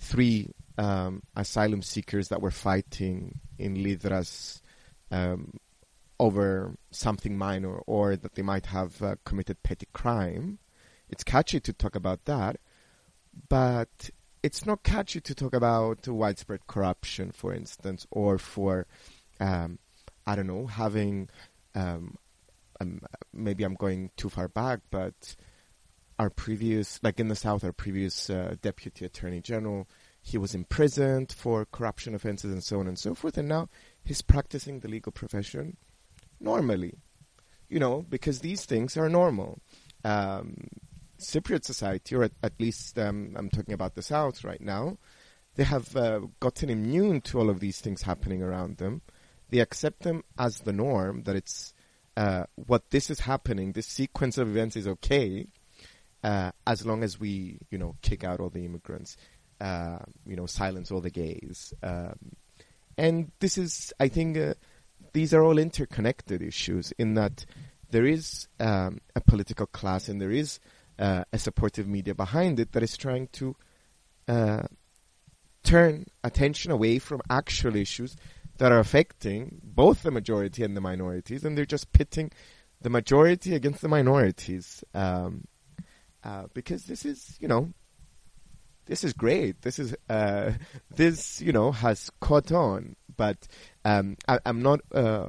three 0.00 0.50
um, 0.78 1.22
asylum 1.36 1.82
seekers 1.82 2.28
that 2.28 2.40
were 2.40 2.50
fighting 2.50 3.38
in 3.58 3.76
Ledras 3.76 4.60
um, 5.10 5.52
over 6.18 6.74
something 6.90 7.36
minor 7.36 7.78
or 7.86 8.16
that 8.16 8.34
they 8.34 8.42
might 8.42 8.66
have 8.66 9.00
uh, 9.02 9.16
committed 9.24 9.62
petty 9.62 9.86
crime. 9.92 10.58
It's 11.08 11.22
catchy 11.22 11.60
to 11.60 11.72
talk 11.72 11.94
about 11.94 12.24
that, 12.24 12.56
but 13.48 14.10
it's 14.42 14.64
not 14.64 14.82
catchy 14.82 15.20
to 15.20 15.34
talk 15.34 15.54
about 15.54 16.08
widespread 16.08 16.66
corruption, 16.66 17.30
for 17.30 17.52
instance, 17.52 18.06
or 18.10 18.38
for, 18.38 18.86
um, 19.38 19.78
I 20.26 20.34
don't 20.34 20.46
know, 20.46 20.66
having, 20.66 21.28
um, 21.74 22.16
um, 22.80 23.00
maybe 23.34 23.64
I'm 23.64 23.74
going 23.74 24.10
too 24.16 24.30
far 24.30 24.48
back, 24.48 24.80
but 24.90 25.36
our 26.20 26.28
previous, 26.28 27.00
like 27.02 27.18
in 27.18 27.28
the 27.28 27.34
South, 27.34 27.64
our 27.64 27.72
previous 27.72 28.28
uh, 28.28 28.54
Deputy 28.60 29.06
Attorney 29.06 29.40
General, 29.40 29.88
he 30.20 30.36
was 30.36 30.54
imprisoned 30.54 31.32
for 31.32 31.64
corruption 31.64 32.14
offenses 32.14 32.52
and 32.52 32.62
so 32.62 32.78
on 32.78 32.86
and 32.86 32.98
so 32.98 33.14
forth, 33.14 33.38
and 33.38 33.48
now 33.48 33.70
he's 34.04 34.20
practicing 34.20 34.80
the 34.80 34.88
legal 34.88 35.12
profession 35.12 35.78
normally, 36.38 36.92
you 37.70 37.80
know, 37.80 38.04
because 38.06 38.40
these 38.40 38.66
things 38.66 38.98
are 38.98 39.08
normal. 39.08 39.60
Um, 40.04 40.68
Cypriot 41.18 41.64
society, 41.64 42.14
or 42.14 42.24
at, 42.24 42.32
at 42.42 42.52
least 42.60 42.98
um, 42.98 43.34
I'm 43.34 43.48
talking 43.48 43.72
about 43.72 43.94
the 43.94 44.02
South 44.02 44.44
right 44.44 44.60
now, 44.60 44.98
they 45.54 45.64
have 45.64 45.96
uh, 45.96 46.20
gotten 46.38 46.68
immune 46.68 47.22
to 47.22 47.38
all 47.38 47.48
of 47.48 47.60
these 47.60 47.80
things 47.80 48.02
happening 48.02 48.42
around 48.42 48.76
them. 48.76 49.00
They 49.48 49.60
accept 49.60 50.02
them 50.02 50.22
as 50.38 50.58
the 50.60 50.72
norm, 50.74 51.22
that 51.22 51.36
it's 51.36 51.72
uh, 52.18 52.44
what 52.56 52.90
this 52.90 53.08
is 53.08 53.20
happening, 53.20 53.72
this 53.72 53.86
sequence 53.86 54.36
of 54.36 54.48
events 54.48 54.76
is 54.76 54.86
okay, 54.86 55.46
uh, 56.22 56.52
as 56.66 56.84
long 56.84 57.02
as 57.02 57.18
we, 57.18 57.58
you 57.70 57.78
know, 57.78 57.96
kick 58.02 58.24
out 58.24 58.40
all 58.40 58.50
the 58.50 58.64
immigrants, 58.64 59.16
uh, 59.60 59.98
you 60.26 60.36
know, 60.36 60.46
silence 60.46 60.90
all 60.90 61.00
the 61.00 61.10
gays. 61.10 61.72
Um, 61.82 62.36
and 62.96 63.30
this 63.40 63.58
is, 63.58 63.92
I 63.98 64.08
think, 64.08 64.36
uh, 64.36 64.54
these 65.12 65.32
are 65.34 65.42
all 65.42 65.58
interconnected 65.58 66.42
issues 66.42 66.92
in 66.98 67.14
that 67.14 67.44
there 67.90 68.06
is 68.06 68.48
um, 68.58 69.00
a 69.16 69.20
political 69.20 69.66
class 69.66 70.08
and 70.08 70.20
there 70.20 70.30
is 70.30 70.60
uh, 70.98 71.24
a 71.32 71.38
supportive 71.38 71.88
media 71.88 72.14
behind 72.14 72.60
it 72.60 72.72
that 72.72 72.82
is 72.82 72.96
trying 72.96 73.28
to 73.32 73.56
uh, 74.28 74.62
turn 75.62 76.06
attention 76.22 76.70
away 76.70 76.98
from 76.98 77.20
actual 77.28 77.76
issues 77.76 78.16
that 78.58 78.72
are 78.72 78.78
affecting 78.78 79.60
both 79.64 80.02
the 80.02 80.10
majority 80.10 80.62
and 80.62 80.76
the 80.76 80.80
minorities, 80.80 81.44
and 81.44 81.56
they're 81.56 81.64
just 81.64 81.92
pitting 81.92 82.30
the 82.82 82.90
majority 82.90 83.54
against 83.54 83.80
the 83.80 83.88
minorities. 83.88 84.84
Um, 84.94 85.44
uh, 86.24 86.44
because 86.54 86.84
this 86.84 87.04
is, 87.04 87.36
you 87.40 87.48
know, 87.48 87.72
this 88.86 89.04
is 89.04 89.12
great. 89.12 89.62
This 89.62 89.78
is, 89.78 89.94
uh, 90.08 90.52
this, 90.94 91.40
you 91.40 91.52
know, 91.52 91.72
has 91.72 92.10
caught 92.20 92.52
on. 92.52 92.96
But 93.16 93.46
um, 93.84 94.16
I, 94.26 94.38
am 94.44 94.62
not 94.62 94.80
uh, 94.92 95.26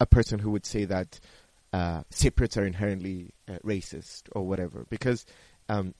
a 0.00 0.06
person 0.06 0.38
who 0.38 0.50
would 0.50 0.66
say 0.66 0.84
that 0.84 1.20
uh, 1.72 2.02
Cypriots 2.12 2.56
are 2.56 2.66
inherently 2.66 3.34
uh, 3.48 3.58
racist 3.64 4.22
or 4.32 4.46
whatever, 4.46 4.86
because 4.88 5.24
um, 5.68 5.94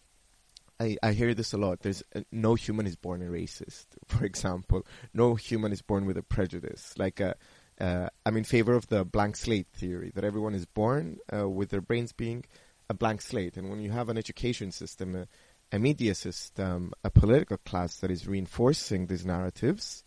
I, 0.80 0.96
I 1.02 1.12
hear 1.12 1.34
this 1.34 1.52
a 1.52 1.58
lot. 1.58 1.80
There's 1.80 2.02
uh, 2.14 2.20
no 2.32 2.54
human 2.54 2.86
is 2.86 2.96
born 2.96 3.22
a 3.22 3.26
racist, 3.26 3.86
for 4.06 4.24
example. 4.24 4.86
No 5.12 5.34
human 5.34 5.72
is 5.72 5.82
born 5.82 6.06
with 6.06 6.16
a 6.16 6.22
prejudice. 6.22 6.94
Like, 6.98 7.20
uh, 7.20 7.34
uh, 7.80 8.08
I'm 8.24 8.36
in 8.36 8.44
favor 8.44 8.74
of 8.74 8.88
the 8.88 9.04
blank 9.04 9.36
slate 9.36 9.68
theory 9.72 10.12
that 10.14 10.24
everyone 10.24 10.54
is 10.54 10.66
born 10.66 11.18
uh, 11.32 11.48
with 11.48 11.70
their 11.70 11.80
brains 11.80 12.12
being 12.12 12.44
a 12.88 12.94
blank 12.94 13.22
slate, 13.22 13.56
and 13.56 13.70
when 13.70 13.80
you 13.80 13.90
have 13.90 14.08
an 14.08 14.18
education 14.18 14.70
system, 14.70 15.14
a, 15.14 15.26
a 15.72 15.78
media 15.78 16.14
system, 16.14 16.92
a 17.02 17.10
political 17.10 17.56
class 17.58 17.96
that 17.96 18.10
is 18.10 18.26
reinforcing 18.26 19.06
these 19.06 19.24
narratives, 19.24 20.04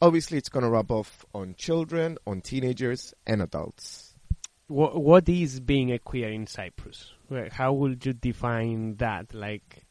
obviously 0.00 0.38
it's 0.38 0.48
going 0.48 0.62
to 0.62 0.70
rub 0.70 0.90
off 0.90 1.24
on 1.34 1.54
children, 1.56 2.18
on 2.26 2.40
teenagers, 2.40 3.14
and 3.26 3.42
adults. 3.42 4.14
What 4.68 5.00
what 5.00 5.28
is 5.28 5.60
being 5.60 5.92
a 5.92 5.98
queer 5.98 6.30
in 6.30 6.46
Cyprus? 6.48 7.12
How 7.52 7.72
would 7.72 8.04
you 8.04 8.12
define 8.14 8.96
that? 8.96 9.32
Like, 9.32 9.84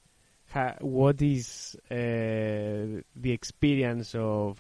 how, 0.47 0.75
what 0.81 1.21
is 1.21 1.77
uh, 1.89 1.95
the 1.95 3.31
experience 3.31 4.15
of 4.15 4.59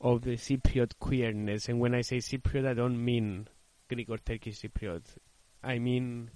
of 0.00 0.22
the 0.22 0.36
Cypriot 0.36 0.92
queerness? 1.00 1.68
And 1.68 1.80
when 1.80 1.96
I 1.96 2.02
say 2.02 2.18
Cypriot, 2.18 2.66
I 2.66 2.74
don't 2.74 3.04
mean 3.04 3.48
Greek 3.88 4.08
or 4.08 4.18
Turkish 4.18 4.60
Cypriot. 4.60 5.02
I 5.62 5.78
mean 5.78 6.30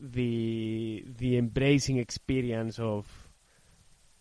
the 0.00 1.04
the 1.18 1.36
embracing 1.38 1.98
experience 1.98 2.78
of 2.78 3.06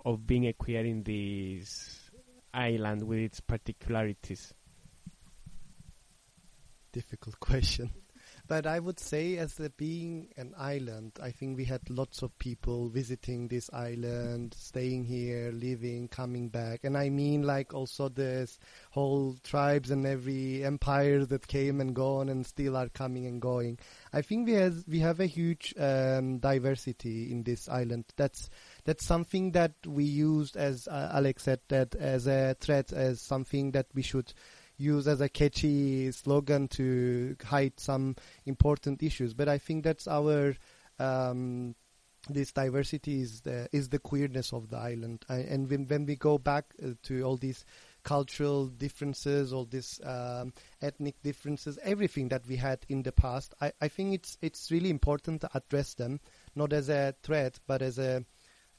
of 0.03 0.25
being 0.25 0.47
a 0.47 0.53
queer 0.53 0.85
in 0.85 1.03
this 1.03 2.09
island 2.53 3.03
with 3.03 3.19
its 3.19 3.39
particularities. 3.41 4.53
difficult 6.91 7.39
question. 7.39 7.91
But 8.47 8.65
I 8.65 8.79
would 8.79 8.99
say, 8.99 9.37
as 9.37 9.59
being 9.75 10.29
an 10.37 10.53
island, 10.57 11.13
I 11.21 11.31
think 11.31 11.57
we 11.57 11.65
had 11.65 11.89
lots 11.89 12.21
of 12.21 12.37
people 12.39 12.87
visiting 12.87 13.49
this 13.49 13.69
island, 13.73 14.55
staying 14.57 15.03
here, 15.03 15.51
living, 15.51 16.07
coming 16.07 16.47
back, 16.47 16.81
and 16.83 16.97
I 16.97 17.09
mean 17.09 17.43
like 17.43 17.73
also 17.73 18.07
this 18.07 18.57
whole 18.91 19.35
tribes 19.43 19.91
and 19.91 20.05
every 20.05 20.63
empire 20.63 21.25
that 21.25 21.47
came 21.47 21.81
and 21.81 21.93
gone 21.93 22.29
and 22.29 22.45
still 22.45 22.77
are 22.77 22.89
coming 22.89 23.25
and 23.25 23.41
going. 23.41 23.79
I 24.13 24.21
think 24.21 24.47
we 24.47 24.53
has 24.53 24.85
we 24.87 24.99
have 24.99 25.19
a 25.19 25.25
huge 25.25 25.73
um, 25.77 26.37
diversity 26.39 27.31
in 27.31 27.43
this 27.43 27.67
island. 27.67 28.05
That's 28.15 28.49
that's 28.85 29.05
something 29.05 29.51
that 29.51 29.73
we 29.85 30.05
used, 30.05 30.55
as 30.55 30.87
uh, 30.87 31.11
Alex 31.13 31.43
said, 31.43 31.59
that 31.67 31.95
as 31.95 32.27
a 32.27 32.55
threat, 32.59 32.93
as 32.93 33.19
something 33.21 33.71
that 33.71 33.87
we 33.93 34.01
should 34.01 34.33
use 34.77 35.07
as 35.07 35.21
a 35.21 35.29
catchy 35.29 36.11
slogan 36.11 36.67
to 36.69 37.35
hide 37.43 37.79
some 37.79 38.15
important 38.45 39.01
issues. 39.03 39.33
But 39.33 39.49
I 39.49 39.57
think 39.57 39.83
that's 39.83 40.07
our 40.07 40.55
um, 40.99 41.75
this 42.29 42.51
diversity 42.51 43.21
is 43.21 43.41
the 43.41 43.69
is 43.71 43.89
the 43.89 43.99
queerness 43.99 44.53
of 44.53 44.69
the 44.69 44.77
island. 44.77 45.25
And 45.29 45.69
when 45.69 45.87
when 45.87 46.05
we 46.05 46.15
go 46.15 46.37
back 46.37 46.65
uh, 46.83 46.91
to 47.03 47.23
all 47.23 47.37
these 47.37 47.65
cultural 48.03 48.67
differences, 48.67 49.51
all 49.51 49.65
these 49.65 49.99
um, 50.03 50.53
ethnic 50.81 51.21
differences, 51.23 51.77
everything 51.83 52.29
that 52.29 52.47
we 52.47 52.55
had 52.55 52.79
in 52.87 53.03
the 53.03 53.11
past, 53.11 53.53
I, 53.61 53.71
I 53.81 53.87
think 53.87 54.13
it's 54.13 54.37
it's 54.41 54.71
really 54.71 54.89
important 54.89 55.41
to 55.41 55.49
address 55.53 55.93
them, 55.93 56.19
not 56.55 56.73
as 56.73 56.89
a 56.89 57.15
threat, 57.23 57.59
but 57.67 57.81
as 57.81 57.97
a 57.97 58.25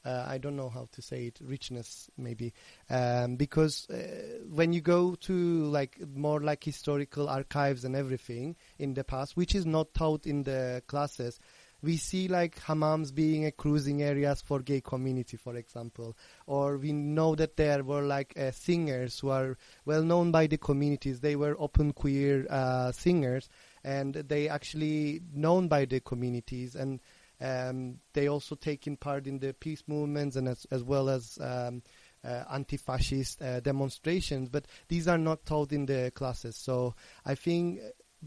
uh, 0.05 0.25
I 0.27 0.37
don't 0.37 0.55
know 0.55 0.69
how 0.69 0.87
to 0.91 1.01
say 1.01 1.25
it, 1.27 1.39
richness 1.41 2.09
maybe, 2.17 2.53
um, 2.89 3.35
because 3.35 3.87
uh, 3.89 4.39
when 4.49 4.73
you 4.73 4.81
go 4.81 5.15
to 5.15 5.33
like 5.65 5.99
more 6.15 6.41
like 6.41 6.63
historical 6.63 7.29
archives 7.29 7.83
and 7.85 7.95
everything 7.95 8.55
in 8.77 8.93
the 8.93 9.03
past, 9.03 9.35
which 9.35 9.55
is 9.55 9.65
not 9.65 9.93
taught 9.93 10.25
in 10.25 10.43
the 10.43 10.81
classes, 10.87 11.39
we 11.81 11.97
see 11.97 12.27
like 12.27 12.59
hammams 12.59 13.13
being 13.13 13.45
a 13.45 13.51
cruising 13.51 14.01
areas 14.01 14.41
for 14.41 14.59
gay 14.59 14.81
community, 14.81 15.37
for 15.37 15.55
example, 15.55 16.17
or 16.45 16.77
we 16.77 16.91
know 16.91 17.35
that 17.35 17.55
there 17.55 17.83
were 17.83 18.01
like 18.01 18.33
uh, 18.37 18.51
singers 18.51 19.19
who 19.19 19.29
are 19.29 19.57
well 19.85 20.03
known 20.03 20.31
by 20.31 20.47
the 20.47 20.57
communities. 20.57 21.21
They 21.21 21.35
were 21.35 21.55
open 21.57 21.93
queer 21.93 22.45
uh, 22.49 22.91
singers, 22.91 23.49
and 23.83 24.13
they 24.13 24.49
actually 24.49 25.21
known 25.33 25.67
by 25.67 25.85
the 25.85 26.01
communities. 26.01 26.75
And 26.75 26.99
um, 27.41 27.99
they 28.13 28.27
also 28.27 28.55
taking 28.55 28.97
part 28.97 29.27
in 29.27 29.39
the 29.39 29.53
peace 29.53 29.83
movements 29.87 30.35
and 30.35 30.47
as, 30.47 30.65
as 30.71 30.83
well 30.83 31.09
as 31.09 31.37
um, 31.41 31.81
uh, 32.23 32.43
anti-fascist 32.51 33.41
uh, 33.41 33.59
demonstrations, 33.61 34.49
but 34.49 34.65
these 34.87 35.07
are 35.07 35.17
not 35.17 35.45
taught 35.45 35.71
in 35.71 35.85
the 35.85 36.11
classes. 36.15 36.55
So 36.55 36.95
I 37.25 37.35
think 37.35 37.79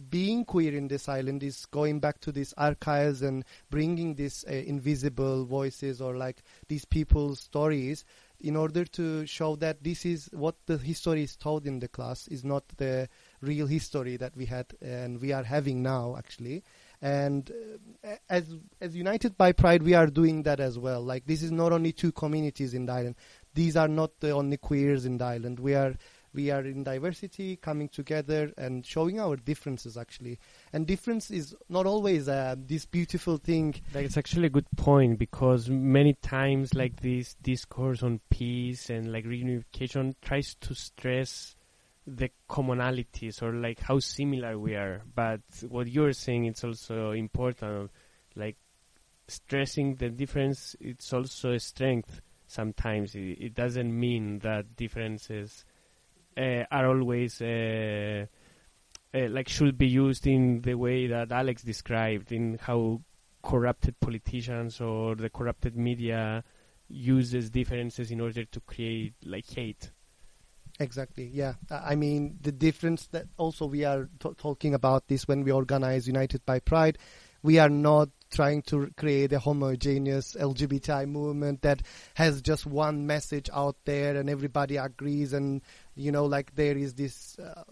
being 0.08 0.44
queer 0.44 0.74
in 0.74 0.88
this 0.88 1.08
island 1.08 1.42
is 1.42 1.66
going 1.66 2.00
back 2.00 2.20
to 2.20 2.32
these 2.32 2.54
archives 2.56 3.22
and 3.22 3.44
bringing 3.70 4.14
these 4.14 4.44
uh, 4.48 4.52
invisible 4.52 5.44
voices 5.44 6.00
or 6.00 6.16
like 6.16 6.42
these 6.68 6.84
people's 6.84 7.40
stories 7.40 8.04
in 8.40 8.56
order 8.56 8.84
to 8.84 9.26
show 9.26 9.54
that 9.56 9.84
this 9.84 10.04
is 10.04 10.28
what 10.32 10.56
the 10.66 10.78
history 10.78 11.22
is 11.22 11.36
told 11.36 11.66
in 11.66 11.78
the 11.78 11.88
class 11.88 12.26
is 12.28 12.42
not 12.44 12.64
the 12.78 13.08
real 13.40 13.66
history 13.66 14.16
that 14.16 14.34
we 14.36 14.46
had 14.46 14.66
and 14.80 15.20
we 15.20 15.32
are 15.32 15.44
having 15.44 15.82
now 15.82 16.16
actually 16.16 16.62
and 17.02 17.50
uh, 18.04 18.14
as 18.30 18.54
as 18.80 18.96
United 18.96 19.36
by 19.36 19.52
Pride, 19.52 19.82
we 19.82 19.94
are 19.94 20.06
doing 20.06 20.44
that 20.44 20.60
as 20.60 20.78
well. 20.78 21.02
Like 21.02 21.26
this 21.26 21.42
is 21.42 21.50
not 21.50 21.72
only 21.72 21.92
two 21.92 22.12
communities 22.12 22.72
in 22.72 22.86
the 22.86 22.92
island; 22.92 23.16
these 23.54 23.76
are 23.76 23.88
not 23.88 24.20
the 24.20 24.30
only 24.30 24.56
queers 24.56 25.04
in 25.04 25.18
the 25.18 25.24
island. 25.24 25.58
We 25.58 25.74
are 25.74 25.94
we 26.32 26.50
are 26.50 26.62
in 26.62 26.84
diversity, 26.84 27.56
coming 27.56 27.88
together 27.88 28.52
and 28.56 28.86
showing 28.86 29.20
our 29.20 29.36
differences 29.36 29.96
actually. 29.96 30.38
And 30.72 30.86
difference 30.86 31.30
is 31.30 31.54
not 31.68 31.86
always 31.86 32.28
uh, 32.28 32.54
this 32.56 32.86
beautiful 32.86 33.36
thing. 33.36 33.74
It's 33.94 34.16
actually 34.16 34.46
a 34.46 34.50
good 34.50 34.70
point 34.76 35.18
because 35.18 35.68
many 35.68 36.14
times, 36.14 36.72
like 36.72 37.00
this 37.00 37.34
discourse 37.42 38.02
on 38.02 38.20
peace 38.30 38.90
and 38.90 39.12
like 39.12 39.24
reunification 39.24 40.14
tries 40.22 40.54
to 40.60 40.74
stress 40.74 41.56
the 42.06 42.30
commonalities 42.48 43.42
or 43.42 43.52
like 43.52 43.80
how 43.80 43.98
similar 43.98 44.58
we 44.58 44.74
are. 44.74 45.02
But 45.14 45.40
what 45.68 45.88
you're 45.88 46.12
saying 46.12 46.46
it's 46.46 46.64
also 46.64 47.12
important, 47.12 47.90
like 48.34 48.56
stressing 49.28 49.96
the 49.96 50.10
difference. 50.10 50.76
It's 50.80 51.12
also 51.12 51.52
a 51.52 51.60
strength. 51.60 52.20
Sometimes 52.46 53.14
it, 53.14 53.38
it 53.40 53.54
doesn't 53.54 53.98
mean 53.98 54.40
that 54.40 54.76
differences 54.76 55.64
uh, 56.36 56.64
are 56.70 56.86
always 56.86 57.40
uh, 57.40 58.26
uh, 59.14 59.28
like 59.28 59.48
should 59.48 59.78
be 59.78 59.86
used 59.86 60.26
in 60.26 60.60
the 60.62 60.74
way 60.74 61.06
that 61.06 61.32
Alex 61.32 61.62
described 61.62 62.32
in 62.32 62.58
how 62.60 63.00
corrupted 63.42 63.98
politicians 64.00 64.80
or 64.80 65.14
the 65.14 65.28
corrupted 65.28 65.76
media 65.76 66.44
uses 66.88 67.50
differences 67.50 68.10
in 68.10 68.20
order 68.20 68.44
to 68.44 68.60
create 68.60 69.14
like 69.24 69.48
hate. 69.48 69.90
Exactly. 70.82 71.30
Yeah. 71.32 71.54
I 71.70 71.94
mean, 71.94 72.38
the 72.42 72.50
difference 72.50 73.06
that 73.08 73.26
also 73.36 73.66
we 73.66 73.84
are 73.84 74.08
t- 74.18 74.30
talking 74.36 74.74
about 74.74 75.06
this 75.06 75.28
when 75.28 75.44
we 75.44 75.52
organize 75.52 76.08
United 76.08 76.44
by 76.44 76.58
Pride. 76.58 76.98
We 77.42 77.58
are 77.58 77.68
not 77.68 78.08
trying 78.32 78.62
to 78.62 78.90
create 78.96 79.32
a 79.32 79.38
homogeneous 79.38 80.34
LGBTI 80.34 81.06
movement 81.08 81.62
that 81.62 81.82
has 82.14 82.42
just 82.42 82.66
one 82.66 83.06
message 83.06 83.48
out 83.52 83.76
there 83.84 84.16
and 84.16 84.28
everybody 84.28 84.76
agrees 84.76 85.32
and 85.32 85.60
you 85.94 86.10
know 86.10 86.24
like 86.24 86.54
there 86.54 86.76
is 86.76 86.94
this 86.94 87.38
uh, 87.38 87.62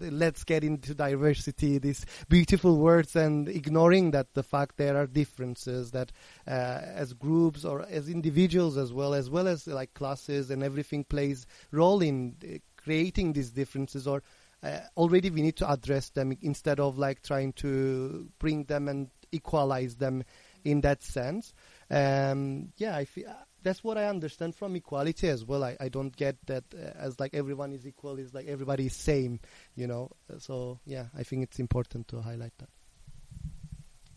let's 0.00 0.44
get 0.44 0.64
into 0.64 0.94
diversity, 0.94 1.78
these 1.78 2.04
beautiful 2.28 2.76
words, 2.78 3.16
and 3.16 3.48
ignoring 3.48 4.10
that 4.12 4.34
the 4.34 4.42
fact 4.42 4.76
there 4.76 4.96
are 4.96 5.06
differences 5.06 5.90
that 5.92 6.12
uh, 6.46 6.80
as 6.82 7.12
groups 7.12 7.64
or 7.64 7.86
as 7.88 8.08
individuals 8.08 8.76
as 8.76 8.92
well, 8.92 9.14
as 9.14 9.30
well 9.30 9.48
as 9.48 9.66
like 9.66 9.94
classes 9.94 10.50
and 10.50 10.62
everything 10.62 11.04
plays 11.04 11.46
role 11.70 12.02
in 12.02 12.36
uh, 12.44 12.58
creating 12.76 13.32
these 13.32 13.50
differences 13.50 14.06
or 14.06 14.22
uh, 14.62 14.78
already 14.96 15.30
we 15.30 15.42
need 15.42 15.56
to 15.56 15.70
address 15.70 16.10
them 16.10 16.36
instead 16.42 16.80
of 16.80 16.98
like 16.98 17.22
trying 17.22 17.52
to 17.52 18.28
bring 18.38 18.64
them 18.64 18.88
and 18.88 19.10
equalize 19.32 19.96
them 19.96 20.24
in 20.64 20.80
that 20.80 21.02
sense. 21.02 21.52
Um, 21.90 22.72
yeah, 22.76 22.96
I 22.96 23.04
feel 23.04 23.32
that's 23.66 23.82
what 23.82 23.98
I 23.98 24.06
understand 24.06 24.54
from 24.54 24.76
equality 24.76 25.28
as 25.28 25.44
well. 25.44 25.64
I, 25.64 25.76
I 25.80 25.88
don't 25.88 26.14
get 26.14 26.36
that 26.46 26.64
uh, 26.72 26.92
as 26.96 27.18
like 27.18 27.34
everyone 27.34 27.72
is 27.72 27.84
equal 27.84 28.18
is 28.18 28.32
like 28.32 28.46
everybody 28.46 28.86
is 28.86 28.94
same, 28.94 29.40
you 29.74 29.88
know. 29.88 30.10
So 30.38 30.78
yeah, 30.86 31.06
I 31.18 31.24
think 31.24 31.42
it's 31.42 31.58
important 31.58 32.06
to 32.08 32.20
highlight 32.20 32.56
that. 32.58 32.68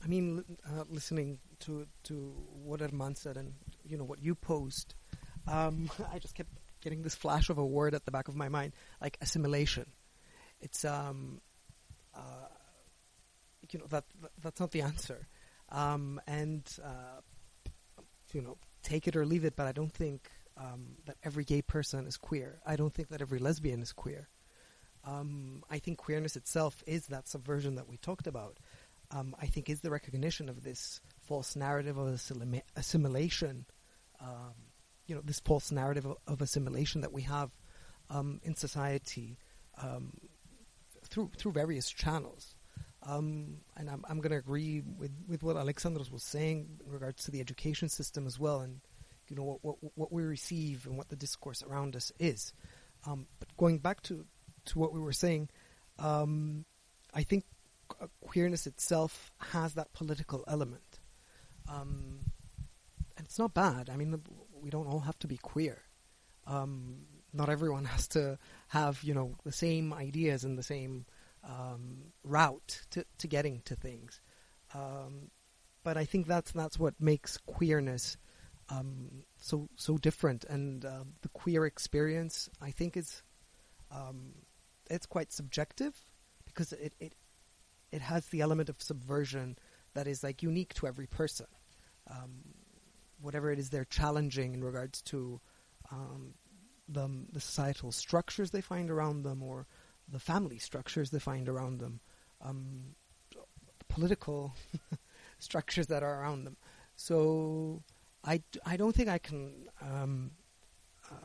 I 0.03 0.07
mean, 0.07 0.45
uh, 0.65 0.83
listening 0.87 1.39
to 1.61 1.87
to 2.03 2.33
what 2.63 2.81
Erman 2.81 3.15
said 3.17 3.37
and 3.37 3.53
you 3.83 3.97
know 3.97 4.03
what 4.03 4.21
you 4.21 4.35
posed, 4.35 4.93
um, 5.47 5.89
I 6.13 6.19
just 6.19 6.35
kept 6.35 6.51
getting 6.81 7.01
this 7.01 7.15
flash 7.15 7.49
of 7.49 7.57
a 7.57 7.65
word 7.65 7.95
at 7.95 8.05
the 8.05 8.11
back 8.11 8.27
of 8.27 8.35
my 8.35 8.49
mind, 8.49 8.73
like 9.01 9.17
assimilation. 9.19 9.87
It's 10.61 10.85
um, 10.85 11.41
uh, 12.15 12.49
you 13.71 13.79
know 13.79 13.87
that, 13.87 14.05
that 14.21 14.31
that's 14.43 14.59
not 14.59 14.71
the 14.71 14.81
answer, 14.83 15.27
um, 15.69 16.21
and 16.27 16.63
uh, 16.83 17.21
you 18.31 18.41
know 18.41 18.57
take 18.83 19.07
it 19.07 19.15
or 19.15 19.25
leave 19.25 19.45
it, 19.45 19.55
but 19.55 19.67
I 19.67 19.71
don't 19.71 19.91
think 19.91 20.29
um, 20.57 20.97
that 21.05 21.17
every 21.23 21.43
gay 21.43 21.61
person 21.61 22.05
is 22.07 22.17
queer. 22.17 22.59
I 22.65 22.75
don't 22.75 22.93
think 22.93 23.09
that 23.09 23.21
every 23.21 23.39
lesbian 23.39 23.81
is 23.81 23.93
queer. 23.93 24.27
Um, 25.05 25.63
I 25.69 25.79
think 25.79 25.97
queerness 25.97 26.35
itself 26.35 26.83
is 26.85 27.07
that 27.07 27.27
subversion 27.27 27.75
that 27.75 27.87
we 27.87 27.97
talked 27.97 28.27
about. 28.27 28.57
Um, 29.11 29.35
I 29.41 29.47
think 29.47 29.69
is 29.69 29.81
the 29.81 29.89
recognition 29.89 30.49
of 30.49 30.63
this 30.63 30.99
false 31.21 31.55
narrative 31.55 31.97
of 31.97 32.07
assimila- 32.13 32.61
assimilation. 32.75 33.65
Um, 34.19 34.53
you 35.07 35.15
know, 35.15 35.21
this 35.23 35.39
false 35.39 35.71
narrative 35.71 36.05
of, 36.05 36.17
of 36.27 36.41
assimilation 36.41 37.01
that 37.01 37.13
we 37.13 37.23
have 37.23 37.49
um, 38.09 38.39
in 38.43 38.55
society 38.55 39.37
um, 39.81 40.13
through 41.05 41.31
through 41.37 41.53
various 41.53 41.89
channels. 41.89 42.55
Um, 43.03 43.57
and 43.77 43.89
I'm, 43.89 44.03
I'm 44.09 44.17
going 44.19 44.31
to 44.31 44.37
agree 44.37 44.81
with, 44.97 45.11
with 45.27 45.41
what 45.41 45.55
Alexandros 45.55 46.11
was 46.11 46.23
saying 46.23 46.79
in 46.85 46.91
regards 46.91 47.23
to 47.25 47.31
the 47.31 47.39
education 47.39 47.87
system 47.87 48.27
as 48.27 48.37
well, 48.37 48.59
and 48.59 48.81
you 49.29 49.35
know 49.35 49.43
what, 49.43 49.59
what, 49.63 49.77
what 49.95 50.11
we 50.11 50.23
receive 50.23 50.85
and 50.85 50.97
what 50.97 51.09
the 51.09 51.15
discourse 51.15 51.63
around 51.63 51.95
us 51.95 52.11
is. 52.19 52.53
Um, 53.07 53.27
but 53.39 53.55
going 53.57 53.77
back 53.79 54.01
to 54.03 54.25
to 54.65 54.79
what 54.79 54.93
we 54.93 54.99
were 54.99 55.13
saying, 55.13 55.49
um, 55.97 56.65
I 57.13 57.23
think 57.23 57.45
queerness 58.21 58.67
itself 58.67 59.31
has 59.39 59.75
that 59.75 59.93
political 59.93 60.43
element, 60.47 60.99
um, 61.69 62.19
and 63.17 63.25
it's 63.25 63.39
not 63.39 63.53
bad. 63.53 63.89
I 63.89 63.95
mean, 63.95 64.21
we 64.61 64.69
don't 64.69 64.87
all 64.87 64.99
have 64.99 65.17
to 65.19 65.27
be 65.27 65.37
queer. 65.37 65.81
Um, 66.45 67.05
not 67.33 67.49
everyone 67.49 67.85
has 67.95 68.09
to 68.09 68.37
have 68.67 69.01
you 69.03 69.13
know 69.13 69.35
the 69.45 69.53
same 69.53 69.93
ideas 69.93 70.43
and 70.43 70.57
the 70.57 70.63
same 70.63 71.05
um, 71.49 71.97
route 72.23 72.81
to, 72.91 73.03
to 73.17 73.27
getting 73.27 73.61
to 73.65 73.75
things. 73.75 74.21
Um, 74.73 75.31
but 75.83 75.97
I 75.97 76.05
think 76.05 76.27
that's 76.27 76.51
that's 76.51 76.77
what 76.77 76.93
makes 76.99 77.37
queerness 77.37 78.17
um, 78.69 79.23
so 79.39 79.67
so 79.75 79.97
different, 79.97 80.43
and 80.45 80.85
um, 80.85 81.13
the 81.21 81.29
queer 81.29 81.65
experience 81.65 82.49
I 82.61 82.71
think 82.71 82.95
is 82.95 83.23
um, 83.91 84.33
it's 84.89 85.07
quite 85.07 85.31
subjective 85.31 85.95
because 86.45 86.73
it, 86.73 86.93
it 86.99 87.15
it 87.91 88.01
has 88.01 88.27
the 88.27 88.41
element 88.41 88.69
of 88.69 88.81
subversion 88.81 89.57
that 89.95 90.07
is 90.07 90.23
like 90.23 90.43
unique 90.43 90.73
to 90.75 90.87
every 90.87 91.07
person. 91.07 91.47
Um, 92.11 92.43
whatever 93.21 93.51
it 93.51 93.59
is 93.59 93.69
they're 93.69 93.85
challenging 93.85 94.53
in 94.53 94.63
regards 94.63 95.01
to 95.01 95.41
the, 96.91 97.09
the 97.31 97.39
societal 97.39 97.91
structures 97.91 98.51
they 98.51 98.61
find 98.61 98.89
around 98.89 99.23
them 99.23 99.43
or 99.43 99.67
the 100.11 100.19
family 100.19 100.57
structures 100.57 101.09
they 101.09 101.19
find 101.19 101.47
around 101.47 101.79
them, 101.79 101.99
um, 102.41 102.95
political 103.87 104.53
structures 105.39 105.87
that 105.87 106.03
are 106.03 106.21
around 106.21 106.43
them. 106.45 106.57
So 106.95 107.83
I, 108.23 108.37
d- 108.37 108.59
I 108.65 108.77
don't 108.77 108.95
think 108.95 109.09
I 109.09 109.17
can, 109.17 109.69
um, 109.81 110.31
uh, 111.09 111.15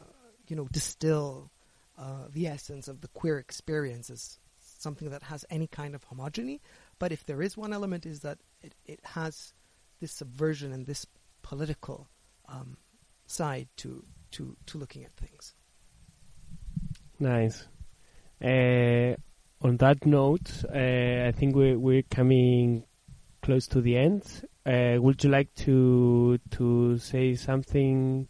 you 0.49 0.57
know, 0.57 0.69
distill 0.71 1.51
uh, 1.99 2.29
the 2.33 2.47
essence 2.47 2.89
of 2.89 3.01
the 3.01 3.09
queer 3.09 3.39
experience 3.39 4.11
as 4.11 4.39
something 4.59 5.11
that 5.11 5.23
has 5.25 5.45
any 5.51 5.67
kind 5.67 5.95
of 5.95 6.09
homogeny. 6.09 6.61
But 6.99 7.13
if 7.13 7.25
there 7.27 7.43
is 7.43 7.57
one 7.57 7.73
element, 7.73 8.07
is 8.07 8.21
that 8.21 8.39
it, 8.63 8.75
it 8.87 9.01
has 9.05 9.53
this 10.01 10.13
subversion 10.13 10.73
and 10.73 10.87
this 10.87 11.07
political 11.43 12.09
um, 12.49 12.77
side 13.27 13.69
to, 13.79 14.05
to, 14.33 14.57
to 14.67 14.79
looking 14.79 15.05
at 15.05 15.15
things. 15.17 15.55
Nice. 17.19 17.67
Uh, 18.45 19.17
on 19.63 19.79
that 19.79 20.05
note, 20.05 20.65
uh, 20.69 21.29
I 21.29 21.33
think 21.33 21.57
we're, 21.57 21.79
we're 21.79 22.03
coming 22.03 22.85
close 23.41 23.67
to 23.69 23.81
the 23.81 23.97
end. 23.97 24.23
Uh, 24.67 24.97
would 24.99 25.25
you 25.25 25.31
like 25.31 25.55
to 25.55 26.39
to 26.51 26.99
say 26.99 27.35
something 27.35 28.29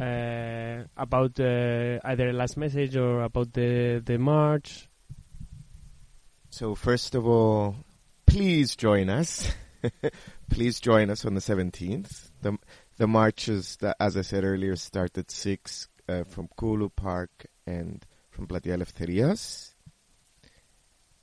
uh, 0.00 0.82
about 0.96 1.38
either 1.38 2.32
last 2.32 2.56
message 2.56 2.96
or 2.96 3.22
about 3.22 3.52
the 3.52 4.02
the 4.04 4.18
march? 4.18 4.88
So 6.50 6.74
first 6.74 7.14
of 7.14 7.26
all, 7.26 7.76
please 8.26 8.74
join 8.74 9.08
us. 9.08 9.52
please 10.50 10.80
join 10.80 11.10
us 11.10 11.24
on 11.24 11.34
the 11.34 11.40
17th. 11.40 12.30
The 12.42 12.58
the 12.96 13.06
marches, 13.06 13.76
that, 13.76 13.96
as 14.00 14.16
I 14.16 14.22
said 14.22 14.42
earlier, 14.42 14.74
start 14.74 15.16
at 15.18 15.30
six 15.30 15.88
uh, 16.08 16.24
from 16.24 16.48
Kuğulu 16.58 16.90
Park 16.94 17.46
and 17.66 18.04
from 18.36 18.46
Platia. 18.46 19.72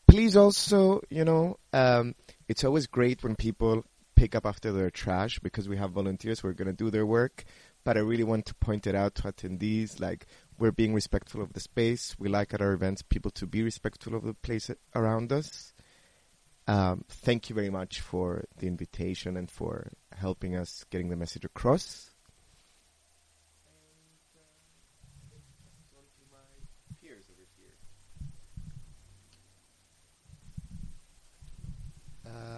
Please 0.07 0.36
also, 0.36 1.01
you 1.09 1.24
know, 1.24 1.57
um, 1.72 2.16
it's 2.47 2.64
always 2.64 2.88
great 2.88 3.24
when 3.24 3.36
people 3.36 3.86
pick 4.16 4.36
up 4.36 4.45
after 4.45 4.72
their 4.72 4.89
trash 4.89 5.39
because 5.39 5.70
we 5.70 5.78
have 5.78 5.91
volunteers 5.91 6.39
who 6.39 6.47
are 6.47 6.53
going 6.53 6.68
to 6.68 6.74
do 6.74 6.89
their 6.89 7.05
work. 7.05 7.45
But 7.84 7.97
I 7.97 8.01
really 8.01 8.24
want 8.24 8.45
to 8.47 8.55
point 8.55 8.88
it 8.88 8.95
out 8.95 9.16
to 9.16 9.24
attendees, 9.24 9.99
like 9.99 10.26
we're 10.57 10.72
being 10.72 10.93
respectful 10.93 11.41
of 11.41 11.53
the 11.53 11.59
space. 11.59 12.16
We 12.18 12.30
like 12.30 12.53
at 12.53 12.61
our 12.61 12.74
events 12.74 13.01
people 13.01 13.32
to 13.32 13.45
be 13.45 13.61
respectful 13.61 14.16
of 14.16 14.24
the 14.24 14.34
place 14.34 14.72
around 14.95 15.32
us. 15.32 15.74
Um, 16.66 17.03
thank 17.09 17.49
you 17.49 17.55
very 17.55 17.70
much 17.70 17.99
for 17.99 18.45
the 18.57 18.68
invitation 18.68 19.36
and 19.36 19.51
for 19.51 19.91
helping 20.18 20.55
us 20.55 20.86
getting 20.89 21.09
the 21.09 21.18
message 21.18 21.43
across. 21.43 22.12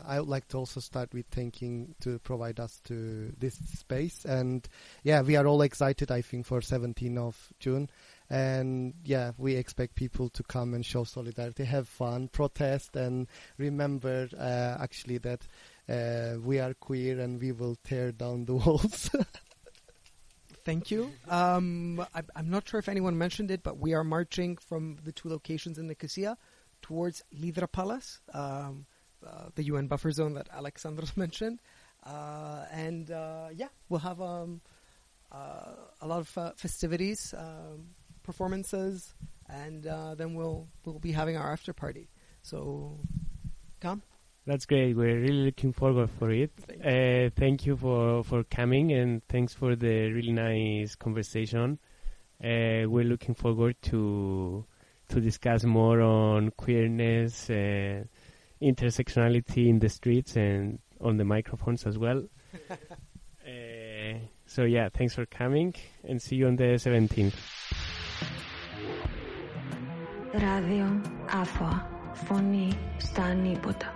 I 0.06 0.20
would 0.20 0.30
like 0.30 0.48
to 0.50 0.58
also 0.58 0.80
start 0.80 1.14
with 1.14 1.26
thanking 1.28 1.96
to 2.02 2.20
provide 2.20 2.60
us 2.60 2.80
to 2.86 3.34
this 3.38 3.56
space 3.56 4.26
and 4.26 4.68
yeah 5.04 5.22
we 5.22 5.36
are 5.36 5.46
all 5.48 5.62
excited 5.62 6.12
I 6.12 6.22
think 6.22 6.46
for 6.46 6.62
17th 6.62 7.18
of 7.18 7.54
June 7.60 7.90
and 8.30 8.94
yeah 9.04 9.32
we 9.38 9.56
expect 9.56 9.96
people 9.96 10.30
to 10.30 10.44
come 10.44 10.74
and 10.74 10.86
show 10.86 11.04
solidarity 11.04 11.64
have 11.66 11.88
fun 11.88 12.28
protest 12.28 12.96
and 12.96 13.28
remember 13.58 14.30
uh, 14.38 14.82
actually 14.82 15.20
that 15.20 15.42
uh, 15.88 16.40
we 16.40 16.60
are 16.60 16.74
queer 16.74 17.20
and 17.20 17.40
we 17.40 17.52
will 17.52 17.76
tear 17.84 18.12
down 18.12 18.46
the 18.46 18.54
walls 18.66 19.10
Thank 20.66 20.90
you. 20.90 21.12
Um, 21.30 22.00
I, 22.16 22.24
I'm 22.36 22.50
not 22.50 22.68
sure 22.68 22.80
if 22.80 22.90
anyone 22.90 23.20
mentioned 23.20 23.52
it, 23.52 23.62
but 23.62 23.78
we 23.78 23.94
are 23.94 24.04
marching 24.04 24.58
from 24.58 24.98
the 25.04 25.12
two 25.12 25.30
locations 25.30 25.78
in 25.78 25.86
the 25.86 25.92
Nicosia 25.92 26.38
towards 26.82 27.24
Ledra 27.40 27.72
Palace. 27.72 28.20
Um, 28.34 28.88
the 29.56 29.64
UN 29.64 29.88
buffer 29.88 30.12
zone 30.12 30.34
that 30.34 30.50
Alexandros 30.52 31.16
mentioned. 31.26 31.60
Uh, 32.04 32.66
and 32.72 33.10
uh, 33.12 33.48
yeah, 33.54 33.68
we'll 33.90 34.00
have 34.00 34.22
um, 34.22 34.62
uh, 35.32 35.72
a 36.02 36.08
lot 36.08 36.20
of 36.20 36.38
uh, 36.38 36.52
festivities, 36.56 37.34
um, 37.38 37.88
performances, 38.24 39.16
and 39.50 39.88
uh, 39.88 40.16
then 40.16 40.36
we'll 40.36 40.68
we'll 40.86 41.00
be 41.00 41.12
having 41.12 41.36
our 41.38 41.52
after 41.52 41.74
party. 41.74 42.10
So, 42.44 43.00
come. 43.80 44.04
That's 44.46 44.68
great. 44.68 44.96
We're 44.96 45.20
really 45.20 45.46
looking 45.46 45.74
forward 45.74 46.12
for 46.20 46.30
it. 46.30 46.52
Thank 46.68 46.86
Uh, 46.86 47.30
thank 47.36 47.66
you 47.66 47.76
for, 47.76 48.24
for 48.24 48.44
coming 48.44 48.92
and 48.92 49.28
thanks 49.28 49.56
for 49.56 49.76
the 49.76 50.12
really 50.12 50.32
nice 50.32 50.94
conversation. 50.94 51.80
Uh, 52.40 52.86
we're 52.86 53.06
looking 53.06 53.34
forward 53.34 53.76
to 53.84 54.64
to 55.10 55.20
discuss 55.22 55.64
more 55.64 56.02
on 56.02 56.52
queerness, 56.52 57.50
uh, 57.50 58.04
intersectionality 58.65 59.69
in 59.69 59.79
the 59.79 59.89
streets 59.89 60.37
and 60.37 60.79
on 61.01 61.17
the 61.17 61.25
microphones 61.25 61.87
as 61.87 61.97
well. 61.99 62.25
uh, 62.71 64.15
so 64.47 64.65
yeah, 64.65 64.89
thanks 64.93 65.15
for 65.15 65.27
coming 65.27 65.75
and 66.09 66.21
see 66.21 66.37
you 66.37 66.47
on 66.47 66.57
the 66.57 66.79
17th. 66.79 67.35
Ράδιο 70.33 71.01
Άφωα. 71.33 71.89
Φωνή 72.15 72.69
στα 72.97 73.23
ανίποτα. 73.23 73.94